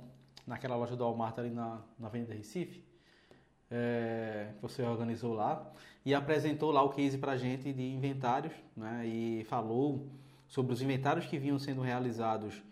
naquela 0.48 0.78
loja 0.78 0.96
do 0.96 1.04
Walmart 1.04 1.38
ali 1.38 1.50
na, 1.50 1.82
na 2.00 2.08
Avenida 2.08 2.34
Recife, 2.34 2.82
é, 3.70 4.54
que 4.56 4.62
você 4.62 4.82
organizou 4.84 5.34
lá, 5.34 5.70
e 6.06 6.14
apresentou 6.14 6.72
lá 6.72 6.82
o 6.82 6.90
case 6.90 7.18
para 7.18 7.34
a 7.34 7.38
gente 7.38 7.74
de 7.74 7.84
inventários, 7.84 8.54
né, 8.76 9.06
e 9.06 9.44
falou 9.50 10.08
sobre 10.48 10.72
os 10.72 10.82
inventários 10.82 11.26
que 11.26 11.38
vinham 11.38 11.60
sendo 11.60 11.82
realizados 11.82 12.64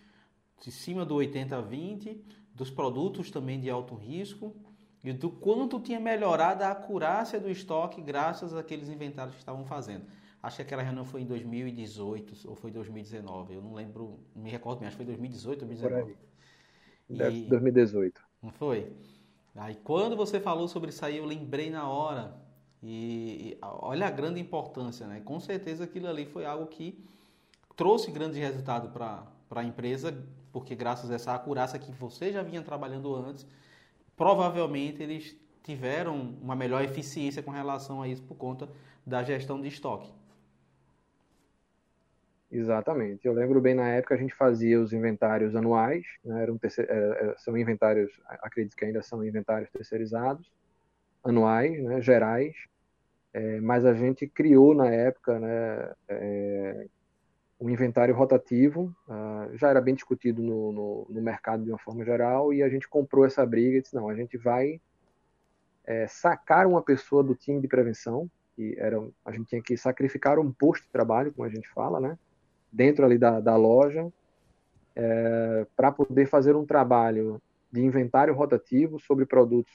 de 0.62 0.72
cima 0.72 1.06
do 1.06 1.16
80-20, 1.16 2.18
dos 2.56 2.70
produtos 2.70 3.30
também 3.30 3.60
de 3.60 3.70
alto 3.70 3.96
risco, 3.96 4.56
e 5.04 5.12
do 5.12 5.30
quanto 5.30 5.82
tinha 5.82 6.00
melhorado 6.00 6.64
a 6.64 6.72
acurácia 6.72 7.38
do 7.38 7.50
estoque 7.50 8.02
graças 8.02 8.56
àqueles 8.56 8.88
inventários 8.88 9.36
que 9.36 9.42
estavam 9.42 9.66
fazendo. 9.66 10.06
Acho 10.44 10.58
que 10.58 10.62
aquela 10.64 10.84
reunião 10.84 11.06
foi 11.06 11.22
em 11.22 11.26
2018 11.26 12.50
ou 12.50 12.56
foi 12.56 12.70
2019. 12.70 13.54
Eu 13.54 13.62
não 13.62 13.74
lembro, 13.74 14.20
não 14.36 14.44
me 14.44 14.50
recordo 14.50 14.80
bem, 14.80 14.89
acho 14.89 14.98
que 14.98 15.04
foi 15.06 15.06
2018 15.06 15.62
ou 15.62 15.68
2019. 15.68 16.18
E... 17.10 17.48
2018. 17.48 18.22
Não 18.41 18.52
foi? 18.52 18.91
Aí 19.56 19.76
quando 19.76 20.18
você 20.18 20.41
falou 20.41 20.68
sobre 20.68 20.89
isso 20.89 21.06
aí, 21.06 21.18
eu 21.18 21.26
lembrei 21.26 21.70
na 21.70 21.88
hora. 21.88 22.36
E, 22.82 23.54
e 23.54 23.58
olha 23.62 24.06
a 24.08 24.12
grande 24.12 24.41
importância, 24.41 25.08
né? 25.08 25.22
Com 25.24 25.39
certeza 25.39 25.86
aquilo 25.86 26.10
ali 26.10 26.26
foi 26.26 26.44
algo 26.44 26.68
que 26.68 27.02
trouxe 27.78 28.12
grande 28.12 28.38
resultado 28.38 28.89
para 28.89 29.26
a 29.50 29.64
empresa, 29.64 30.14
porque 30.52 30.76
graças 30.76 31.10
a 31.10 31.16
essa 31.16 31.34
acurácia 31.34 31.80
que 31.80 31.89
você 31.94 32.34
já 32.34 32.44
vinha 32.44 32.62
trabalhando 32.62 33.16
antes, 33.16 33.48
provavelmente 34.18 35.02
eles 35.02 35.38
tiveram 35.64 36.36
uma 36.41 36.54
melhor 36.54 36.84
eficiência 36.84 37.41
com 37.41 37.52
relação 37.52 38.02
a 38.02 38.10
isso 38.10 38.22
por 38.24 38.36
conta 38.36 38.68
da 39.06 39.24
gestão 39.24 39.62
de 39.62 39.70
estoque. 39.70 40.12
Exatamente. 42.56 43.26
Eu 43.26 43.34
lembro 43.34 43.60
bem 43.60 43.74
na 43.74 43.89
época 43.89 44.14
a 44.14 44.18
gente 44.18 44.36
fazia 44.36 44.80
os 44.80 44.93
inventários 44.93 45.56
anuais, 45.56 46.06
né? 46.24 46.43
Eram 46.43 46.60
é, 46.62 46.68
é, 46.78 47.36
são 47.38 47.58
inventários, 47.58 48.12
acredito 48.43 48.76
que 48.76 48.86
ainda 48.86 49.01
são 49.01 49.26
inventários 49.26 49.72
terceirizados, 49.72 50.51
anuais, 51.24 51.82
né? 51.84 51.99
gerais, 51.99 52.56
é, 53.34 53.60
mas 53.60 53.86
a 53.86 53.93
gente 53.95 54.28
criou 54.28 54.76
na 54.76 54.88
época 54.88 55.39
né? 55.39 55.93
É, 56.08 56.88
um 57.60 57.70
inventário 57.72 58.14
rotativo, 58.14 58.95
uh, 59.08 59.58
já 59.58 59.70
era 59.70 59.80
bem 59.80 59.95
discutido 59.95 60.43
no, 60.43 60.72
no, 60.74 61.08
no, 61.10 61.22
mercado 61.22 61.64
de 61.64 61.72
uma 61.72 61.80
forma 61.80 62.04
geral, 62.04 62.54
e 62.54 62.62
a 62.62 62.68
gente 62.68 62.89
comprou 62.89 63.26
essa 63.26 63.45
briga 63.45 63.78
e 63.78 63.82
disse, 63.82 63.95
não, 63.95 64.10
a 64.10 64.16
gente 64.16 64.38
vai 64.38 64.82
é, 65.86 66.06
sacar 66.08 66.68
uma 66.68 66.82
pessoa 66.82 67.24
do 67.24 67.34
time 67.34 67.62
de 67.62 67.68
prevenção, 67.70 68.30
que 68.54 68.76
era, 68.78 69.01
a 69.24 69.32
gente 69.32 69.45
tinha 69.45 69.62
que 69.62 69.78
sacrificar 69.78 70.38
um 70.38 70.51
posto 70.51 70.84
de 70.84 70.91
trabalho, 70.91 71.32
como 71.32 71.47
a 71.47 71.49
gente 71.49 71.70
fala, 71.70 72.01
né? 72.01 72.18
Dentro 72.74 73.06
ali 73.06 73.18
da, 73.18 73.40
da 73.40 73.56
loja 73.56 74.12
é, 74.96 75.66
para 75.76 75.92
poder 75.92 76.26
fazer 76.28 76.56
um 76.56 76.66
trabalho 76.66 77.42
de 77.72 77.82
inventário 77.82 78.34
rotativo 78.34 79.00
sobre 79.00 79.26
produtos 79.26 79.74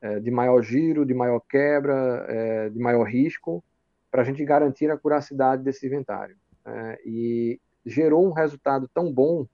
é, 0.00 0.18
de 0.20 0.30
maior 0.30 0.62
giro, 0.62 1.06
de 1.06 1.14
maior 1.14 1.40
quebra, 1.48 2.26
é, 2.28 2.68
de 2.68 2.78
maior 2.78 3.04
risco, 3.04 3.62
para 4.10 4.22
a 4.22 4.24
gente 4.24 4.44
garantir 4.44 4.90
a 4.90 4.98
curacidade 4.98 5.62
desse 5.62 5.86
inventário. 5.86 6.36
É, 6.64 7.00
e 7.04 7.60
gerou 7.84 8.26
um 8.26 8.32
resultado 8.32 8.88
tão 8.92 9.12
bom 9.12 9.46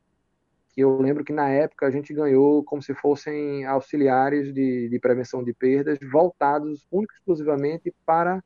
que 0.74 0.82
eu 0.82 1.00
lembro 1.00 1.24
que 1.24 1.32
na 1.32 1.48
época 1.48 1.86
a 1.86 1.90
gente 1.90 2.12
ganhou 2.12 2.62
como 2.62 2.82
se 2.82 2.94
fossem 2.94 3.64
auxiliares 3.64 4.52
de, 4.52 4.88
de 4.88 4.98
prevenção 4.98 5.42
de 5.42 5.52
perdas 5.52 5.98
voltados 6.10 6.86
única 6.90 7.14
e 7.14 7.16
exclusivamente 7.16 7.94
para 8.04 8.42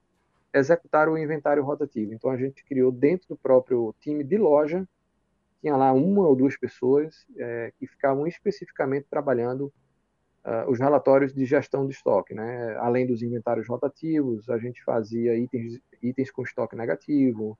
executar 0.53 1.09
o 1.09 1.17
inventário 1.17 1.65
rotativo. 1.65 2.13
Então 2.13 2.31
a 2.31 2.37
gente 2.37 2.65
criou 2.65 2.93
dentro 2.93 3.29
do 3.29 3.37
próprio 3.37 3.95
time 4.01 4.23
de 4.23 4.37
loja, 4.37 4.87
tinha 5.61 5.77
lá 5.77 5.93
uma 5.93 6.27
ou 6.27 6.37
duas 6.37 6.57
pessoas 6.57 7.25
é, 7.39 7.73
que 7.79 7.87
ficavam 7.87 8.27
especificamente 8.27 9.07
trabalhando 9.09 9.73
uh, 10.45 10.69
os 10.69 10.79
relatórios 10.79 11.33
de 11.33 11.45
gestão 11.45 11.87
de 11.87 11.95
estoque. 11.95 12.35
Né? 12.35 12.77
Além 12.79 13.07
dos 13.07 13.23
inventários 13.23 13.69
rotativos, 13.69 14.49
a 14.51 14.59
gente 14.59 14.83
fazia 14.83 15.37
itens, 15.37 15.81
itens 16.03 16.31
com 16.31 16.43
estoque 16.43 16.77
negativo, 16.77 17.57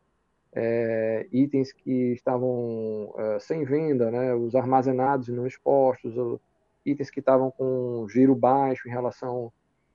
é, 0.53 1.27
itens 1.33 1.73
que 1.73 2.13
estavam 2.13 3.11
uh, 3.11 3.41
sem 3.41 3.65
venda, 3.65 4.11
né? 4.11 4.35
os 4.35 4.55
armazenados 4.55 5.29
e 5.29 5.33
não 5.33 5.47
expostos, 5.47 6.15
itens 6.85 7.09
que 7.09 7.21
estavam 7.21 7.51
com 7.53 8.07
giro 8.09 8.35
baixo 8.35 8.89
em 8.89 8.91
relação 8.91 9.53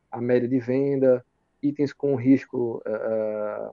à 0.10 0.22
média 0.22 0.48
de 0.48 0.60
venda 0.60 1.24
itens 1.62 1.94
com 1.94 2.16
risco 2.16 2.82
uh, 2.86 3.70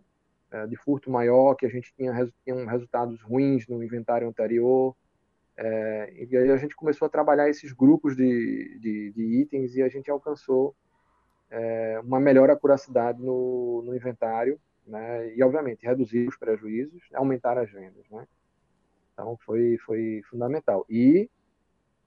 uh, 0.57 0.69
de 0.69 0.77
furto 0.77 1.11
maior, 1.11 1.55
que 1.55 1.67
a 1.67 1.69
gente 1.69 1.95
tinha, 1.95 2.13
tinha 2.43 2.71
resultados 2.71 3.21
ruins 3.23 3.67
no 3.69 3.83
inventário 3.83 4.29
anterior. 4.29 4.95
E 5.57 6.37
aí 6.37 6.51
a 6.51 6.57
gente 6.57 6.75
começou 6.75 7.07
a 7.07 7.09
trabalhar 7.09 7.49
esses 7.49 7.73
grupos 7.73 8.17
de, 8.17 8.77
de, 8.81 9.13
de 9.13 9.41
itens 9.41 9.77
e 9.77 9.83
a 9.83 9.89
gente 9.89 10.11
alcançou 10.11 10.75
uma 12.03 12.19
melhor 12.19 12.51
acuracidade 12.51 13.23
no, 13.23 13.81
no 13.87 13.95
inventário. 13.95 14.59
né? 14.85 15.33
e, 15.33 15.41
obviamente, 15.45 15.87
reduzir 15.87 16.27
os 16.27 16.37
prejuízos, 16.37 17.05
aumentar 17.15 17.57
as 17.57 17.71
vendas. 17.71 18.05
Né? 18.11 18.27
Então, 19.13 19.37
foi, 19.45 19.79
foi 19.79 20.23
fundamental. 20.29 20.85
E 20.91 21.31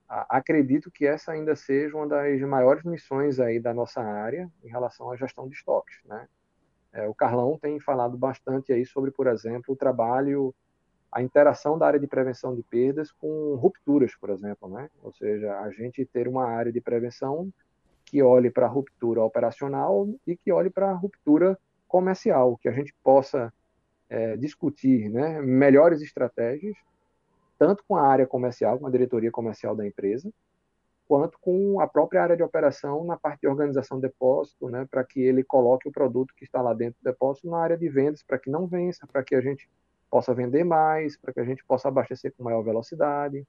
acredito 0.08 0.90
que 0.90 1.06
essa 1.06 1.32
ainda 1.32 1.56
seja 1.56 1.96
uma 1.96 2.08
das 2.08 2.40
maiores 2.42 2.84
missões 2.84 3.40
aí 3.40 3.60
da 3.60 3.74
nossa 3.74 4.02
área 4.02 4.50
em 4.64 4.70
relação 4.70 5.12
à 5.12 5.16
gestão 5.16 5.48
de 5.48 5.56
estoques. 5.56 5.98
Né? 6.06 6.28
É, 6.94 7.08
o 7.08 7.14
Carlão 7.14 7.58
tem 7.60 7.80
falado 7.80 8.18
bastante 8.18 8.72
aí 8.72 8.86
sobre, 8.86 9.12
por 9.12 9.28
exemplo, 9.28 9.74
o 9.74 9.78
trabalho, 9.78 10.56
a 11.12 11.22
interação 11.22 11.78
da 11.78 11.88
área 11.88 12.00
de 12.00 12.08
prevenção 12.08 12.56
de 12.56 12.64
perdas 12.64 13.12
com 13.12 13.56
rupturas, 13.56 14.16
por 14.16 14.30
exemplo. 14.30 14.70
Né? 14.70 14.90
Ou 15.04 15.12
seja, 15.12 15.60
a 15.60 15.70
gente 15.72 16.06
ter 16.06 16.28
uma 16.28 16.46
área 16.46 16.72
de 16.72 16.80
prevenção 16.80 17.52
que 18.06 18.24
olhe 18.24 18.50
para 18.50 18.66
a 18.66 18.70
ruptura 18.70 19.22
operacional 19.22 20.08
e 20.26 20.38
que 20.38 20.52
olhe 20.52 20.70
para 20.70 20.90
a 20.90 20.94
ruptura 20.94 21.60
comercial, 21.88 22.58
que 22.58 22.70
a 22.70 22.72
gente 22.72 22.96
possa 23.04 23.54
é, 24.10 24.38
discutir 24.38 25.10
né, 25.10 25.42
melhores 25.42 26.02
estratégias, 26.02 26.76
tanto 27.58 27.84
com 27.88 27.96
a 27.96 28.02
área 28.02 28.28
comercial, 28.28 28.80
com 28.80 28.88
a 28.88 28.92
diretoria 28.92 29.32
comercial 29.32 29.76
da 29.76 29.86
empresa, 29.86 30.32
quanto 31.08 31.40
com 31.40 31.80
a 31.80 31.88
própria 31.88 32.22
área 32.22 32.36
de 32.36 32.44
operação 32.44 33.06
na 33.06 33.18
parte 33.18 33.42
de 33.42 33.48
organização 33.48 33.98
de 33.98 34.08
depósito, 34.08 34.70
né, 34.70 34.86
para 34.90 35.04
que 35.04 35.22
ele 35.22 35.44
coloque 35.44 35.88
o 35.88 35.92
produto 35.92 36.34
que 36.36 36.44
está 36.44 36.62
lá 36.62 36.74
dentro 36.74 37.00
do 37.02 37.10
depósito 37.10 37.50
na 37.50 37.58
área 37.58 37.78
de 37.78 37.88
vendas, 37.88 38.22
para 38.22 38.38
que 38.38 38.50
não 38.50 38.68
vença, 38.68 39.08
para 39.08 39.24
que 39.24 39.34
a 39.34 39.42
gente 39.42 39.70
possa 40.10 40.34
vender 40.34 40.64
mais, 40.64 41.18
para 41.18 41.34
que 41.34 41.40
a 41.40 41.46
gente 41.46 41.64
possa 41.66 41.88
abastecer 41.88 42.34
com 42.36 42.44
maior 42.44 42.62
velocidade. 42.62 43.48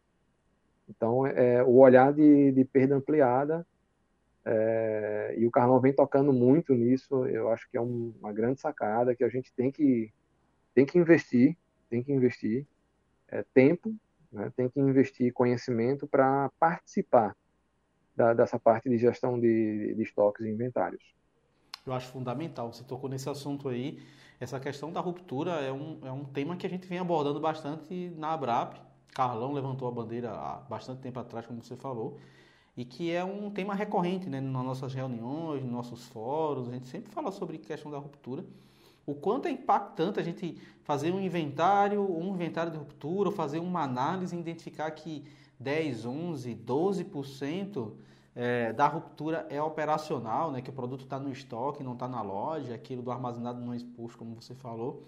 Então, 0.88 1.26
é, 1.26 1.62
o 1.62 1.76
olhar 1.76 2.12
de, 2.12 2.52
de 2.52 2.64
perda 2.64 2.94
ampliada 2.94 3.66
é, 4.44 5.34
e 5.36 5.46
o 5.46 5.50
Carlão 5.50 5.80
vem 5.80 5.92
tocando 5.92 6.32
muito 6.32 6.72
nisso. 6.74 7.26
Eu 7.26 7.50
acho 7.50 7.68
que 7.70 7.76
é 7.76 7.80
um, 7.80 8.14
uma 8.20 8.32
grande 8.32 8.60
sacada 8.60 9.14
que 9.14 9.24
a 9.24 9.28
gente 9.28 9.52
tem 9.52 9.70
que, 9.70 10.12
tem 10.74 10.86
que 10.86 10.98
investir, 10.98 11.56
tem 11.90 12.02
que 12.02 12.12
investir 12.12 12.66
é, 13.28 13.44
tempo, 13.54 13.94
né, 14.32 14.52
tem 14.56 14.68
que 14.68 14.80
investir 14.80 15.32
conhecimento 15.32 16.06
para 16.06 16.50
participar 16.58 17.36
da, 18.14 18.34
dessa 18.34 18.58
parte 18.58 18.88
de 18.88 18.98
gestão 18.98 19.38
de, 19.38 19.94
de 19.94 20.02
estoques 20.02 20.44
e 20.44 20.50
inventários. 20.50 21.02
Eu 21.86 21.92
acho 21.92 22.08
fundamental. 22.08 22.72
Você 22.72 22.84
tocou 22.84 23.08
nesse 23.08 23.28
assunto 23.28 23.68
aí. 23.68 24.02
Essa 24.38 24.60
questão 24.60 24.92
da 24.92 25.00
ruptura 25.00 25.52
é 25.52 25.72
um, 25.72 26.00
é 26.04 26.12
um 26.12 26.24
tema 26.24 26.56
que 26.56 26.66
a 26.66 26.70
gente 26.70 26.86
vem 26.86 26.98
abordando 26.98 27.40
bastante 27.40 28.10
na 28.16 28.32
Abrap. 28.32 28.76
Carlão 29.14 29.52
levantou 29.52 29.88
a 29.88 29.90
bandeira 29.90 30.30
há 30.30 30.56
bastante 30.68 31.00
tempo 31.00 31.18
atrás, 31.18 31.46
como 31.46 31.62
você 31.62 31.76
falou 31.76 32.18
e 32.78 32.84
que 32.84 33.10
é 33.10 33.24
um 33.24 33.50
tema 33.50 33.74
recorrente 33.74 34.30
né, 34.30 34.40
nas 34.40 34.64
nossas 34.64 34.94
reuniões, 34.94 35.64
nos 35.64 35.72
nossos 35.72 36.04
fóruns, 36.06 36.68
a 36.68 36.72
gente 36.72 36.86
sempre 36.86 37.10
fala 37.10 37.32
sobre 37.32 37.58
questão 37.58 37.90
da 37.90 37.98
ruptura. 37.98 38.44
O 39.08 39.14
quanto 39.14 39.48
é 39.48 39.50
impactante 39.50 40.20
a 40.20 40.22
gente 40.22 40.60
fazer 40.82 41.12
um 41.12 41.18
inventário, 41.18 42.02
um 42.02 42.34
inventário 42.34 42.70
de 42.70 42.76
ruptura, 42.76 43.30
fazer 43.30 43.58
uma 43.58 43.82
análise 43.82 44.36
e 44.36 44.38
identificar 44.38 44.90
que 44.90 45.24
10, 45.58 46.04
11, 46.04 46.54
12% 46.54 47.92
é, 48.36 48.70
da 48.74 48.86
ruptura 48.86 49.46
é 49.48 49.62
operacional, 49.62 50.52
né, 50.52 50.60
que 50.60 50.68
o 50.68 50.74
produto 50.74 51.04
está 51.04 51.18
no 51.18 51.32
estoque, 51.32 51.82
não 51.82 51.94
está 51.94 52.06
na 52.06 52.20
loja, 52.20 52.74
aquilo 52.74 53.00
do 53.00 53.10
armazenado 53.10 53.58
não 53.58 53.74
exposto, 53.74 54.18
como 54.18 54.34
você 54.34 54.54
falou. 54.54 55.02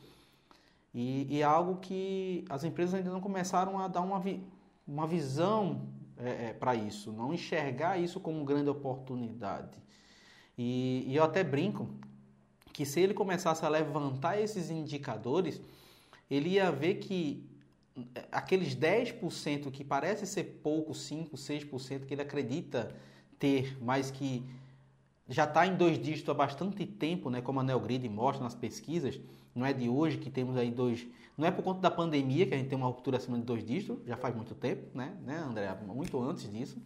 E, 0.95 1.27
e 1.29 1.43
é 1.43 1.45
algo 1.45 1.77
que 1.77 2.47
as 2.49 2.65
empresas 2.65 2.95
ainda 2.95 3.11
não 3.11 3.21
começaram 3.21 3.79
a 3.79 3.87
dar 3.87 4.01
uma, 4.01 4.19
vi, 4.19 4.43
uma 4.89 5.07
visão 5.07 5.83
é, 6.17 6.47
é, 6.47 6.53
para 6.55 6.75
isso, 6.75 7.13
não 7.13 7.35
enxergar 7.35 7.99
isso 7.99 8.19
como 8.19 8.43
grande 8.47 8.71
oportunidade. 8.71 9.77
E, 10.57 11.05
e 11.07 11.17
eu 11.17 11.23
até 11.23 11.45
brinco 11.45 11.87
que 12.73 12.87
se 12.87 13.01
ele 13.01 13.15
começasse 13.15 13.65
a 13.65 13.69
levantar 13.69 14.41
esses 14.41 14.71
indicadores, 14.71 15.61
ele 16.31 16.51
ia 16.51 16.71
ver 16.71 16.95
que 16.97 17.45
é, 18.15 18.25
aqueles 18.31 18.75
10% 18.75 19.71
que 19.71 19.85
parece 19.85 20.27
ser 20.27 20.61
pouco, 20.63 20.95
5, 20.95 21.37
6% 21.37 22.07
que 22.07 22.15
ele 22.15 22.23
acredita 22.23 22.95
ter, 23.39 23.77
mas 23.83 24.11
que 24.11 24.45
já 25.29 25.45
está 25.45 25.67
em 25.67 25.77
dois 25.77 25.99
dígitos 25.99 26.29
há 26.29 26.35
bastante 26.35 26.85
tempo, 26.87 27.31
né, 27.31 27.41
como 27.41 27.61
a 27.61 27.63
Neogrid 27.63 28.09
mostra 28.09 28.43
nas 28.43 28.55
pesquisas, 28.55 29.21
não 29.55 29.65
é 29.65 29.73
de 29.73 29.89
hoje 29.89 30.19
que 30.19 30.31
temos 30.31 30.57
aí 30.57 30.71
dois. 30.71 31.07
Não 31.37 31.47
é 31.47 31.51
por 31.51 31.63
conta 31.63 31.81
da 31.81 31.91
pandemia 31.91 32.47
que 32.47 32.55
a 32.55 32.57
gente 32.57 32.69
tem 32.69 32.77
uma 32.77 32.87
ruptura 32.87 33.17
acima 33.17 33.39
de 33.39 33.45
dois 33.45 33.65
dígitos, 33.65 33.99
já 34.07 34.17
faz 34.17 34.35
muito 34.35 34.55
tempo, 34.55 34.87
né, 34.95 35.17
né 35.25 35.39
André? 35.39 35.75
Muito 35.87 36.21
antes 36.21 36.51
disso. 36.51 36.79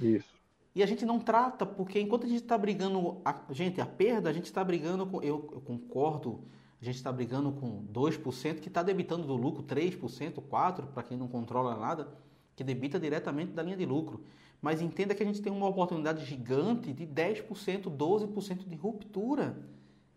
Isso. 0.00 0.33
E 0.74 0.82
a 0.82 0.86
gente 0.86 1.04
não 1.04 1.20
trata, 1.20 1.64
porque 1.64 2.00
enquanto 2.00 2.24
a 2.24 2.28
gente 2.28 2.42
está 2.42 2.58
brigando. 2.58 3.20
A, 3.24 3.40
gente, 3.50 3.80
a 3.80 3.86
perda, 3.86 4.28
a 4.28 4.32
gente 4.32 4.46
está 4.46 4.64
brigando 4.64 5.06
com. 5.06 5.22
Eu, 5.22 5.48
eu 5.52 5.60
concordo, 5.60 6.42
a 6.80 6.84
gente 6.84 6.96
está 6.96 7.12
brigando 7.12 7.52
com 7.52 7.84
2%, 7.92 8.60
que 8.60 8.68
está 8.68 8.82
debitando 8.82 9.26
do 9.26 9.36
lucro 9.36 9.62
3%, 9.62 10.34
4%, 10.34 10.86
para 10.86 11.02
quem 11.02 11.16
não 11.16 11.28
controla 11.28 11.76
nada, 11.76 12.08
que 12.56 12.64
debita 12.64 12.98
diretamente 12.98 13.52
da 13.52 13.62
linha 13.62 13.76
de 13.76 13.86
lucro. 13.86 14.24
Mas 14.60 14.80
entenda 14.80 15.14
que 15.14 15.22
a 15.22 15.26
gente 15.26 15.40
tem 15.40 15.52
uma 15.52 15.68
oportunidade 15.68 16.24
gigante 16.24 16.92
de 16.92 17.06
10%, 17.06 17.82
12% 17.84 18.68
de 18.68 18.74
ruptura 18.74 19.56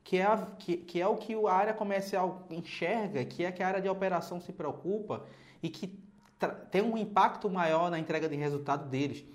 que 0.08 0.16
é, 0.16 0.24
a, 0.24 0.38
que, 0.58 0.78
que 0.78 1.01
é 1.01 1.05
o 1.05 1.18
que 1.18 1.34
a 1.34 1.51
área 1.51 1.74
comercial 1.74 2.47
enxerga, 2.49 3.26
que 3.26 3.43
é 3.43 3.51
que 3.51 3.62
a 3.62 3.68
área 3.68 3.82
de 3.82 3.89
operação 3.89 4.39
se 4.39 4.53
preocupa 4.53 5.26
e 5.62 5.68
que 5.68 5.99
tem 6.72 6.82
um 6.82 6.97
impacto 6.97 7.49
maior 7.49 7.91
na 7.91 7.99
entrega 7.99 8.30
de 8.30 8.38
resultado 8.38 8.88
deles. 8.89 9.26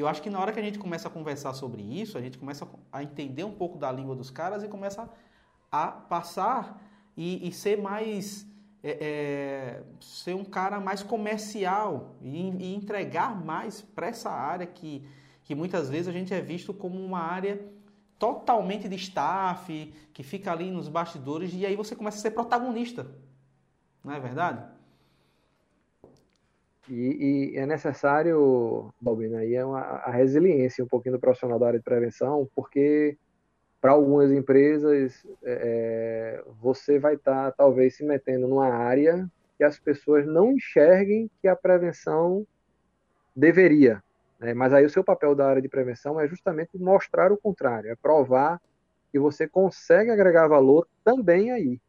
E 0.00 0.02
eu 0.02 0.08
acho 0.08 0.22
que 0.22 0.30
na 0.30 0.40
hora 0.40 0.50
que 0.50 0.58
a 0.58 0.62
gente 0.62 0.78
começa 0.78 1.08
a 1.08 1.10
conversar 1.10 1.52
sobre 1.52 1.82
isso, 1.82 2.16
a 2.16 2.22
gente 2.22 2.38
começa 2.38 2.66
a 2.90 3.02
entender 3.02 3.44
um 3.44 3.52
pouco 3.52 3.76
da 3.76 3.92
língua 3.92 4.16
dos 4.16 4.30
caras 4.30 4.62
e 4.62 4.66
começa 4.66 5.06
a 5.70 5.88
passar 5.88 6.82
e, 7.14 7.46
e 7.46 7.52
ser 7.52 7.76
mais. 7.76 8.46
É, 8.82 8.92
é, 8.98 9.82
ser 10.00 10.34
um 10.34 10.42
cara 10.42 10.80
mais 10.80 11.02
comercial 11.02 12.16
e, 12.22 12.48
e 12.48 12.74
entregar 12.74 13.38
mais 13.44 13.82
para 13.82 14.06
essa 14.06 14.30
área 14.30 14.66
que, 14.66 15.06
que 15.44 15.54
muitas 15.54 15.90
vezes 15.90 16.08
a 16.08 16.12
gente 16.12 16.32
é 16.32 16.40
visto 16.40 16.72
como 16.72 16.98
uma 16.98 17.20
área 17.20 17.62
totalmente 18.18 18.88
de 18.88 18.96
staff, 18.96 19.92
que 20.14 20.22
fica 20.22 20.50
ali 20.50 20.70
nos 20.70 20.88
bastidores, 20.88 21.52
e 21.52 21.66
aí 21.66 21.76
você 21.76 21.94
começa 21.94 22.16
a 22.16 22.20
ser 22.22 22.30
protagonista. 22.30 23.06
Não 24.02 24.14
é 24.14 24.18
verdade? 24.18 24.64
E, 26.90 27.52
e 27.54 27.56
é 27.56 27.66
necessário, 27.66 28.92
Balbino, 29.00 29.36
aí 29.36 29.54
é 29.54 29.64
uma, 29.64 29.80
a 29.80 30.10
resiliência 30.10 30.84
um 30.84 30.88
pouquinho 30.88 31.14
do 31.14 31.20
profissional 31.20 31.58
da 31.58 31.68
área 31.68 31.78
de 31.78 31.84
prevenção, 31.84 32.48
porque 32.54 33.16
para 33.80 33.92
algumas 33.92 34.30
empresas 34.30 35.24
é, 35.42 36.40
é 36.42 36.44
você 36.60 36.98
vai 36.98 37.14
estar 37.14 37.50
tá, 37.50 37.52
talvez 37.52 37.96
se 37.96 38.04
metendo 38.04 38.48
numa 38.48 38.68
área 38.68 39.30
que 39.56 39.64
as 39.64 39.78
pessoas 39.78 40.26
não 40.26 40.52
enxerguem 40.52 41.30
que 41.40 41.48
a 41.48 41.56
prevenção 41.56 42.46
deveria 43.34 44.02
né? 44.40 44.54
Mas 44.54 44.72
aí 44.72 44.84
o 44.84 44.90
seu 44.90 45.04
papel 45.04 45.34
da 45.34 45.46
área 45.46 45.62
de 45.62 45.68
prevenção 45.68 46.18
é 46.18 46.26
justamente 46.26 46.78
mostrar 46.78 47.30
o 47.30 47.36
contrário, 47.36 47.90
é 47.90 47.94
provar 47.94 48.60
que 49.12 49.18
você 49.18 49.46
consegue 49.46 50.10
agregar 50.10 50.48
valor 50.48 50.88
também 51.04 51.52
aí. 51.52 51.80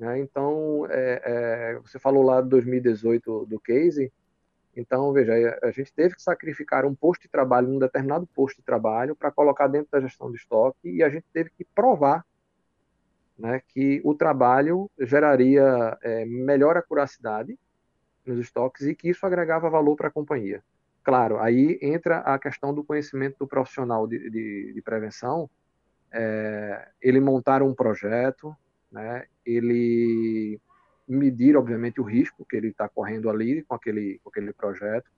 Né? 0.00 0.18
Então, 0.18 0.86
é, 0.88 1.22
é, 1.24 1.78
você 1.80 1.98
falou 1.98 2.22
lá 2.22 2.40
de 2.40 2.48
2018 2.48 3.44
do 3.44 3.60
case, 3.60 4.10
então, 4.74 5.12
veja, 5.12 5.58
a 5.62 5.70
gente 5.70 5.92
teve 5.92 6.14
que 6.14 6.22
sacrificar 6.22 6.86
um 6.86 6.94
posto 6.94 7.22
de 7.22 7.28
trabalho, 7.28 7.68
um 7.68 7.78
determinado 7.78 8.26
posto 8.28 8.56
de 8.56 8.62
trabalho, 8.62 9.14
para 9.14 9.30
colocar 9.30 9.66
dentro 9.66 9.90
da 9.92 10.00
gestão 10.00 10.30
de 10.30 10.38
estoque, 10.38 10.88
e 10.88 11.02
a 11.02 11.10
gente 11.10 11.26
teve 11.34 11.50
que 11.50 11.64
provar 11.64 12.24
né, 13.36 13.60
que 13.68 14.00
o 14.02 14.14
trabalho 14.14 14.90
geraria 14.98 15.98
é, 16.02 16.24
melhor 16.24 16.78
acuracidade 16.78 17.58
nos 18.24 18.38
estoques 18.38 18.86
e 18.86 18.94
que 18.94 19.10
isso 19.10 19.26
agregava 19.26 19.68
valor 19.68 19.96
para 19.96 20.08
a 20.08 20.12
companhia. 20.12 20.62
Claro, 21.02 21.38
aí 21.40 21.78
entra 21.82 22.18
a 22.18 22.38
questão 22.38 22.72
do 22.72 22.84
conhecimento 22.84 23.36
do 23.38 23.46
profissional 23.46 24.06
de, 24.06 24.30
de, 24.30 24.72
de 24.72 24.82
prevenção, 24.82 25.50
é, 26.10 26.88
ele 27.02 27.20
montar 27.20 27.62
um 27.62 27.74
projeto, 27.74 28.56
né, 28.90 29.24
ele 29.44 30.60
medir, 31.06 31.56
obviamente, 31.56 32.00
o 32.00 32.04
risco 32.04 32.44
que 32.44 32.56
ele 32.56 32.68
está 32.68 32.88
correndo 32.88 33.28
ali 33.28 33.62
com 33.62 33.74
aquele, 33.74 34.20
com 34.22 34.30
aquele 34.30 34.52
projeto, 34.52 35.10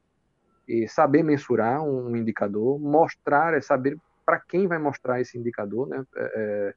e 0.66 0.88
saber 0.88 1.22
mensurar 1.22 1.82
um 1.82 2.16
indicador, 2.16 2.78
mostrar, 2.78 3.54
é 3.54 3.60
saber 3.60 3.98
para 4.24 4.38
quem 4.40 4.66
vai 4.66 4.78
mostrar 4.78 5.20
esse 5.20 5.36
indicador, 5.36 5.88
né, 5.88 6.04
é, 6.16 6.74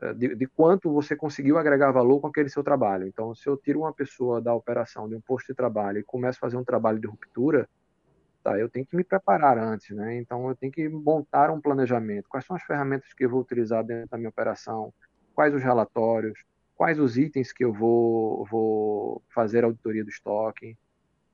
é, 0.00 0.14
de, 0.14 0.34
de, 0.34 0.46
quanto 0.46 0.92
você 0.92 1.16
conseguiu 1.16 1.58
agregar 1.58 1.90
valor 1.90 2.20
com 2.20 2.28
aquele 2.28 2.48
seu 2.48 2.62
trabalho. 2.62 3.06
Então, 3.06 3.34
se 3.34 3.48
eu 3.48 3.56
tiro 3.56 3.80
uma 3.80 3.92
pessoa 3.92 4.40
da 4.40 4.54
operação 4.54 5.08
de 5.08 5.16
um 5.16 5.20
posto 5.20 5.48
de 5.48 5.54
trabalho 5.54 5.98
e 5.98 6.04
começo 6.04 6.38
a 6.38 6.40
fazer 6.40 6.56
um 6.56 6.64
trabalho 6.64 7.00
de 7.00 7.06
ruptura, 7.08 7.68
tá, 8.42 8.58
eu 8.58 8.68
tenho 8.68 8.86
que 8.86 8.96
me 8.96 9.02
preparar 9.04 9.58
antes, 9.58 9.94
né? 9.94 10.16
Então 10.16 10.48
eu 10.48 10.54
tenho 10.54 10.72
que 10.72 10.88
montar 10.88 11.50
um 11.50 11.60
planejamento. 11.60 12.28
Quais 12.28 12.46
são 12.46 12.54
as 12.54 12.62
ferramentas 12.62 13.12
que 13.12 13.24
eu 13.24 13.30
vou 13.30 13.40
utilizar 13.40 13.84
dentro 13.84 14.10
da 14.10 14.16
minha 14.16 14.30
operação? 14.30 14.92
Quais 15.38 15.54
os 15.54 15.62
relatórios? 15.62 16.44
Quais 16.74 16.98
os 16.98 17.16
itens 17.16 17.52
que 17.52 17.64
eu 17.64 17.72
vou, 17.72 18.44
vou 18.46 19.22
fazer 19.32 19.62
auditoria 19.62 20.02
do 20.02 20.10
estoque? 20.10 20.76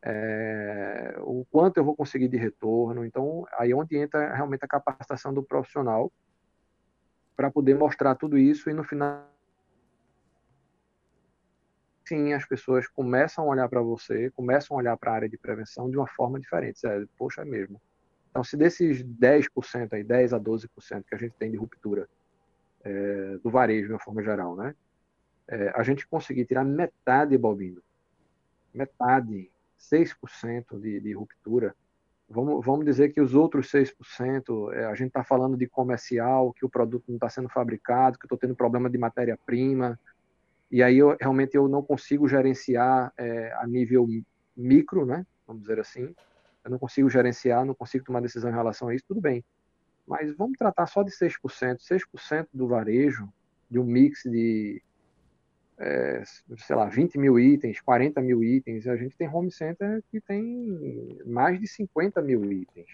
É, 0.02 1.16
o 1.20 1.42
quanto 1.50 1.78
eu 1.78 1.84
vou 1.86 1.96
conseguir 1.96 2.28
de 2.28 2.36
retorno? 2.36 3.06
Então 3.06 3.46
aí 3.52 3.70
é 3.70 3.74
onde 3.74 3.96
entra 3.96 4.34
realmente 4.34 4.62
a 4.62 4.68
capacitação 4.68 5.32
do 5.32 5.42
profissional 5.42 6.12
para 7.34 7.50
poder 7.50 7.78
mostrar 7.78 8.14
tudo 8.14 8.36
isso 8.36 8.68
e 8.68 8.74
no 8.74 8.84
final 8.84 9.26
sim 12.06 12.34
as 12.34 12.44
pessoas 12.44 12.86
começam 12.86 13.44
a 13.46 13.48
olhar 13.48 13.70
para 13.70 13.80
você, 13.80 14.30
começam 14.32 14.76
a 14.76 14.80
olhar 14.80 14.98
para 14.98 15.12
a 15.12 15.14
área 15.14 15.28
de 15.30 15.38
prevenção 15.38 15.88
de 15.88 15.96
uma 15.96 16.08
forma 16.08 16.38
diferente. 16.38 16.86
É, 16.86 17.06
poxa, 17.16 17.40
é 17.40 17.46
mesmo. 17.46 17.80
Então, 18.28 18.44
se 18.44 18.54
desses 18.54 19.02
10%, 19.02 19.94
aí, 19.94 20.04
10 20.04 20.34
a 20.34 20.38
12% 20.38 21.04
que 21.08 21.14
a 21.14 21.18
gente 21.18 21.36
tem 21.38 21.50
de 21.50 21.56
ruptura 21.56 22.06
é, 22.84 23.38
do 23.42 23.50
varejo 23.50 23.88
de 23.88 23.92
uma 23.92 24.00
forma 24.00 24.22
geral, 24.22 24.54
né? 24.54 24.74
É, 25.48 25.72
a 25.74 25.82
gente 25.82 26.06
conseguir 26.06 26.44
tirar 26.44 26.64
metade, 26.64 27.36
Balbino, 27.36 27.82
metade, 28.72 29.50
6% 29.78 30.80
de, 30.80 31.00
de 31.00 31.12
ruptura, 31.12 31.74
vamos, 32.28 32.64
vamos 32.64 32.84
dizer 32.84 33.12
que 33.12 33.20
os 33.20 33.34
outros 33.34 33.70
6%, 33.70 34.72
é, 34.72 34.84
a 34.86 34.94
gente 34.94 35.08
está 35.08 35.22
falando 35.22 35.56
de 35.56 35.66
comercial, 35.66 36.52
que 36.52 36.64
o 36.64 36.68
produto 36.68 37.04
não 37.08 37.16
está 37.16 37.28
sendo 37.28 37.48
fabricado, 37.48 38.18
que 38.18 38.24
estou 38.24 38.38
tendo 38.38 38.54
problema 38.54 38.88
de 38.88 38.98
matéria-prima, 38.98 39.98
e 40.70 40.82
aí 40.82 40.98
eu, 40.98 41.16
realmente 41.20 41.56
eu 41.56 41.68
não 41.68 41.82
consigo 41.82 42.26
gerenciar 42.28 43.12
é, 43.16 43.52
a 43.54 43.66
nível 43.66 44.08
micro, 44.56 45.06
né? 45.06 45.24
Vamos 45.46 45.62
dizer 45.62 45.78
assim. 45.78 46.14
Eu 46.64 46.70
não 46.70 46.78
consigo 46.78 47.08
gerenciar, 47.08 47.64
não 47.64 47.74
consigo 47.74 48.04
tomar 48.04 48.20
decisão 48.20 48.50
em 48.50 48.54
relação 48.54 48.88
a 48.88 48.94
isso, 48.94 49.04
tudo 49.06 49.20
bem. 49.20 49.44
Mas 50.06 50.34
vamos 50.36 50.58
tratar 50.58 50.86
só 50.86 51.02
de 51.02 51.10
6%. 51.10 51.78
6% 51.78 52.48
do 52.52 52.68
varejo, 52.68 53.28
de 53.70 53.78
um 53.78 53.84
mix 53.84 54.22
de, 54.24 54.82
é, 55.78 56.22
sei 56.58 56.76
lá, 56.76 56.86
20 56.86 57.18
mil 57.18 57.38
itens, 57.38 57.80
40 57.80 58.20
mil 58.20 58.42
itens. 58.42 58.86
A 58.86 58.96
gente 58.96 59.16
tem 59.16 59.28
home 59.28 59.50
center 59.50 60.02
que 60.10 60.20
tem 60.20 61.18
mais 61.24 61.58
de 61.58 61.66
50 61.66 62.20
mil 62.22 62.44
itens. 62.52 62.88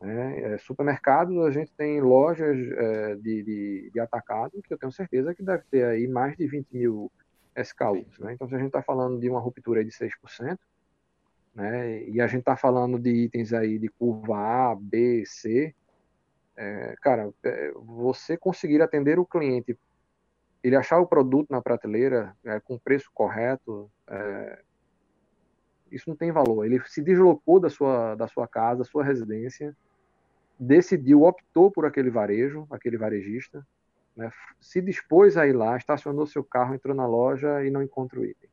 Né? 0.00 0.54
É, 0.54 0.58
supermercados, 0.58 1.36
a 1.44 1.50
gente 1.50 1.72
tem 1.72 2.00
lojas 2.00 2.58
é, 2.58 3.14
de, 3.16 3.42
de, 3.42 3.90
de, 3.92 4.00
atacado 4.00 4.62
que 4.62 4.72
eu 4.72 4.78
tenho 4.78 4.92
certeza 4.92 5.34
que 5.34 5.42
deve 5.42 5.64
ter 5.70 5.84
aí 5.84 6.06
mais 6.06 6.36
de 6.36 6.46
20 6.46 6.68
mil 6.72 7.10
SKUs. 7.56 8.18
Né? 8.18 8.34
Então, 8.34 8.48
se 8.48 8.54
a 8.54 8.58
gente 8.58 8.68
está 8.68 8.82
falando 8.82 9.18
de 9.18 9.30
uma 9.30 9.40
ruptura 9.40 9.84
de 9.84 9.90
6%, 9.90 10.58
né? 11.54 12.02
e 12.04 12.20
a 12.20 12.26
gente 12.26 12.40
está 12.40 12.56
falando 12.56 12.98
de 12.98 13.10
itens 13.10 13.52
aí 13.52 13.78
de 13.78 13.88
curva 13.88 14.36
A, 14.36 14.74
B, 14.74 15.24
C, 15.24 15.74
é, 16.56 16.94
cara, 17.00 17.32
é, 17.42 17.72
você 17.74 18.36
conseguir 18.36 18.80
atender 18.82 19.18
o 19.18 19.26
cliente, 19.26 19.78
ele 20.62 20.76
achar 20.76 20.98
o 20.98 21.06
produto 21.06 21.50
na 21.50 21.60
prateleira 21.60 22.34
é, 22.44 22.58
com 22.60 22.78
preço 22.78 23.10
correto, 23.12 23.90
é, 24.08 24.60
isso 25.90 26.08
não 26.08 26.16
tem 26.16 26.32
valor. 26.32 26.64
Ele 26.64 26.80
se 26.86 27.02
deslocou 27.02 27.60
da 27.60 27.68
sua, 27.68 28.14
da 28.14 28.26
sua 28.26 28.48
casa, 28.48 28.78
da 28.78 28.84
sua 28.84 29.04
residência, 29.04 29.76
decidiu, 30.58 31.22
optou 31.22 31.70
por 31.70 31.84
aquele 31.84 32.10
varejo, 32.10 32.66
aquele 32.70 32.96
varejista, 32.96 33.66
né, 34.16 34.30
se 34.60 34.80
dispôs 34.80 35.36
a 35.36 35.46
ir 35.46 35.52
lá, 35.52 35.76
estacionou 35.76 36.26
seu 36.26 36.44
carro, 36.44 36.74
entrou 36.74 36.94
na 36.94 37.06
loja 37.06 37.64
e 37.64 37.70
não 37.70 37.82
encontra 37.82 38.20
o 38.20 38.24
item. 38.24 38.48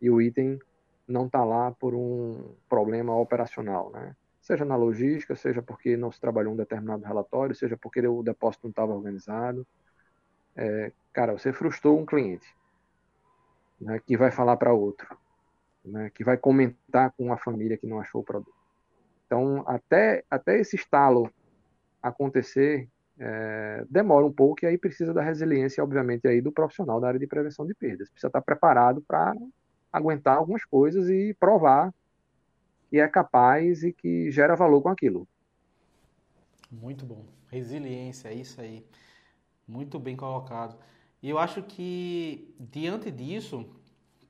E 0.00 0.10
o 0.10 0.20
item 0.20 0.58
não 1.06 1.26
está 1.26 1.42
lá 1.44 1.72
por 1.72 1.94
um 1.94 2.54
problema 2.68 3.16
operacional, 3.16 3.90
né? 3.90 4.14
Seja 4.48 4.64
na 4.64 4.76
logística, 4.76 5.36
seja 5.36 5.60
porque 5.60 5.94
não 5.94 6.10
se 6.10 6.18
trabalhou 6.18 6.54
um 6.54 6.56
determinado 6.56 7.04
relatório, 7.04 7.54
seja 7.54 7.76
porque 7.76 8.00
o 8.08 8.22
depósito 8.22 8.64
não 8.64 8.70
estava 8.70 8.94
organizado. 8.94 9.66
É, 10.56 10.90
cara, 11.12 11.34
você 11.34 11.52
frustrou 11.52 12.00
um 12.00 12.06
cliente, 12.06 12.46
né, 13.78 14.00
que 14.06 14.16
vai 14.16 14.30
falar 14.30 14.56
para 14.56 14.72
outro, 14.72 15.06
né, 15.84 16.08
que 16.14 16.24
vai 16.24 16.38
comentar 16.38 17.12
com 17.12 17.30
a 17.30 17.36
família 17.36 17.76
que 17.76 17.86
não 17.86 18.00
achou 18.00 18.22
o 18.22 18.24
produto. 18.24 18.56
Então, 19.26 19.62
até, 19.66 20.24
até 20.30 20.58
esse 20.58 20.76
estalo 20.76 21.30
acontecer, 22.02 22.88
é, 23.18 23.84
demora 23.90 24.24
um 24.24 24.32
pouco 24.32 24.64
e 24.64 24.66
aí 24.66 24.78
precisa 24.78 25.12
da 25.12 25.20
resiliência, 25.20 25.84
obviamente, 25.84 26.26
aí 26.26 26.40
do 26.40 26.50
profissional 26.50 26.98
da 26.98 27.08
área 27.08 27.20
de 27.20 27.26
prevenção 27.26 27.66
de 27.66 27.74
perdas. 27.74 28.08
Precisa 28.08 28.28
estar 28.28 28.40
preparado 28.40 29.02
para 29.02 29.34
aguentar 29.92 30.38
algumas 30.38 30.64
coisas 30.64 31.10
e 31.10 31.36
provar 31.38 31.92
que 32.88 32.98
é 32.98 33.08
capaz 33.08 33.82
e 33.82 33.92
que 33.92 34.30
gera 34.30 34.56
valor 34.56 34.82
com 34.82 34.88
aquilo. 34.88 35.26
Muito 36.70 37.04
bom. 37.04 37.24
Resiliência, 37.50 38.28
é 38.28 38.34
isso 38.34 38.60
aí. 38.60 38.84
Muito 39.66 39.98
bem 39.98 40.16
colocado. 40.16 40.78
E 41.22 41.28
eu 41.28 41.38
acho 41.38 41.62
que, 41.62 42.54
diante 42.58 43.10
disso, 43.10 43.66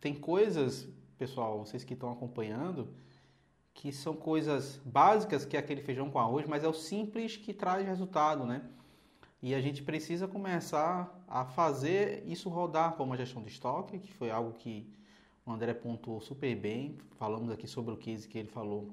tem 0.00 0.14
coisas, 0.14 0.88
pessoal, 1.18 1.58
vocês 1.58 1.84
que 1.84 1.94
estão 1.94 2.10
acompanhando, 2.10 2.88
que 3.74 3.92
são 3.92 4.14
coisas 4.14 4.80
básicas, 4.84 5.44
que 5.44 5.56
é 5.56 5.60
aquele 5.60 5.82
feijão 5.82 6.10
com 6.10 6.18
arroz, 6.18 6.46
mas 6.46 6.64
é 6.64 6.68
o 6.68 6.72
simples 6.72 7.36
que 7.36 7.52
traz 7.52 7.86
resultado, 7.86 8.44
né? 8.44 8.62
E 9.40 9.54
a 9.54 9.60
gente 9.60 9.82
precisa 9.82 10.26
começar 10.26 11.24
a 11.28 11.44
fazer 11.44 12.24
isso 12.26 12.48
rodar 12.48 12.94
como 12.94 13.14
a 13.14 13.16
gestão 13.16 13.42
de 13.42 13.50
estoque, 13.50 13.98
que 14.00 14.12
foi 14.12 14.30
algo 14.30 14.52
que 14.52 14.90
o 15.48 15.52
André 15.52 15.72
pontuou 15.72 16.20
super 16.20 16.54
bem. 16.54 16.98
Falamos 17.18 17.50
aqui 17.50 17.66
sobre 17.66 17.94
o 17.94 17.96
case 17.96 18.28
que 18.28 18.38
ele 18.38 18.48
falou 18.48 18.90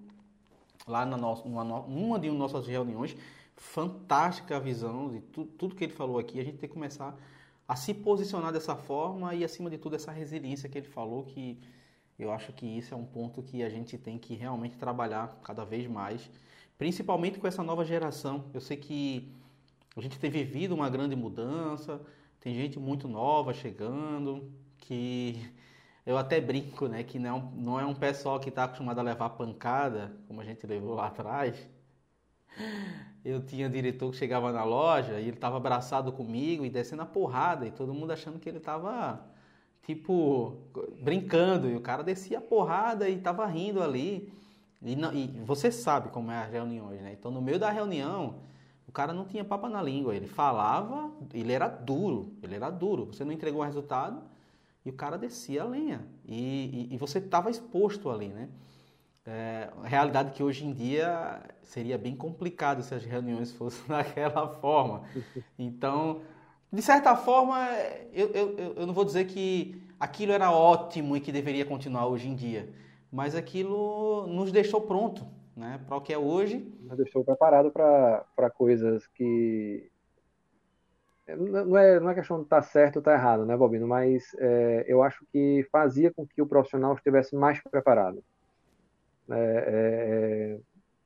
lá 0.87 1.05
na 1.05 1.17
nossa, 1.17 1.43
numa, 1.47 2.17
de 2.17 2.31
nossas 2.31 2.65
reuniões. 2.65 3.15
Fantástica 3.57 4.55
a 4.55 4.59
visão 4.59 5.09
de 5.09 5.19
tu, 5.19 5.45
tudo 5.45 5.75
que 5.75 5.83
ele 5.83 5.93
falou 5.93 6.17
aqui. 6.17 6.39
A 6.39 6.43
gente 6.43 6.57
tem 6.57 6.69
que 6.69 6.73
começar 6.73 7.17
a 7.67 7.75
se 7.75 7.93
posicionar 7.93 8.53
dessa 8.53 8.75
forma 8.75 9.35
e, 9.35 9.43
acima 9.43 9.69
de 9.69 9.77
tudo, 9.77 9.95
essa 9.95 10.11
resiliência 10.11 10.69
que 10.69 10.77
ele 10.77 10.87
falou, 10.87 11.25
que 11.25 11.59
eu 12.17 12.31
acho 12.31 12.53
que 12.53 12.65
isso 12.65 12.93
é 12.93 12.97
um 12.97 13.05
ponto 13.05 13.43
que 13.43 13.61
a 13.61 13.69
gente 13.69 13.97
tem 13.97 14.17
que 14.17 14.35
realmente 14.35 14.77
trabalhar 14.77 15.37
cada 15.43 15.65
vez 15.65 15.87
mais, 15.87 16.29
principalmente 16.77 17.37
com 17.37 17.47
essa 17.47 17.63
nova 17.63 17.83
geração. 17.83 18.45
Eu 18.53 18.61
sei 18.61 18.77
que 18.77 19.29
a 19.95 19.99
gente 19.99 20.17
tem 20.19 20.29
vivido 20.29 20.73
uma 20.73 20.89
grande 20.89 21.15
mudança, 21.15 21.99
tem 22.39 22.53
gente 22.55 22.79
muito 22.79 23.07
nova 23.09 23.53
chegando, 23.53 24.49
que 24.77 25.51
eu 26.05 26.17
até 26.17 26.39
brinco, 26.39 26.87
né, 26.87 27.03
que 27.03 27.17
não, 27.17 27.51
não 27.55 27.79
é 27.79 27.85
um 27.85 27.95
pessoal 27.95 28.39
que 28.39 28.49
está 28.49 28.65
acostumado 28.65 28.99
a 28.99 29.01
levar 29.01 29.29
pancada, 29.31 30.15
como 30.27 30.39
a 30.39 30.43
gente 30.43 30.65
levou 30.67 30.93
lá 30.93 31.07
atrás. 31.07 31.55
Eu 33.23 33.43
tinha 33.43 33.67
diretor 33.67 34.11
que 34.11 34.17
chegava 34.17 34.51
na 34.51 34.63
loja 34.63 35.19
e 35.19 35.23
ele 35.23 35.31
estava 35.31 35.57
abraçado 35.57 36.11
comigo 36.11 36.63
e 36.63 36.69
descendo 36.69 37.01
a 37.01 37.05
porrada, 37.07 37.65
e 37.65 37.71
todo 37.71 37.91
mundo 37.91 38.11
achando 38.11 38.39
que 38.39 38.47
ele 38.47 38.59
estava 38.59 39.19
tipo, 39.83 40.57
brincando, 41.01 41.69
e 41.69 41.75
o 41.75 41.81
cara 41.81 42.03
descia 42.03 42.37
a 42.37 42.41
porrada 42.41 43.09
e 43.09 43.19
tava 43.19 43.45
rindo 43.47 43.81
ali. 43.81 44.31
E, 44.83 44.95
não, 44.95 45.11
e 45.11 45.27
você 45.43 45.71
sabe 45.71 46.09
como 46.09 46.31
é 46.31 46.37
as 46.37 46.51
reuniões, 46.51 47.01
né? 47.01 47.15
Então, 47.19 47.31
no 47.31 47.41
meio 47.41 47.57
da 47.57 47.71
reunião, 47.71 48.35
o 48.87 48.91
cara 48.91 49.11
não 49.11 49.25
tinha 49.25 49.43
papo 49.43 49.67
na 49.67 49.81
língua, 49.81 50.15
ele 50.15 50.27
falava, 50.27 51.11
ele 51.33 51.51
era 51.51 51.67
duro, 51.67 52.31
ele 52.43 52.53
era 52.55 52.69
duro. 52.69 53.07
Você 53.07 53.25
não 53.25 53.31
entregou 53.31 53.61
o 53.61 53.65
resultado 53.65 54.21
e 54.85 54.89
o 54.89 54.93
cara 54.93 55.17
descia 55.17 55.63
a 55.63 55.65
lenha. 55.65 56.05
E, 56.25 56.87
e, 56.91 56.95
e 56.95 56.97
você 56.97 57.17
estava 57.17 57.49
exposto 57.49 58.09
ali, 58.09 58.27
né? 58.27 58.49
É, 59.27 59.69
realidade 59.83 60.31
que 60.31 60.43
hoje 60.43 60.63
em 60.65 60.71
dia 60.71 61.41
seria 61.63 61.97
bem 61.97 62.15
complicado 62.15 62.83
se 62.83 62.93
as 62.93 63.03
reuniões 63.03 63.51
fossem 63.57 63.87
daquela 63.87 64.47
forma. 64.47 65.03
Então, 65.57 66.21
de 66.71 66.81
certa 66.81 67.15
forma, 67.15 67.57
eu, 68.13 68.29
eu, 68.29 68.57
eu 68.75 68.85
não 68.85 68.93
vou 68.93 69.03
dizer 69.03 69.25
que 69.25 69.81
aquilo 69.99 70.31
era 70.31 70.51
ótimo 70.51 71.17
e 71.17 71.21
que 71.21 71.31
deveria 71.31 71.65
continuar 71.65 72.05
hoje 72.05 72.27
em 72.27 72.35
dia, 72.35 72.71
mas 73.11 73.33
aquilo 73.33 74.27
nos 74.27 74.51
deixou 74.51 74.81
pronto 74.81 75.25
né, 75.55 75.79
para 75.87 75.97
o 75.97 76.01
que 76.01 76.13
é 76.13 76.17
hoje. 76.17 76.71
Nos 76.81 76.97
deixou 76.97 77.23
preparado 77.23 77.71
para 77.71 78.49
coisas 78.53 79.07
que. 79.07 79.89
Não 81.27 81.77
é, 81.77 81.99
não 81.99 82.09
é 82.09 82.15
questão 82.15 82.37
de 82.37 82.43
estar 82.43 82.61
tá 82.61 82.67
certo 82.67 82.97
ou 82.97 82.99
estar 82.99 83.11
tá 83.11 83.17
errado, 83.17 83.45
né, 83.45 83.57
Bobino? 83.57 83.87
Mas 83.87 84.35
é, 84.37 84.85
eu 84.87 85.01
acho 85.01 85.25
que 85.31 85.67
fazia 85.71 86.13
com 86.13 86.25
que 86.25 86.41
o 86.41 86.47
profissional 86.47 86.93
estivesse 86.93 87.35
mais 87.35 87.59
preparado. 87.61 88.23
É, 89.31 89.35
é, 89.35 90.59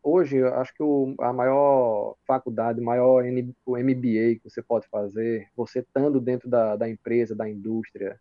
hoje, 0.04 0.44
acho 0.44 0.74
que 0.74 0.84
o, 0.84 1.16
a 1.20 1.32
maior 1.32 2.16
faculdade, 2.28 2.82
maior 2.82 3.24
o 3.66 3.78
MBA 3.78 4.36
que 4.36 4.42
você 4.44 4.62
pode 4.62 4.88
fazer, 4.90 5.48
você 5.56 5.80
estando 5.80 6.20
dentro 6.20 6.50
da, 6.50 6.76
da 6.76 6.90
empresa, 6.90 7.34
da 7.34 7.50
indústria, 7.50 8.20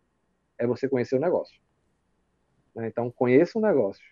é 0.57 0.65
você 0.65 0.87
conhecer 0.87 1.17
o 1.17 1.21
negócio. 1.21 1.59
Né? 2.75 2.87
Então, 2.87 3.11
conheça 3.11 3.59
o 3.59 3.61
negócio. 3.61 4.05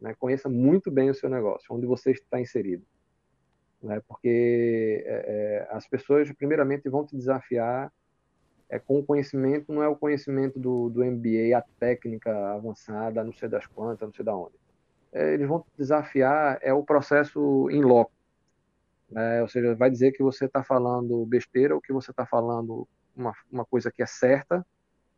Né? 0.00 0.14
Conheça 0.18 0.48
muito 0.48 0.90
bem 0.90 1.10
o 1.10 1.14
seu 1.14 1.28
negócio, 1.28 1.74
onde 1.74 1.86
você 1.86 2.12
está 2.12 2.40
inserido. 2.40 2.84
Né? 3.82 4.00
Porque 4.06 5.04
é, 5.06 5.66
é, 5.68 5.68
as 5.70 5.86
pessoas, 5.86 6.30
primeiramente, 6.32 6.88
vão 6.88 7.04
te 7.04 7.16
desafiar 7.16 7.92
é, 8.68 8.78
com 8.78 8.98
o 8.98 9.04
conhecimento, 9.04 9.72
não 9.72 9.82
é 9.82 9.88
o 9.88 9.96
conhecimento 9.96 10.58
do, 10.58 10.88
do 10.90 11.04
MBA, 11.04 11.56
a 11.56 11.62
técnica 11.78 12.54
avançada, 12.54 13.24
não 13.24 13.32
sei 13.32 13.48
das 13.48 13.66
quantas, 13.66 14.06
não 14.06 14.14
sei 14.14 14.24
da 14.24 14.36
onde 14.36 14.54
é, 15.12 15.34
eles 15.34 15.48
vão 15.48 15.64
desafiar 15.76 16.58
é 16.62 16.72
o 16.72 16.82
processo 16.82 17.68
em 17.70 17.82
loco. 17.82 18.12
Né? 19.10 19.40
Ou 19.42 19.48
seja, 19.48 19.74
vai 19.74 19.90
dizer 19.90 20.12
que 20.12 20.22
você 20.22 20.44
está 20.44 20.62
falando 20.62 21.24
besteira 21.26 21.74
ou 21.74 21.80
que 21.80 21.92
você 21.92 22.10
está 22.10 22.26
falando 22.26 22.86
uma, 23.16 23.32
uma 23.50 23.64
coisa 23.64 23.90
que 23.90 24.02
é 24.02 24.06
certa, 24.06 24.64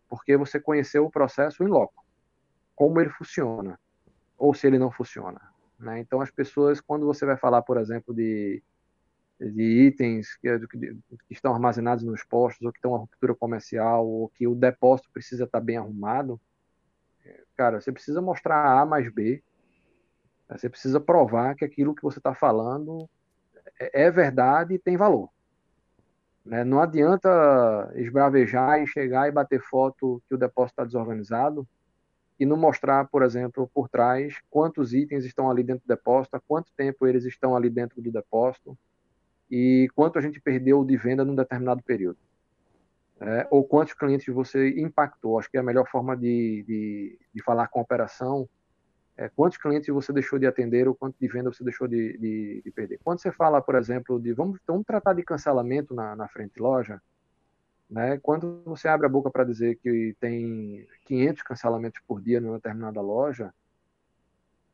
porque 0.09 0.37
você 0.37 0.61
conheceu 0.61 1.05
o 1.05 1.11
processo 1.11 1.63
em 1.63 1.67
loco, 1.67 2.05
como 2.75 3.01
ele 3.01 3.11
funciona, 3.11 3.79
ou 4.39 4.55
se 4.55 4.67
ele 4.67 4.79
não 4.79 4.91
funciona. 4.91 5.41
Né? 5.81 6.01
Então, 6.01 6.21
as 6.21 6.31
pessoas, 6.31 6.81
quando 6.81 7.07
você 7.07 7.27
vai 7.27 7.37
falar, 7.37 7.63
por 7.63 7.79
exemplo, 7.79 8.15
de, 8.15 8.63
de 9.41 9.63
itens 9.87 10.37
que, 10.37 10.59
que, 10.69 10.97
estão 11.31 11.53
armazenados 11.53 12.05
nos 12.05 12.23
postos, 12.23 12.65
ou 12.65 12.73
que 12.73 12.79
estão 12.79 12.93
uma 12.93 13.01
ruptura 13.01 13.35
comercial, 13.35 14.07
ou 14.07 14.29
que 14.29 14.47
o 14.47 14.55
depósito 14.55 15.11
precisa 15.13 15.45
estar 15.45 15.61
bem 15.61 15.79
arrumado, 15.79 16.41
Cara, 17.61 17.79
você 17.79 17.93
precisa 17.93 18.23
mostrar 18.23 18.81
A 18.81 18.87
mais 18.87 19.13
B. 19.13 19.43
Você 20.49 20.67
precisa 20.67 20.99
provar 20.99 21.55
que 21.55 21.63
aquilo 21.63 21.95
que 21.95 22.03
você 22.03 22.19
está 22.19 22.35
falando 22.35 23.07
é, 23.79 24.05
é 24.05 24.11
verdade 24.11 24.73
e 24.73 24.79
tem 24.79 24.97
valor. 24.97 25.29
Né? 26.43 26.65
Não 26.65 26.81
adianta 26.81 27.93
esbravejar 27.97 28.81
e 28.81 28.87
chegar 28.87 29.29
e 29.29 29.33
bater 29.33 29.61
foto 29.61 30.23
que 30.27 30.35
o 30.35 30.39
depósito 30.39 30.73
está 30.73 30.85
desorganizado 30.87 31.69
e 32.41 32.47
não 32.47 32.57
mostrar, 32.57 33.07
por 33.09 33.23
exemplo, 33.23 33.71
por 33.75 33.87
trás 33.87 34.41
quantos 34.49 34.95
itens 34.95 35.27
estão 35.27 35.51
ali 35.51 35.63
dentro 35.63 35.85
do 35.85 35.89
depósito, 35.89 36.37
há 36.37 36.41
quanto 36.41 36.73
tempo 36.75 37.07
eles 37.07 37.27
estão 37.27 37.55
ali 37.55 37.69
dentro 37.69 38.01
do 38.01 38.11
depósito 38.11 38.77
e 39.51 39.89
quanto 39.95 40.19
a 40.19 40.23
gente 40.23 40.41
perdeu 40.41 40.83
de 40.83 40.97
venda 40.97 41.23
num 41.23 41.35
determinado 41.35 41.83
período. 41.83 42.19
É, 43.21 43.47
ou 43.51 43.63
quantos 43.63 43.93
clientes 43.93 44.35
você 44.35 44.71
impactou. 44.81 45.39
Acho 45.39 45.51
que 45.51 45.59
é 45.59 45.61
a 45.61 45.63
melhor 45.63 45.87
forma 45.87 46.17
de, 46.17 46.65
de, 46.67 47.19
de 47.35 47.43
falar 47.43 47.69
com 47.69 47.79
a 47.79 47.83
operação 47.83 48.49
é 49.19 49.29
quantos 49.29 49.59
clientes 49.59 49.87
você 49.89 50.11
deixou 50.15 50.39
de 50.39 50.47
atender 50.47 50.89
ou 50.89 50.95
quanto 50.95 51.15
de 51.21 51.29
venda 51.29 51.53
você 51.53 51.63
deixou 51.63 51.87
de, 51.87 52.17
de, 52.17 52.63
de 52.65 52.71
perder. 52.71 52.99
Quando 53.05 53.21
você 53.21 53.31
fala, 53.31 53.61
por 53.61 53.75
exemplo, 53.75 54.19
de 54.19 54.33
vamos, 54.33 54.59
vamos 54.67 54.87
tratar 54.87 55.13
de 55.13 55.23
cancelamento 55.23 55.95
na, 55.95 56.17
na 56.17 56.27
frente 56.27 56.59
loja, 56.59 57.03
né? 57.91 58.19
Quando 58.23 58.63
você 58.65 58.89
abre 58.89 59.07
a 59.07 59.11
boca 59.11 59.31
para 59.31 59.45
dizer 59.45 59.77
que 59.77 60.17
tem 60.21 60.87
500 61.07 61.43
cancelamentos 61.43 62.01
por 62.07 62.21
dia 62.21 62.41
numa 62.41 62.57
determinada 62.57 63.01
loja, 63.01 63.53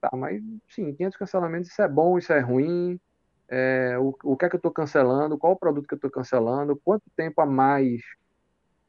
tá, 0.00 0.10
mas 0.14 0.42
sim, 0.68 0.92
500 0.92 1.16
cancelamentos, 1.16 1.70
isso 1.70 1.82
é 1.82 1.88
bom, 1.88 2.18
isso 2.18 2.32
é 2.32 2.40
ruim, 2.40 3.00
é, 3.48 3.96
o, 3.98 4.14
o 4.24 4.36
que 4.36 4.44
é 4.44 4.48
que 4.48 4.56
eu 4.56 4.58
estou 4.58 4.72
cancelando, 4.72 5.38
qual 5.38 5.54
o 5.54 5.58
produto 5.58 5.86
que 5.86 5.94
eu 5.94 5.96
estou 5.96 6.10
cancelando, 6.10 6.80
quanto 6.84 7.04
tempo 7.16 7.40
a 7.40 7.46
mais 7.46 8.02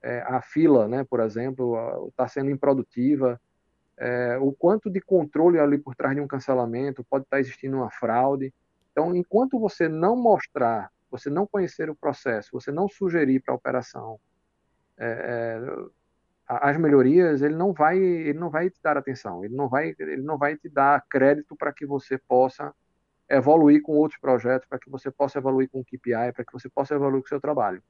é, 0.01 0.21
a 0.21 0.41
fila, 0.41 0.87
né, 0.87 1.03
por 1.03 1.19
exemplo, 1.19 2.07
está 2.09 2.27
sendo 2.27 2.49
improdutiva, 2.49 3.39
é, 3.97 4.37
o 4.39 4.51
quanto 4.51 4.89
de 4.89 5.01
controle 5.01 5.59
ali 5.59 5.77
por 5.77 5.95
trás 5.95 6.15
de 6.15 6.21
um 6.21 6.27
cancelamento, 6.27 7.03
pode 7.03 7.23
estar 7.23 7.37
tá 7.37 7.41
existindo 7.41 7.77
uma 7.77 7.89
fraude. 7.89 8.53
Então, 8.91 9.15
enquanto 9.15 9.59
você 9.59 9.87
não 9.87 10.15
mostrar 10.15 10.91
você 11.09 11.29
não 11.29 11.47
conhecer 11.47 11.89
o 11.89 11.95
processo, 11.95 12.49
você 12.51 12.71
não 12.71 12.87
sugerir 12.87 13.41
para 13.41 13.53
a 13.53 13.57
operação 13.57 14.19
é, 14.97 15.59
é 15.59 15.87
as 16.47 16.77
melhorias, 16.77 17.41
ele 17.41 17.55
não 17.55 17.73
vai, 17.73 17.97
ele 17.97 18.39
não 18.39 18.49
vai 18.49 18.69
te 18.69 18.81
dar 18.81 18.97
atenção, 18.97 19.43
ele 19.43 19.53
não 19.53 19.67
vai, 19.67 19.93
ele 19.99 20.21
não 20.21 20.37
vai 20.37 20.55
te 20.55 20.69
dar 20.69 21.03
crédito 21.09 21.57
para 21.57 21.73
que 21.73 21.85
você 21.85 22.17
possa 22.17 22.73
evoluir 23.29 23.81
com 23.81 23.91
outros 23.91 24.19
projetos, 24.19 24.67
para 24.67 24.79
que 24.79 24.89
você 24.89 25.11
possa 25.11 25.39
evoluir 25.39 25.69
com 25.69 25.81
o 25.81 25.83
KPI, 25.83 26.31
para 26.33 26.45
que 26.45 26.53
você 26.53 26.69
possa 26.69 26.95
evoluir 26.95 27.21
com 27.21 27.25
o 27.25 27.29
seu 27.29 27.41
trabalho. 27.41 27.83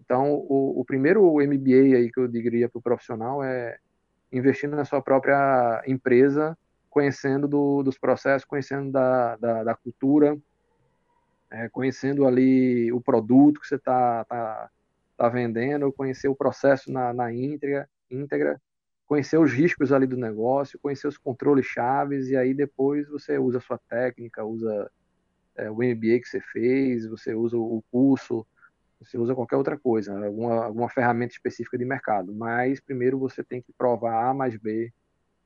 Então, 0.00 0.32
o, 0.32 0.80
o 0.80 0.84
primeiro 0.84 1.22
MBA 1.34 1.96
aí 1.96 2.10
que 2.10 2.18
eu 2.18 2.26
diria 2.26 2.68
para 2.70 2.78
o 2.78 2.82
profissional 2.82 3.44
é 3.44 3.78
investindo 4.32 4.74
na 4.74 4.86
sua 4.86 5.02
própria 5.02 5.82
empresa, 5.86 6.56
conhecendo 6.88 7.46
do, 7.46 7.82
dos 7.82 7.98
processos, 7.98 8.46
conhecendo 8.46 8.90
da, 8.90 9.36
da, 9.36 9.64
da 9.64 9.74
cultura, 9.74 10.36
é, 11.50 11.68
conhecendo 11.68 12.26
ali 12.26 12.92
o 12.92 13.00
produto 13.00 13.60
que 13.60 13.66
você 13.66 13.76
está 13.76 14.24
tá, 14.24 14.70
tá 15.16 15.28
vendendo, 15.28 15.92
conhecer 15.92 16.28
o 16.28 16.34
processo 16.34 16.90
na, 16.90 17.12
na 17.12 17.32
íntegra, 17.32 17.88
íntegra, 18.10 18.60
conhecer 19.06 19.38
os 19.38 19.52
riscos 19.52 19.92
ali 19.92 20.06
do 20.06 20.16
negócio, 20.16 20.78
conhecer 20.78 21.06
os 21.06 21.18
controles 21.18 21.66
chaves, 21.66 22.28
e 22.28 22.36
aí 22.36 22.54
depois 22.54 23.08
você 23.08 23.38
usa 23.38 23.58
a 23.58 23.60
sua 23.60 23.78
técnica, 23.88 24.44
usa 24.44 24.90
é, 25.56 25.70
o 25.70 25.76
MBA 25.76 26.20
que 26.20 26.26
você 26.26 26.40
fez, 26.40 27.06
você 27.06 27.34
usa 27.34 27.56
o 27.56 27.82
curso, 27.90 28.46
você 29.00 29.18
usa 29.18 29.34
qualquer 29.34 29.56
outra 29.56 29.78
coisa, 29.78 30.12
alguma, 30.26 30.64
alguma 30.64 30.88
ferramenta 30.88 31.34
específica 31.34 31.76
de 31.76 31.84
mercado. 31.84 32.34
Mas 32.34 32.80
primeiro 32.80 33.18
você 33.18 33.44
tem 33.44 33.60
que 33.60 33.72
provar 33.72 34.30
A 34.30 34.34
mais 34.34 34.56
B 34.56 34.92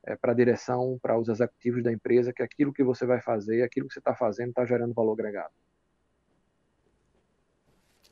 é, 0.07 0.17
para 0.17 0.33
a 0.33 0.35
direção, 0.35 0.99
para 1.03 1.19
os 1.19 1.29
executivos 1.29 1.83
da 1.83 1.93
empresa, 1.93 2.33
que 2.33 2.43
aquilo 2.43 2.73
que 2.73 2.85
você 2.85 3.05
vai 3.05 3.21
fazer, 3.21 3.63
aquilo 3.63 3.89
que 3.89 3.95
você 3.95 3.99
está 3.99 4.15
fazendo 4.15 4.51
está 4.51 4.65
gerando 4.65 4.95
valor 4.95 5.13
agregado. 5.13 5.53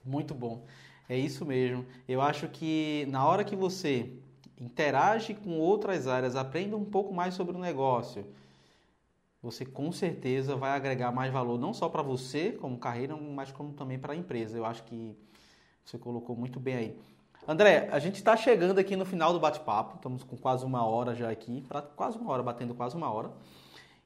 Muito 0.07 0.33
bom. 0.33 0.65
É 1.09 1.17
isso 1.17 1.45
mesmo. 1.45 1.85
Eu 2.09 2.21
acho 2.21 2.49
que 2.49 3.07
na 3.11 3.27
hora 3.27 3.45
que 3.45 3.57
você 3.57 4.11
interage 4.59 5.35
com 5.35 5.59
outras 5.59 6.07
áreas, 6.07 6.37
aprende 6.37 6.75
um 6.75 6.85
pouco 6.85 7.13
mais 7.13 7.35
sobre 7.35 7.55
o 7.57 7.59
negócio, 7.59 8.25
você 9.43 9.65
com 9.65 9.93
certeza 9.93 10.57
vai 10.57 10.71
agregar 10.71 11.13
mais 11.13 11.33
valor, 11.33 11.59
não 11.59 11.75
só 11.75 11.89
para 11.89 12.03
você 12.03 12.53
como 12.53 12.79
carreira, 12.79 13.17
mas 13.17 13.53
como 13.53 13.73
também 13.73 13.99
para 13.99 14.13
a 14.13 14.17
empresa. 14.17 14.57
Eu 14.57 14.65
acho 14.65 14.83
que 14.85 15.15
você 15.85 15.99
colocou 15.99 16.35
muito 16.35 16.59
bem 16.59 16.75
aí. 16.75 16.99
André, 17.47 17.89
a 17.93 17.99
gente 18.01 18.17
está 18.17 18.37
chegando 18.37 18.79
aqui 18.79 18.97
no 18.97 19.05
final 19.05 19.33
do 19.33 19.39
bate-papo, 19.39 19.97
estamos 19.97 20.25
com 20.25 20.37
quase 20.37 20.65
uma 20.65 20.85
hora 20.85 21.15
já 21.15 21.31
aqui, 21.31 21.61
pra, 21.69 21.81
quase 21.81 22.19
uma 22.19 22.33
hora, 22.33 22.43
batendo 22.43 22.75
quase 22.75 22.97
uma 22.97 23.09
hora. 23.13 23.31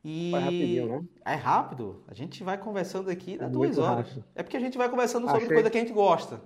E 0.04 0.30
Vai 0.30 0.40
rapidinho, 0.40 0.88
né? 0.88 1.04
É 1.24 1.34
rápido. 1.34 2.02
A 2.08 2.14
gente 2.14 2.42
vai 2.42 2.56
conversando 2.56 3.10
aqui 3.10 3.38
é 3.40 3.48
duas 3.48 3.78
horas. 3.78 4.08
Rápido. 4.08 4.24
É 4.34 4.42
porque 4.42 4.56
a 4.56 4.60
gente 4.60 4.78
vai 4.78 4.88
conversando 4.88 5.26
sobre 5.26 5.44
achei... 5.44 5.54
coisa 5.54 5.70
que 5.70 5.76
a 5.76 5.80
gente 5.80 5.92
gosta. 5.92 6.40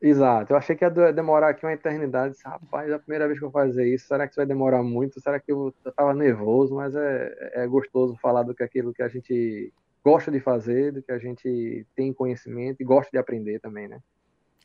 Exato. 0.00 0.52
Eu 0.52 0.56
achei 0.56 0.74
que 0.74 0.84
ia 0.84 1.12
demorar 1.12 1.50
aqui 1.50 1.64
uma 1.64 1.72
eternidade. 1.72 2.36
Rapaz, 2.44 2.90
é 2.90 2.94
a 2.94 2.98
primeira 2.98 3.26
vez 3.26 3.38
que 3.38 3.44
eu 3.44 3.50
fazer 3.50 3.92
isso. 3.92 4.06
Será 4.06 4.26
que 4.26 4.32
isso 4.32 4.40
vai 4.40 4.46
demorar 4.46 4.82
muito? 4.82 5.20
Será 5.20 5.38
que 5.38 5.52
eu, 5.52 5.74
eu 5.84 5.92
tava 5.92 6.14
nervoso? 6.14 6.74
Mas 6.74 6.94
é, 6.94 7.52
é 7.54 7.66
gostoso 7.66 8.16
falar 8.16 8.42
do 8.42 8.54
que 8.54 8.62
aquilo 8.62 8.94
que 8.94 9.02
a 9.02 9.08
gente 9.08 9.72
gosta 10.02 10.30
de 10.30 10.40
fazer, 10.40 10.92
do 10.92 11.02
que 11.02 11.12
a 11.12 11.18
gente 11.18 11.86
tem 11.94 12.12
conhecimento 12.12 12.80
e 12.80 12.84
gosta 12.84 13.10
de 13.10 13.18
aprender 13.18 13.60
também, 13.60 13.88
né? 13.88 14.00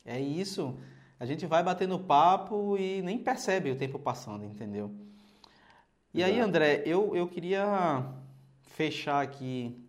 É 0.05 0.19
isso. 0.19 0.77
A 1.19 1.25
gente 1.25 1.45
vai 1.45 1.63
batendo 1.63 1.99
papo 1.99 2.77
e 2.77 3.01
nem 3.01 3.17
percebe 3.17 3.71
o 3.71 3.75
tempo 3.75 3.99
passando, 3.99 4.45
entendeu? 4.45 4.91
E 6.17 6.23
aí, 6.23 6.39
André, 6.39 6.81
eu, 6.85 7.13
eu 7.13 7.27
queria 7.27 8.05
fechar 8.61 9.21
aqui 9.21 9.85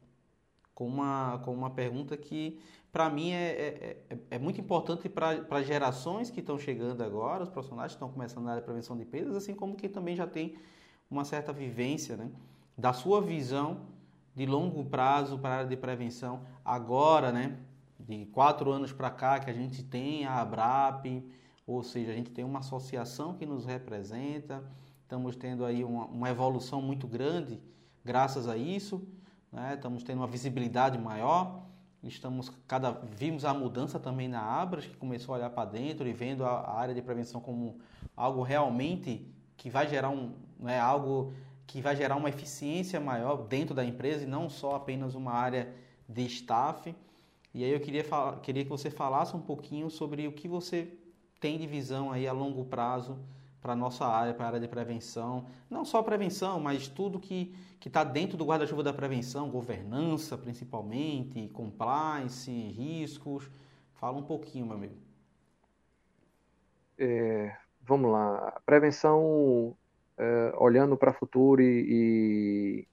com 0.74 0.84
uma, 0.84 1.40
com 1.44 1.54
uma 1.54 1.70
pergunta 1.70 2.16
que, 2.16 2.58
para 2.90 3.08
mim, 3.08 3.30
é, 3.30 3.44
é, 3.46 3.96
é, 4.10 4.18
é, 4.32 4.36
muito 4.36 4.60
importante 4.60 5.08
para 5.08 5.46
as 5.48 5.64
gerações 5.64 6.28
que 6.28 6.40
estão 6.40 6.58
chegando 6.58 7.00
agora, 7.04 7.44
os 7.44 7.48
profissionais 7.48 7.92
que 7.92 7.94
estão 7.98 8.10
começando 8.10 8.42
na 8.42 8.50
área 8.50 8.60
de 8.60 8.66
prevenção 8.66 8.96
de 8.96 9.04
perdas, 9.04 9.36
assim 9.36 9.54
como 9.54 9.76
quem 9.76 9.88
também 9.88 10.16
já 10.16 10.26
tem 10.26 10.56
uma 11.08 11.24
certa 11.24 11.52
vivência 11.52 12.16
né, 12.16 12.28
da 12.76 12.92
sua 12.92 13.22
visão 13.22 13.82
de 14.34 14.46
longo 14.46 14.84
prazo 14.84 15.38
para 15.38 15.50
a 15.50 15.58
área 15.58 15.68
de 15.68 15.76
prevenção. 15.76 16.42
Agora, 16.64 17.30
né, 17.30 17.56
de 18.00 18.26
quatro 18.26 18.72
anos 18.72 18.92
para 18.92 19.10
cá, 19.10 19.38
que 19.38 19.48
a 19.48 19.54
gente 19.54 19.84
tem 19.84 20.26
a 20.26 20.40
ABRAP, 20.40 21.22
ou 21.64 21.84
seja, 21.84 22.10
a 22.10 22.14
gente 22.16 22.32
tem 22.32 22.44
uma 22.44 22.58
associação 22.58 23.34
que 23.34 23.46
nos 23.46 23.64
representa 23.64 24.64
Estamos 25.06 25.36
tendo 25.36 25.64
aí 25.64 25.84
uma, 25.84 26.04
uma 26.06 26.28
evolução 26.28 26.82
muito 26.82 27.06
grande 27.06 27.60
graças 28.04 28.48
a 28.48 28.56
isso. 28.56 29.06
Né? 29.52 29.74
Estamos 29.74 30.02
tendo 30.02 30.18
uma 30.18 30.26
visibilidade 30.26 30.98
maior. 30.98 31.62
Estamos 32.02 32.50
cada 32.66 32.90
vimos 32.90 33.44
a 33.44 33.54
mudança 33.54 34.00
também 34.00 34.26
na 34.26 34.40
Abras, 34.40 34.84
que 34.84 34.96
começou 34.96 35.32
a 35.32 35.38
olhar 35.38 35.50
para 35.50 35.70
dentro 35.70 36.08
e 36.08 36.12
vendo 36.12 36.44
a, 36.44 36.48
a, 36.48 36.76
área 36.76 36.92
de 36.92 37.00
prevenção 37.00 37.40
como 37.40 37.78
algo 38.16 38.42
realmente 38.42 39.24
que 39.56 39.70
vai 39.70 39.86
gerar 39.86 40.10
um, 40.10 40.32
né, 40.58 40.80
algo 40.80 41.32
que 41.68 41.80
vai 41.80 41.94
gerar 41.94 42.16
uma 42.16 42.28
eficiência 42.28 42.98
maior 42.98 43.46
dentro 43.46 43.76
da 43.76 43.84
empresa 43.84 44.24
e 44.24 44.26
não 44.26 44.50
só 44.50 44.74
apenas 44.74 45.14
uma 45.14 45.30
área 45.30 45.72
de 46.08 46.26
staff. 46.26 46.92
E 47.54 47.62
aí 47.62 47.70
eu 47.70 47.78
queria, 47.78 48.04
queria 48.42 48.64
que 48.64 48.70
você 48.70 48.90
falasse 48.90 49.36
um 49.36 49.40
pouquinho 49.40 49.88
sobre 49.88 50.26
o 50.26 50.32
que 50.32 50.48
você 50.48 50.92
tem 51.38 51.58
de 51.58 51.66
visão 51.68 52.10
aí 52.10 52.26
a 52.26 52.32
longo 52.32 52.64
prazo 52.64 53.16
para 53.66 53.72
a 53.72 53.76
nossa 53.76 54.06
área, 54.06 54.32
para 54.32 54.44
a 54.44 54.48
área 54.50 54.60
de 54.60 54.68
prevenção. 54.68 55.44
Não 55.68 55.84
só 55.84 56.00
prevenção, 56.00 56.60
mas 56.60 56.86
tudo 56.86 57.18
que 57.18 57.52
está 57.84 58.04
dentro 58.04 58.36
do 58.36 58.44
guarda-chuva 58.44 58.80
da 58.80 58.92
prevenção, 58.92 59.50
governança 59.50 60.38
principalmente, 60.38 61.48
compliance, 61.48 62.48
riscos. 62.48 63.50
Fala 63.94 64.18
um 64.18 64.22
pouquinho, 64.22 64.66
meu 64.66 64.76
amigo. 64.76 64.94
É, 66.96 67.56
vamos 67.82 68.12
lá. 68.12 68.56
Prevenção, 68.64 69.76
é, 70.16 70.54
olhando 70.58 70.96
para 70.96 71.10
o 71.10 71.14
futuro 71.14 71.60
e, 71.60 71.86
e 71.88 72.88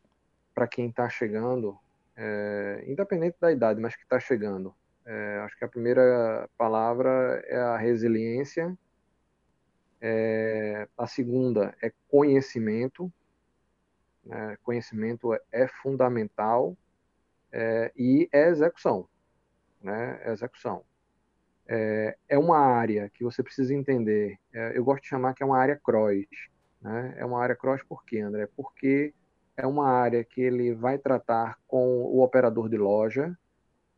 para 0.56 0.68
quem 0.68 0.88
está 0.88 1.08
chegando, 1.08 1.78
é, 2.18 2.84
independente 2.88 3.38
da 3.40 3.52
idade, 3.52 3.80
mas 3.80 3.96
que 3.96 4.02
está 4.02 4.20
chegando. 4.20 4.74
É, 5.06 5.40
acho 5.46 5.56
que 5.56 5.66
a 5.66 5.68
primeira 5.70 6.50
palavra 6.58 7.44
é 7.46 7.60
a 7.60 7.78
resiliência 7.78 8.76
é, 10.06 10.86
a 10.98 11.08
segunda 11.08 11.74
é 11.82 11.94
conhecimento. 12.10 13.12
Né? 14.26 14.58
Conhecimento 14.62 15.34
é, 15.34 15.40
é 15.50 15.68
fundamental 15.82 16.76
é, 17.50 17.90
e 17.96 18.28
é 18.34 18.50
execução. 18.50 19.08
Né? 19.82 20.20
É 20.26 20.34
execução. 20.34 20.84
É, 21.66 22.18
é, 22.28 22.38
uma 22.38 22.58
área 22.60 23.10
que 23.10 23.24
você 23.24 23.42
precisa 23.42 23.74
entender. 23.74 24.38
É, 24.52 24.78
eu 24.78 24.84
gosto 24.84 25.04
de 25.04 25.08
chamar 25.08 25.34
que 25.34 25.42
é 25.42 25.46
uma 25.46 25.58
área 25.58 25.80
cross. 25.82 26.28
Né? 26.82 27.16
É 27.18 27.24
uma 27.24 27.42
área 27.42 27.56
cross 27.56 27.82
por 27.82 28.04
quê, 28.04 28.20
André? 28.20 28.50
Porque 28.58 29.14
é 29.56 29.66
uma 29.66 29.90
área 29.90 30.22
que 30.26 30.42
ele 30.42 30.74
vai 30.74 30.98
tratar 30.98 31.58
com 31.66 32.04
o 32.04 32.22
operador 32.22 32.68
de 32.68 32.76
loja, 32.76 33.38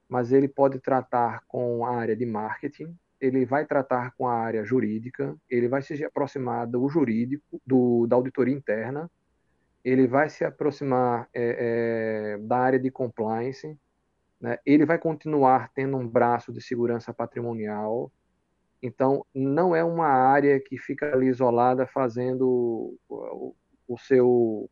mas 0.08 0.32
ele 0.32 0.47
pode 0.47 0.80
tratar 0.80 1.43
com 1.47 1.84
a 1.84 1.95
área 1.95 2.16
de 2.16 2.28
marketing, 2.28 2.95
ele 3.26 3.44
vai 3.44 3.66
tratar 3.66 4.12
com 4.16 4.28
a 4.28 4.34
área 4.34 4.64
jurídica, 4.64 5.36
ele 5.50 5.68
vai 5.68 5.82
se 5.82 6.04
aproximar 6.04 6.68
do 6.68 6.88
jurídico, 6.88 7.60
do, 7.66 8.06
da 8.06 8.16
auditoria 8.16 8.54
interna, 8.54 9.10
ele 9.84 10.08
vai 10.08 10.30
se 10.30 10.46
aproximar 10.46 11.28
é, 11.34 12.36
é, 12.36 12.38
da 12.38 12.58
área 12.58 12.80
de 12.80 12.92
compliance, 12.92 13.78
né? 14.40 14.60
ele 14.66 14.86
vai 14.86 15.00
continuar 15.00 15.72
tendo 15.74 15.98
um 15.98 16.08
braço 16.08 16.54
de 16.54 16.62
segurança 16.62 17.14
patrimonial. 17.14 18.12
Então, 18.82 19.26
não 19.34 19.76
é 19.76 19.84
uma 19.84 20.08
área 20.08 20.60
que 20.60 20.78
fica 20.78 21.12
ali 21.12 21.28
isolada 21.28 21.88
fazendo 21.88 22.96
o, 23.10 23.56
o 23.88 23.98
seu, 23.98 24.70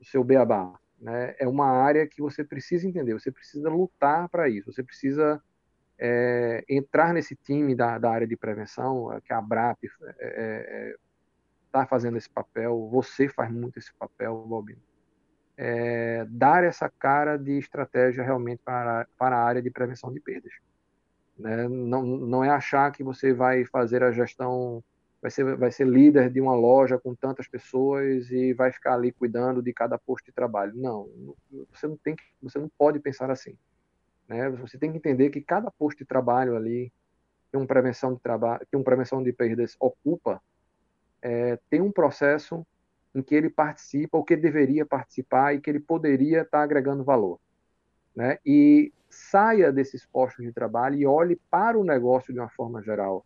o 0.00 0.04
seu 0.04 0.24
beabá. 0.24 0.78
Né? 0.98 1.34
É 1.38 1.46
uma 1.46 1.66
área 1.66 2.06
que 2.06 2.22
você 2.22 2.42
precisa 2.42 2.88
entender, 2.88 3.12
você 3.12 3.30
precisa 3.30 3.68
lutar 3.68 4.28
para 4.30 4.48
isso, 4.48 4.72
você 4.72 4.82
precisa 4.82 5.42
é, 5.98 6.64
entrar 6.68 7.12
nesse 7.12 7.36
time 7.36 7.74
da, 7.74 7.98
da, 7.98 8.10
área 8.10 8.26
de 8.26 8.36
prevenção, 8.36 9.20
que 9.24 9.32
a 9.32 9.38
ABRAP 9.38 9.84
está 9.84 10.14
é, 10.18 10.94
é, 11.72 11.82
é 11.82 11.86
fazendo 11.86 12.16
esse 12.16 12.28
papel, 12.28 12.88
você 12.90 13.28
faz 13.28 13.50
muito 13.50 13.78
esse 13.78 13.92
papel, 13.94 14.44
Bobino. 14.46 14.80
É, 15.56 16.26
dar 16.28 16.64
essa 16.64 16.88
cara 16.88 17.36
de 17.36 17.58
estratégia 17.58 18.24
realmente 18.24 18.60
para, 18.64 19.06
para 19.16 19.36
a 19.36 19.44
área 19.44 19.62
de 19.62 19.70
prevenção 19.70 20.12
de 20.12 20.18
perdas. 20.18 20.52
Né? 21.38 21.68
Não, 21.68 22.02
não 22.02 22.44
é 22.44 22.50
achar 22.50 22.90
que 22.90 23.04
você 23.04 23.32
vai 23.32 23.64
fazer 23.64 24.02
a 24.02 24.10
gestão, 24.10 24.82
vai 25.22 25.30
ser, 25.30 25.56
vai 25.56 25.70
ser 25.70 25.86
líder 25.86 26.28
de 26.28 26.40
uma 26.40 26.56
loja 26.56 26.98
com 26.98 27.14
tantas 27.14 27.46
pessoas 27.46 28.30
e 28.32 28.52
vai 28.52 28.72
ficar 28.72 28.94
ali 28.94 29.12
cuidando 29.12 29.62
de 29.62 29.72
cada 29.72 29.96
posto 29.96 30.26
de 30.26 30.32
trabalho. 30.32 30.72
Não, 30.74 31.08
você 31.72 31.86
não 31.86 31.96
tem, 31.96 32.16
você 32.42 32.58
não 32.58 32.70
pode 32.76 32.98
pensar 32.98 33.30
assim. 33.30 33.56
Né? 34.28 34.48
Você 34.50 34.78
tem 34.78 34.90
que 34.90 34.98
entender 34.98 35.30
que 35.30 35.40
cada 35.40 35.70
posto 35.70 35.98
de 35.98 36.04
trabalho 36.04 36.56
ali 36.56 36.92
que 37.50 37.56
uma 37.56 37.66
prevenção 37.66 38.14
de 38.14 38.20
trabalho, 38.20 38.66
uma 38.74 38.84
prevenção 38.84 39.22
de 39.22 39.32
perdas 39.32 39.76
ocupa, 39.78 40.42
é, 41.22 41.56
tem 41.70 41.80
um 41.80 41.92
processo 41.92 42.66
em 43.14 43.22
que 43.22 43.34
ele 43.34 43.48
participa, 43.48 44.18
ou 44.18 44.24
que 44.24 44.36
deveria 44.36 44.84
participar 44.84 45.54
e 45.54 45.60
que 45.60 45.70
ele 45.70 45.78
poderia 45.78 46.42
estar 46.42 46.62
agregando 46.62 47.04
valor, 47.04 47.38
né? 48.14 48.38
E 48.44 48.92
saia 49.08 49.72
desses 49.72 50.04
postos 50.04 50.44
de 50.44 50.52
trabalho 50.52 50.96
e 50.96 51.06
olhe 51.06 51.40
para 51.48 51.78
o 51.78 51.84
negócio 51.84 52.32
de 52.32 52.40
uma 52.40 52.48
forma 52.48 52.82
geral. 52.82 53.24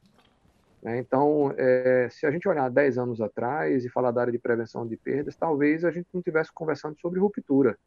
Né? 0.83 0.99
Então, 0.99 1.55
é, 1.57 2.09
se 2.11 2.27
a 2.27 2.31
gente 2.31 2.47
olhar 2.47 2.69
10 2.69 2.99
anos 2.99 3.21
atrás 3.23 3.85
e 3.85 3.89
falar 3.89 4.11
da 4.11 4.21
área 4.21 4.33
de 4.33 4.39
prevenção 4.39 4.87
de 4.87 4.97
perdas, 4.99 5.35
talvez 5.35 5.85
a 5.87 5.91
gente 5.91 6.07
não 6.13 6.21
estivesse 6.21 6.53
conversando 6.53 7.01
sobre 7.01 7.19
ruptura. 7.19 7.79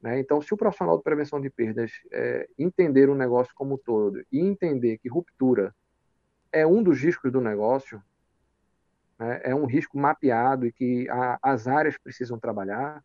Né? 0.00 0.20
Então, 0.20 0.40
se 0.40 0.52
o 0.54 0.56
profissional 0.56 0.96
de 0.96 1.02
prevenção 1.02 1.40
de 1.40 1.50
perdas 1.50 1.92
é, 2.12 2.48
entender 2.58 3.08
o 3.08 3.14
negócio 3.14 3.52
como 3.54 3.74
um 3.74 3.78
todo 3.78 4.24
e 4.30 4.40
entender 4.40 4.98
que 4.98 5.08
ruptura 5.08 5.74
é 6.52 6.66
um 6.66 6.82
dos 6.82 7.00
riscos 7.00 7.32
do 7.32 7.40
negócio, 7.40 8.02
né? 9.18 9.40
é 9.42 9.54
um 9.54 9.66
risco 9.66 9.98
mapeado 9.98 10.66
e 10.66 10.72
que 10.72 11.08
a, 11.10 11.38
as 11.42 11.66
áreas 11.66 11.98
precisam 11.98 12.38
trabalhar, 12.38 13.02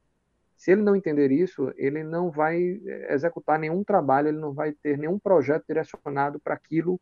se 0.55 0.71
ele 0.71 0.81
não 0.81 0.95
entender 0.95 1.31
isso, 1.31 1.73
ele 1.75 2.03
não 2.03 2.31
vai 2.31 2.79
é, 2.85 3.13
executar 3.13 3.59
nenhum 3.59 3.83
trabalho, 3.83 4.29
ele 4.29 4.39
não 4.39 4.53
vai 4.53 4.71
ter 4.71 4.97
nenhum 4.97 5.19
projeto 5.19 5.65
direcionado 5.67 6.39
para 6.39 6.53
aquilo 6.53 6.99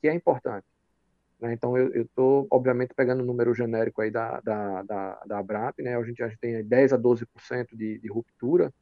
que 0.00 0.08
é 0.08 0.14
importante. 0.14 0.66
Né? 1.40 1.54
Então, 1.54 1.76
eu 1.76 2.02
estou, 2.02 2.46
obviamente, 2.50 2.94
pegando 2.94 3.22
o 3.22 3.26
número 3.26 3.54
genérico 3.54 4.02
aí 4.02 4.10
da, 4.10 4.40
da, 4.40 4.82
da, 4.82 5.22
da 5.26 5.38
ABRAP, 5.38 5.82
né? 5.82 5.96
a, 5.96 6.02
gente, 6.04 6.22
a 6.22 6.28
gente 6.28 6.38
tem 6.38 6.62
10 6.62 6.92
a 6.92 6.98
12% 6.98 7.26
de, 7.74 7.98
de 7.98 8.08
ruptura, 8.08 8.72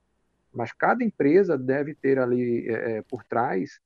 mas 0.52 0.72
cada 0.72 1.04
empresa 1.04 1.56
deve 1.56 1.94
ter 1.94 2.18
ali 2.18 2.68
é, 2.68 2.98
é, 2.98 3.02
por 3.02 3.24
trás, 3.24 3.80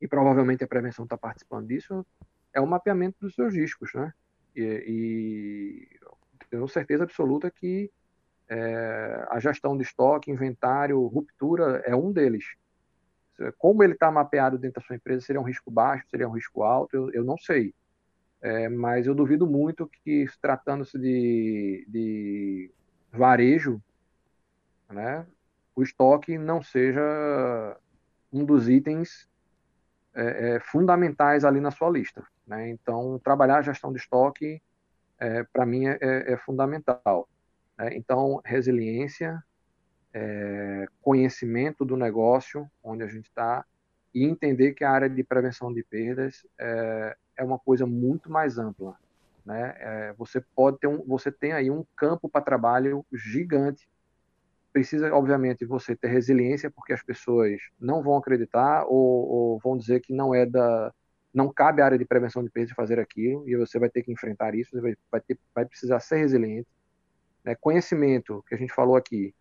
e 0.00 0.06
provavelmente 0.06 0.62
a 0.64 0.68
prevenção 0.68 1.04
está 1.04 1.16
participando 1.16 1.66
disso, 1.66 2.06
é 2.52 2.60
o 2.60 2.66
mapeamento 2.66 3.18
dos 3.20 3.34
seus 3.34 3.54
riscos, 3.54 3.92
né? 3.94 4.12
E, 4.54 4.62
e 4.62 5.98
tenho 6.50 6.66
certeza 6.68 7.04
absoluta 7.04 7.50
que 7.50 7.90
é, 8.48 9.26
a 9.28 9.38
gestão 9.38 9.76
de 9.76 9.82
estoque, 9.82 10.30
inventário, 10.30 11.06
ruptura 11.06 11.82
é 11.84 11.94
um 11.94 12.12
deles. 12.12 12.44
Como 13.56 13.84
ele 13.84 13.92
está 13.92 14.10
mapeado 14.10 14.58
dentro 14.58 14.80
da 14.80 14.86
sua 14.86 14.96
empresa, 14.96 15.24
seria 15.24 15.40
um 15.40 15.44
risco 15.44 15.70
baixo, 15.70 16.08
seria 16.08 16.28
um 16.28 16.32
risco 16.32 16.62
alto, 16.62 16.96
eu, 16.96 17.12
eu 17.12 17.24
não 17.24 17.36
sei. 17.36 17.72
É, 18.40 18.68
mas 18.68 19.06
eu 19.06 19.14
duvido 19.14 19.46
muito 19.46 19.88
que, 20.04 20.26
tratando-se 20.40 20.98
de, 20.98 21.84
de 21.88 22.70
varejo, 23.12 23.82
né, 24.88 25.26
o 25.78 25.82
estoque 25.84 26.36
não 26.36 26.60
seja 26.60 27.00
um 28.32 28.44
dos 28.44 28.68
itens 28.68 29.28
é, 30.12 30.56
é, 30.56 30.60
fundamentais 30.60 31.44
ali 31.44 31.60
na 31.60 31.70
sua 31.70 31.88
lista. 31.88 32.26
Né? 32.44 32.68
Então, 32.70 33.20
trabalhar 33.22 33.58
a 33.58 33.62
gestão 33.62 33.92
de 33.92 34.00
estoque, 34.00 34.60
é, 35.20 35.44
para 35.44 35.64
mim, 35.64 35.86
é, 35.86 35.96
é, 36.00 36.32
é 36.32 36.36
fundamental. 36.36 37.28
Né? 37.78 37.90
Então, 37.94 38.40
resiliência, 38.44 39.40
é, 40.12 40.88
conhecimento 41.00 41.84
do 41.84 41.96
negócio 41.96 42.68
onde 42.82 43.04
a 43.04 43.06
gente 43.06 43.26
está 43.26 43.64
e 44.12 44.24
entender 44.24 44.72
que 44.72 44.82
a 44.82 44.90
área 44.90 45.08
de 45.08 45.22
prevenção 45.22 45.72
de 45.72 45.84
perdas 45.84 46.44
é, 46.58 47.16
uma 47.38 47.58
coisa 47.58 47.86
muito 47.86 48.28
mais 48.28 48.58
ampla. 48.58 48.96
Né? 49.46 50.12
você 50.18 50.42
pode 50.54 50.78
ter 50.78 50.88
um, 50.88 51.02
você 51.06 51.32
tem 51.32 51.52
aí 51.52 51.70
um 51.70 51.82
campo 51.96 52.28
para 52.28 52.44
trabalho 52.44 53.06
gigante 53.10 53.88
precisa, 54.72 55.12
obviamente, 55.14 55.64
você 55.64 55.96
ter 55.96 56.08
resiliência, 56.08 56.70
porque 56.70 56.92
as 56.92 57.02
pessoas 57.02 57.60
não 57.80 58.02
vão 58.02 58.16
acreditar 58.16 58.84
ou, 58.86 59.28
ou 59.28 59.58
vão 59.58 59.76
dizer 59.76 60.00
que 60.00 60.12
não 60.12 60.34
é 60.34 60.46
da, 60.46 60.92
não 61.32 61.52
cabe 61.52 61.82
à 61.82 61.84
área 61.84 61.98
de 61.98 62.04
prevenção 62.04 62.42
de 62.42 62.50
perdas 62.50 62.74
fazer 62.74 62.98
aquilo 62.98 63.48
e 63.48 63.56
você 63.56 63.78
vai 63.78 63.88
ter 63.88 64.02
que 64.02 64.12
enfrentar 64.12 64.54
isso, 64.54 64.70
você 64.70 64.80
vai, 64.80 64.96
vai, 65.10 65.20
ter, 65.20 65.38
vai 65.54 65.64
precisar 65.64 66.00
ser 66.00 66.16
resiliente. 66.16 66.68
Né? 67.44 67.54
Conhecimento, 67.54 68.44
que 68.48 68.54
a 68.54 68.58
gente 68.58 68.72
falou 68.72 68.96
aqui, 68.96 69.34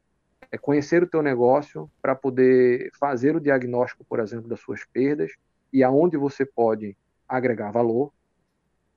é 0.51 0.57
conhecer 0.57 1.03
o 1.03 1.07
teu 1.07 1.21
negócio 1.21 1.89
para 2.01 2.15
poder 2.15 2.91
fazer 2.99 3.35
o 3.35 3.39
diagnóstico, 3.39 4.05
por 4.05 4.19
exemplo, 4.19 4.47
das 4.47 4.59
suas 4.59 4.85
perdas 4.85 5.31
e 5.73 5.83
aonde 5.83 6.17
você 6.17 6.45
pode 6.45 6.95
agregar 7.27 7.71
valor, 7.71 8.13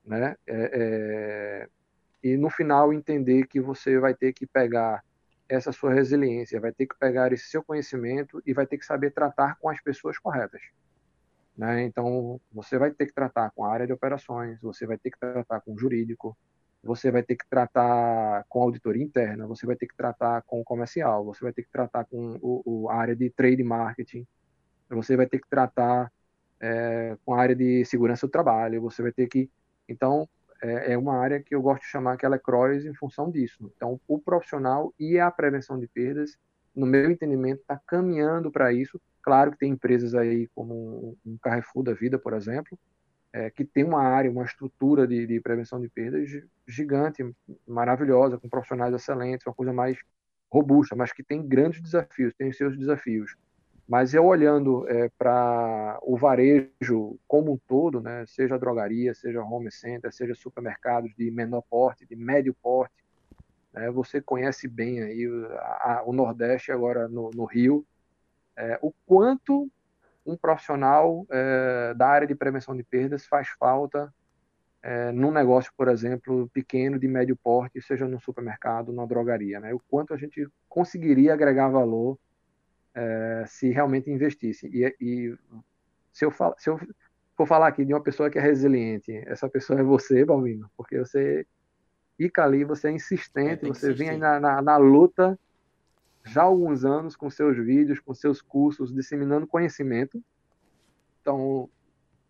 né? 0.04 0.36
É, 0.46 0.70
é... 0.72 1.68
E 2.22 2.36
no 2.36 2.50
final 2.50 2.92
entender 2.92 3.46
que 3.46 3.60
você 3.60 3.98
vai 3.98 4.14
ter 4.14 4.32
que 4.32 4.46
pegar 4.46 5.02
essa 5.50 5.72
sua 5.72 5.92
resiliência, 5.92 6.60
vai 6.60 6.72
ter 6.72 6.86
que 6.86 6.96
pegar 6.98 7.32
esse 7.32 7.48
seu 7.48 7.62
conhecimento 7.62 8.40
e 8.46 8.54
vai 8.54 8.66
ter 8.66 8.78
que 8.78 8.86
saber 8.86 9.10
tratar 9.10 9.56
com 9.58 9.68
as 9.68 9.80
pessoas 9.80 10.16
corretas. 10.18 10.62
Né? 11.56 11.82
Então, 11.82 12.40
você 12.52 12.78
vai 12.78 12.90
ter 12.90 13.06
que 13.06 13.12
tratar 13.12 13.50
com 13.50 13.64
a 13.64 13.72
área 13.72 13.86
de 13.86 13.92
operações, 13.92 14.60
você 14.60 14.86
vai 14.86 14.96
ter 14.96 15.10
que 15.10 15.18
tratar 15.18 15.60
com 15.60 15.74
o 15.74 15.78
jurídico, 15.78 16.36
você 16.82 17.10
vai 17.10 17.22
ter 17.22 17.36
que 17.36 17.46
tratar 17.48 18.44
com 18.48 18.60
a 18.60 18.64
auditoria 18.64 19.02
interna, 19.02 19.46
você 19.46 19.66
vai 19.66 19.76
ter 19.76 19.86
que 19.86 19.96
tratar 19.96 20.42
com 20.42 20.60
o 20.60 20.64
comercial, 20.64 21.24
você 21.24 21.44
vai 21.44 21.52
ter 21.52 21.62
que 21.62 21.70
tratar 21.70 22.04
com 22.04 22.38
o, 22.40 22.62
o 22.64 22.88
a 22.88 22.94
área 22.94 23.16
de 23.16 23.28
trade 23.28 23.62
marketing, 23.62 24.26
você 24.88 25.16
vai 25.16 25.26
ter 25.26 25.38
que 25.40 25.48
tratar 25.48 26.10
é, 26.60 27.16
com 27.24 27.34
a 27.34 27.40
área 27.40 27.54
de 27.54 27.84
segurança 27.84 28.26
do 28.26 28.30
trabalho, 28.30 28.80
você 28.80 29.02
vai 29.02 29.12
ter 29.12 29.28
que. 29.28 29.50
Então, 29.88 30.28
é, 30.62 30.92
é 30.92 30.98
uma 30.98 31.16
área 31.16 31.40
que 31.40 31.54
eu 31.54 31.62
gosto 31.62 31.82
de 31.82 31.88
chamar 31.88 32.16
que 32.16 32.26
ela 32.26 32.36
é 32.36 32.38
cross 32.38 32.84
em 32.84 32.94
função 32.94 33.30
disso. 33.30 33.70
Então, 33.76 34.00
o 34.06 34.18
profissional 34.18 34.94
e 34.98 35.18
a 35.18 35.30
prevenção 35.30 35.78
de 35.78 35.86
perdas, 35.86 36.36
no 36.74 36.86
meu 36.86 37.10
entendimento, 37.10 37.60
está 37.60 37.80
caminhando 37.86 38.50
para 38.50 38.72
isso. 38.72 39.00
Claro 39.22 39.52
que 39.52 39.58
tem 39.58 39.72
empresas 39.72 40.14
aí 40.14 40.48
como 40.54 41.16
um 41.24 41.38
Carrefour 41.38 41.82
da 41.82 41.92
vida, 41.92 42.18
por 42.18 42.32
exemplo, 42.32 42.78
é, 43.32 43.50
que 43.50 43.64
tem 43.64 43.84
uma 43.84 44.02
área, 44.02 44.30
uma 44.30 44.44
estrutura 44.44 45.06
de, 45.06 45.26
de, 45.26 45.40
prevenção 45.40 45.80
de 45.80 45.88
perdas 45.88 46.28
gigante, 46.66 47.22
maravilhosa, 47.66 48.38
com 48.38 48.48
profissionais 48.48 48.94
excelentes, 48.94 49.46
uma 49.46 49.54
coisa 49.54 49.72
mais 49.72 49.96
robusta, 50.50 50.96
mas 50.96 51.12
que 51.12 51.22
tem 51.22 51.46
grandes 51.46 51.80
desafios, 51.80 52.34
tem 52.34 52.52
seus 52.52 52.76
desafios. 52.76 53.36
Mas 53.90 54.14
eu 54.14 54.24
olhando 54.24 54.88
é, 54.88 55.10
para 55.18 55.98
o 56.02 56.16
varejo 56.16 57.18
como 57.26 57.54
um 57.54 57.58
todo, 57.66 58.00
né, 58.00 58.24
seja 58.24 58.56
drogaria, 58.56 59.12
seja 59.12 59.42
home 59.42 59.68
center, 59.68 60.12
seja 60.12 60.32
supermercados 60.32 61.12
de 61.16 61.28
menor 61.28 61.62
porte, 61.68 62.06
de 62.06 62.14
médio 62.14 62.54
porte, 62.62 62.94
né, 63.72 63.90
você 63.90 64.20
conhece 64.20 64.68
bem 64.68 65.02
aí 65.02 65.26
a, 65.58 65.98
a, 65.98 66.02
o 66.06 66.12
Nordeste 66.12 66.70
agora 66.70 67.08
no, 67.08 67.32
no 67.34 67.44
Rio, 67.44 67.84
é, 68.56 68.78
o 68.80 68.92
quanto 69.04 69.68
um 70.24 70.36
profissional 70.36 71.26
é, 71.28 71.92
da 71.94 72.06
área 72.06 72.28
de 72.28 72.34
prevenção 72.36 72.76
de 72.76 72.84
perdas 72.84 73.26
faz 73.26 73.48
falta 73.58 74.14
é, 74.84 75.10
num 75.10 75.32
negócio, 75.32 75.72
por 75.76 75.88
exemplo, 75.88 76.48
pequeno, 76.50 76.96
de 76.96 77.08
médio 77.08 77.34
porte, 77.34 77.82
seja 77.82 78.06
no 78.06 78.20
supermercado, 78.20 78.92
na 78.92 79.04
drogaria, 79.04 79.58
né? 79.58 79.74
O 79.74 79.80
quanto 79.80 80.14
a 80.14 80.16
gente 80.16 80.46
conseguiria 80.68 81.34
agregar 81.34 81.68
valor 81.68 82.16
é, 82.94 83.44
se 83.46 83.70
realmente 83.70 84.10
investisse. 84.10 84.66
E, 84.68 84.96
e 85.00 85.36
se, 86.12 86.24
eu 86.24 86.30
falo, 86.30 86.54
se 86.58 86.68
eu 86.68 86.78
for 87.36 87.46
falar 87.46 87.68
aqui 87.68 87.84
de 87.84 87.94
uma 87.94 88.02
pessoa 88.02 88.30
que 88.30 88.38
é 88.38 88.42
resiliente, 88.42 89.12
essa 89.26 89.48
pessoa 89.48 89.80
é 89.80 89.82
você, 89.82 90.24
Balmino, 90.24 90.70
porque 90.76 90.98
você 90.98 91.46
fica 92.16 92.44
ali, 92.44 92.64
você 92.64 92.88
é 92.88 92.92
insistente, 92.92 93.64
é, 93.64 93.68
você 93.68 93.92
vem 93.92 94.18
na, 94.18 94.38
na, 94.38 94.60
na, 94.60 94.76
luta 94.76 95.38
já 96.24 96.42
há 96.42 96.44
alguns 96.44 96.84
anos 96.84 97.16
com 97.16 97.30
seus 97.30 97.56
vídeos, 97.56 97.98
com 97.98 98.12
seus 98.12 98.42
cursos, 98.42 98.92
disseminando 98.92 99.46
conhecimento. 99.46 100.22
Então, 101.20 101.70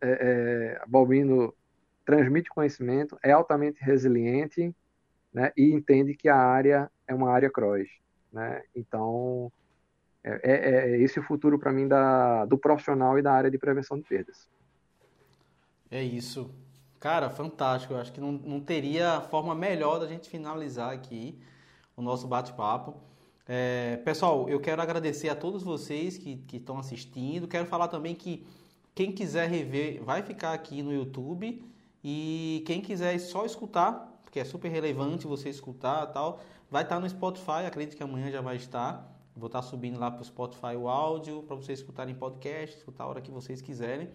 é, 0.01 0.79
é, 0.79 0.83
Balbino 0.87 1.53
transmite 2.05 2.49
conhecimento, 2.51 3.19
é 3.23 3.33
altamente 3.33 3.83
resiliente, 3.83 4.75
né, 5.33 5.53
e 5.57 5.73
entende 5.73 6.15
que 6.15 6.29
a 6.29 6.37
área 6.37 6.91
é 7.07 7.15
uma 7.15 7.31
área 7.31 7.51
cross, 7.51 7.89
né? 8.33 8.63
Então, 8.75 9.53
é, 10.23 10.41
é, 10.43 10.91
é 10.93 11.01
esse 11.01 11.18
o 11.18 11.23
futuro 11.23 11.59
para 11.59 11.73
mim 11.73 11.89
da, 11.89 12.45
do 12.45 12.59
profissional 12.59 13.18
e 13.18 13.23
da 13.23 13.33
área 13.33 13.51
de 13.51 13.59
prevenção 13.59 13.99
de 13.99 14.05
perdas. 14.05 14.49
É 15.91 16.03
isso. 16.03 16.51
Cara, 16.99 17.31
fantástico. 17.31 17.95
Eu 17.95 17.99
acho 17.99 18.12
que 18.12 18.21
não, 18.21 18.33
não 18.33 18.61
teria 18.61 19.21
forma 19.23 19.55
melhor 19.55 19.99
da 19.99 20.07
gente 20.07 20.29
finalizar 20.29 20.93
aqui 20.93 21.39
o 21.97 22.03
nosso 22.03 22.27
bate-papo. 22.27 22.95
É, 23.49 23.97
pessoal, 24.05 24.49
eu 24.49 24.61
quero 24.61 24.81
agradecer 24.81 25.29
a 25.29 25.35
todos 25.35 25.62
vocês 25.62 26.16
que, 26.16 26.37
que 26.47 26.59
estão 26.59 26.79
assistindo. 26.79 27.49
Quero 27.49 27.66
falar 27.66 27.89
também 27.89 28.14
que 28.14 28.47
quem 28.95 29.11
quiser 29.11 29.49
rever 29.49 30.03
vai 30.05 30.23
ficar 30.23 30.53
aqui 30.53 30.83
no 30.83 30.93
YouTube 30.93 31.64
e 32.05 32.62
quem 32.66 32.81
quiser 32.81 33.18
só 33.18 33.45
escutar, 33.45 34.21
porque 34.23 34.39
é 34.39 34.45
super 34.45 34.68
relevante 34.68 35.27
você 35.27 35.49
escutar 35.49 36.07
tal, 36.09 36.41
vai 36.71 36.83
estar 36.83 37.01
no 37.01 37.09
Spotify. 37.09 37.64
Acredito 37.66 37.97
que 37.97 38.03
amanhã 38.03 38.31
já 38.31 38.41
vai 38.41 38.57
estar. 38.57 39.20
Vou 39.41 39.47
estar 39.47 39.62
subindo 39.62 39.99
lá 39.99 40.11
para 40.11 40.20
o 40.20 40.24
Spotify 40.24 40.76
o 40.76 40.86
áudio 40.86 41.43
para 41.45 41.57
vocês 41.57 41.78
escutarem 41.78 42.14
podcast, 42.14 42.76
escutar 42.76 43.05
a 43.05 43.07
hora 43.07 43.20
que 43.22 43.30
vocês 43.30 43.62
quiserem. 43.62 44.11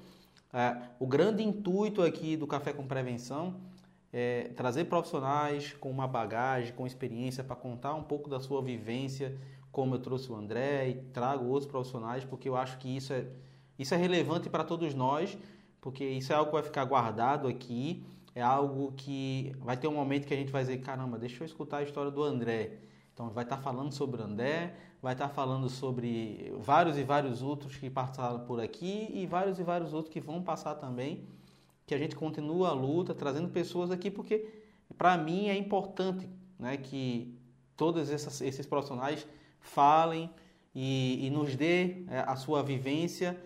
É, 0.53 0.77
o 0.99 1.07
grande 1.07 1.41
intuito 1.41 2.03
aqui 2.03 2.37
do 2.37 2.45
Café 2.45 2.71
com 2.71 2.85
Prevenção 2.85 3.59
é 4.13 4.51
trazer 4.55 4.85
profissionais 4.85 5.73
com 5.73 5.89
uma 5.89 6.07
bagagem, 6.07 6.73
com 6.73 6.85
experiência 6.85 7.43
para 7.43 7.55
contar 7.55 7.95
um 7.95 8.03
pouco 8.03 8.29
da 8.29 8.39
sua 8.39 8.61
vivência, 8.61 9.35
como 9.71 9.95
eu 9.95 9.99
trouxe 9.99 10.31
o 10.31 10.35
André 10.35 10.89
e 10.89 10.93
trago 11.11 11.45
outros 11.47 11.69
profissionais, 11.69 12.23
porque 12.23 12.47
eu 12.47 12.55
acho 12.55 12.77
que 12.77 12.95
isso 12.95 13.11
é, 13.11 13.25
isso 13.79 13.95
é 13.95 13.97
relevante 13.97 14.47
para 14.47 14.63
todos 14.63 14.93
nós, 14.93 15.35
porque 15.81 16.05
isso 16.05 16.31
é 16.31 16.35
algo 16.35 16.51
que 16.51 16.55
vai 16.55 16.63
ficar 16.63 16.85
guardado 16.85 17.47
aqui, 17.47 18.05
é 18.35 18.43
algo 18.43 18.91
que 18.91 19.53
vai 19.59 19.75
ter 19.75 19.87
um 19.87 19.95
momento 19.95 20.27
que 20.27 20.33
a 20.35 20.37
gente 20.37 20.51
vai 20.51 20.61
dizer, 20.61 20.77
caramba, 20.77 21.17
deixa 21.17 21.41
eu 21.41 21.45
escutar 21.45 21.77
a 21.77 21.83
história 21.83 22.11
do 22.11 22.21
André. 22.21 22.77
Então 23.15 23.29
vai 23.29 23.45
estar 23.45 23.55
falando 23.55 23.93
sobre 23.93 24.21
André, 24.21 24.75
vai 25.01 25.13
estar 25.13 25.29
falando 25.29 25.69
sobre 25.69 26.53
vários 26.57 26.97
e 26.97 27.03
vários 27.03 27.41
outros 27.41 27.77
que 27.77 27.89
passaram 27.89 28.41
por 28.41 28.59
aqui 28.59 29.09
e 29.13 29.25
vários 29.25 29.57
e 29.57 29.63
vários 29.63 29.93
outros 29.93 30.13
que 30.13 30.19
vão 30.19 30.43
passar 30.43 30.75
também. 30.75 31.25
Que 31.87 31.95
a 31.95 31.97
gente 31.97 32.13
continua 32.13 32.69
a 32.69 32.73
luta, 32.73 33.15
trazendo 33.15 33.47
pessoas 33.47 33.89
aqui, 33.89 34.11
porque 34.11 34.65
para 34.97 35.17
mim 35.17 35.47
é 35.47 35.55
importante 35.55 36.29
né, 36.59 36.75
que 36.75 37.33
todos 37.77 38.09
esses 38.09 38.65
profissionais 38.65 39.25
falem 39.61 40.29
e, 40.73 41.25
e 41.25 41.29
nos 41.29 41.55
dê 41.55 42.03
é, 42.09 42.19
a 42.27 42.35
sua 42.35 42.61
vivência, 42.61 43.41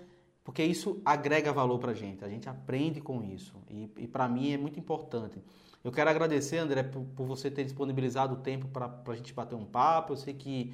porque 0.49 0.63
isso 0.63 0.99
agrega 1.05 1.53
valor 1.53 1.77
para 1.77 1.91
a 1.91 1.93
gente, 1.93 2.25
a 2.25 2.27
gente 2.27 2.49
aprende 2.49 2.99
com 2.99 3.23
isso 3.23 3.55
e, 3.69 3.87
e 3.97 4.07
para 4.07 4.27
mim 4.27 4.51
é 4.51 4.57
muito 4.57 4.79
importante. 4.79 5.39
Eu 5.83 5.91
quero 5.91 6.09
agradecer, 6.09 6.57
André, 6.57 6.81
por, 6.81 7.03
por 7.15 7.27
você 7.27 7.51
ter 7.51 7.63
disponibilizado 7.63 8.33
o 8.33 8.37
tempo 8.37 8.67
para 8.67 8.99
a 9.05 9.13
gente 9.13 9.31
bater 9.31 9.53
um 9.53 9.63
papo. 9.63 10.13
Eu 10.13 10.17
sei 10.17 10.33
que 10.33 10.73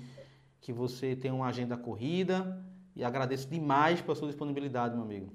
que 0.61 0.71
você 0.71 1.13
tem 1.13 1.30
uma 1.30 1.47
agenda 1.47 1.76
corrida 1.76 2.65
e 2.95 3.03
agradeço 3.03 3.49
demais 3.49 3.99
pela 3.99 4.15
sua 4.15 4.30
disponibilidade, 4.30 4.95
meu 4.95 5.03
amigo. 5.03 5.34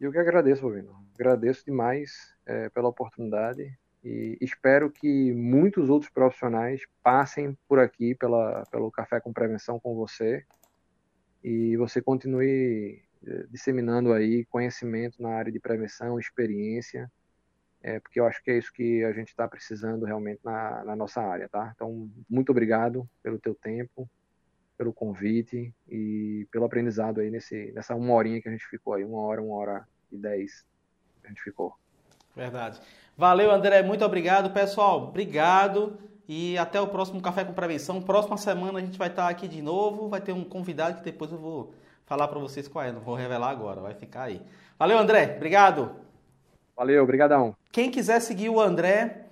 Eu 0.00 0.10
que 0.10 0.18
agradeço, 0.18 0.62
Bovino. 0.62 1.06
Agradeço 1.14 1.64
demais 1.64 2.34
é, 2.44 2.68
pela 2.70 2.88
oportunidade 2.88 3.78
e 4.02 4.36
espero 4.40 4.90
que 4.90 5.32
muitos 5.32 5.88
outros 5.88 6.10
profissionais 6.10 6.82
passem 7.00 7.56
por 7.68 7.78
aqui 7.78 8.12
pela, 8.16 8.64
pelo 8.72 8.90
Café 8.90 9.20
com 9.20 9.32
Prevenção 9.32 9.78
com 9.78 9.94
você 9.94 10.44
e 11.42 11.76
você 11.76 12.02
continue 12.02 13.02
é, 13.26 13.46
disseminando 13.50 14.12
aí 14.12 14.44
conhecimento 14.46 15.22
na 15.22 15.30
área 15.30 15.52
de 15.52 15.60
prevenção, 15.60 16.18
experiência 16.18 17.10
é, 17.82 17.98
porque 17.98 18.20
eu 18.20 18.26
acho 18.26 18.42
que 18.42 18.50
é 18.50 18.58
isso 18.58 18.72
que 18.72 19.02
a 19.04 19.12
gente 19.12 19.28
está 19.28 19.48
precisando 19.48 20.04
realmente 20.04 20.40
na, 20.44 20.84
na, 20.84 20.96
nossa 20.96 21.22
área, 21.22 21.48
tá? 21.48 21.72
Então, 21.74 22.10
muito 22.28 22.50
obrigado 22.50 23.08
pelo 23.22 23.38
teu 23.38 23.54
tempo, 23.54 24.08
pelo 24.76 24.92
convite 24.92 25.74
e 25.88 26.46
pelo 26.52 26.66
aprendizado 26.66 27.20
aí 27.20 27.30
nesse, 27.30 27.72
nessa 27.72 27.94
uma 27.94 28.14
horinha 28.14 28.40
que 28.40 28.48
a 28.48 28.52
gente 28.52 28.66
ficou 28.66 28.94
aí, 28.94 29.04
uma 29.04 29.20
hora, 29.20 29.42
uma 29.42 29.56
hora 29.56 29.88
e 30.12 30.18
dez 30.18 30.66
que 31.22 31.26
a 31.26 31.30
gente 31.30 31.42
ficou. 31.42 31.74
Verdade. 32.36 32.80
Valeu, 33.16 33.50
André, 33.50 33.82
muito 33.82 34.04
obrigado. 34.04 34.52
Pessoal, 34.52 35.08
obrigado 35.08 35.98
e 36.32 36.56
até 36.56 36.80
o 36.80 36.86
próximo 36.86 37.20
Café 37.20 37.44
com 37.44 37.52
Prevenção. 37.52 38.00
Próxima 38.00 38.36
semana 38.36 38.78
a 38.78 38.80
gente 38.80 38.96
vai 38.96 39.08
estar 39.08 39.28
aqui 39.28 39.48
de 39.48 39.60
novo, 39.60 40.08
vai 40.08 40.20
ter 40.20 40.32
um 40.32 40.44
convidado 40.44 40.98
que 40.98 41.02
depois 41.02 41.32
eu 41.32 41.38
vou 41.38 41.74
falar 42.06 42.28
para 42.28 42.38
vocês 42.38 42.68
qual 42.68 42.84
é, 42.84 42.92
não 42.92 43.00
vou 43.00 43.16
revelar 43.16 43.50
agora, 43.50 43.80
vai 43.80 43.94
ficar 43.94 44.22
aí. 44.22 44.40
Valeu, 44.78 44.96
André, 44.96 45.34
obrigado. 45.36 45.90
Valeu, 46.76 47.02
obrigadão. 47.02 47.56
Quem 47.72 47.90
quiser 47.90 48.20
seguir 48.20 48.48
o 48.48 48.60
André, 48.60 49.26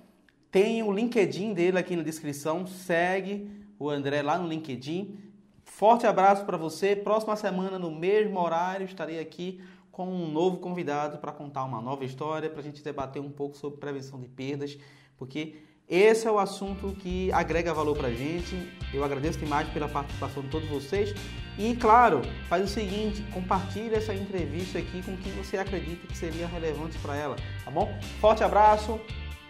tem 0.50 0.82
o 0.82 0.90
LinkedIn 0.90 1.54
dele 1.54 1.78
aqui 1.78 1.94
na 1.94 2.02
descrição. 2.02 2.66
Segue 2.66 3.48
o 3.78 3.88
André 3.88 4.20
lá 4.20 4.36
no 4.36 4.48
LinkedIn. 4.48 5.16
Forte 5.62 6.04
abraço 6.04 6.44
para 6.44 6.56
você. 6.56 6.96
Próxima 6.96 7.36
semana, 7.36 7.78
no 7.78 7.92
mesmo 7.92 8.40
horário, 8.40 8.84
estarei 8.84 9.20
aqui 9.20 9.62
com 9.92 10.08
um 10.08 10.32
novo 10.32 10.56
convidado 10.56 11.18
para 11.18 11.30
contar 11.30 11.62
uma 11.62 11.80
nova 11.80 12.04
história, 12.04 12.50
para 12.50 12.58
a 12.58 12.64
gente 12.64 12.82
debater 12.82 13.22
um 13.22 13.30
pouco 13.30 13.56
sobre 13.56 13.78
prevenção 13.78 14.18
de 14.20 14.26
perdas, 14.26 14.76
porque 15.16 15.67
esse 15.88 16.26
é 16.26 16.30
o 16.30 16.38
assunto 16.38 16.94
que 16.98 17.32
agrega 17.32 17.72
valor 17.72 17.96
para 17.96 18.08
a 18.08 18.12
gente. 18.12 18.70
Eu 18.92 19.02
agradeço 19.02 19.38
demais 19.38 19.68
pela 19.70 19.88
participação 19.88 20.42
de 20.42 20.50
todos 20.50 20.68
vocês. 20.68 21.14
E, 21.58 21.74
claro, 21.74 22.20
faz 22.48 22.62
o 22.62 22.68
seguinte, 22.68 23.24
compartilhe 23.32 23.94
essa 23.94 24.14
entrevista 24.14 24.78
aqui 24.78 25.02
com 25.02 25.16
quem 25.16 25.32
você 25.32 25.56
acredita 25.56 26.06
que 26.06 26.16
seria 26.16 26.46
relevante 26.46 26.96
para 26.98 27.16
ela, 27.16 27.36
tá 27.64 27.70
bom? 27.70 27.98
Forte 28.20 28.44
abraço 28.44 29.00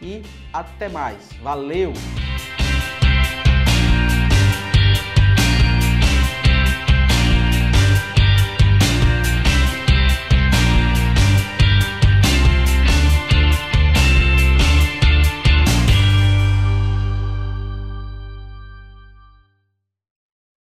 e 0.01 0.23
até 0.53 0.89
mais. 0.89 1.33
Valeu! 1.43 1.93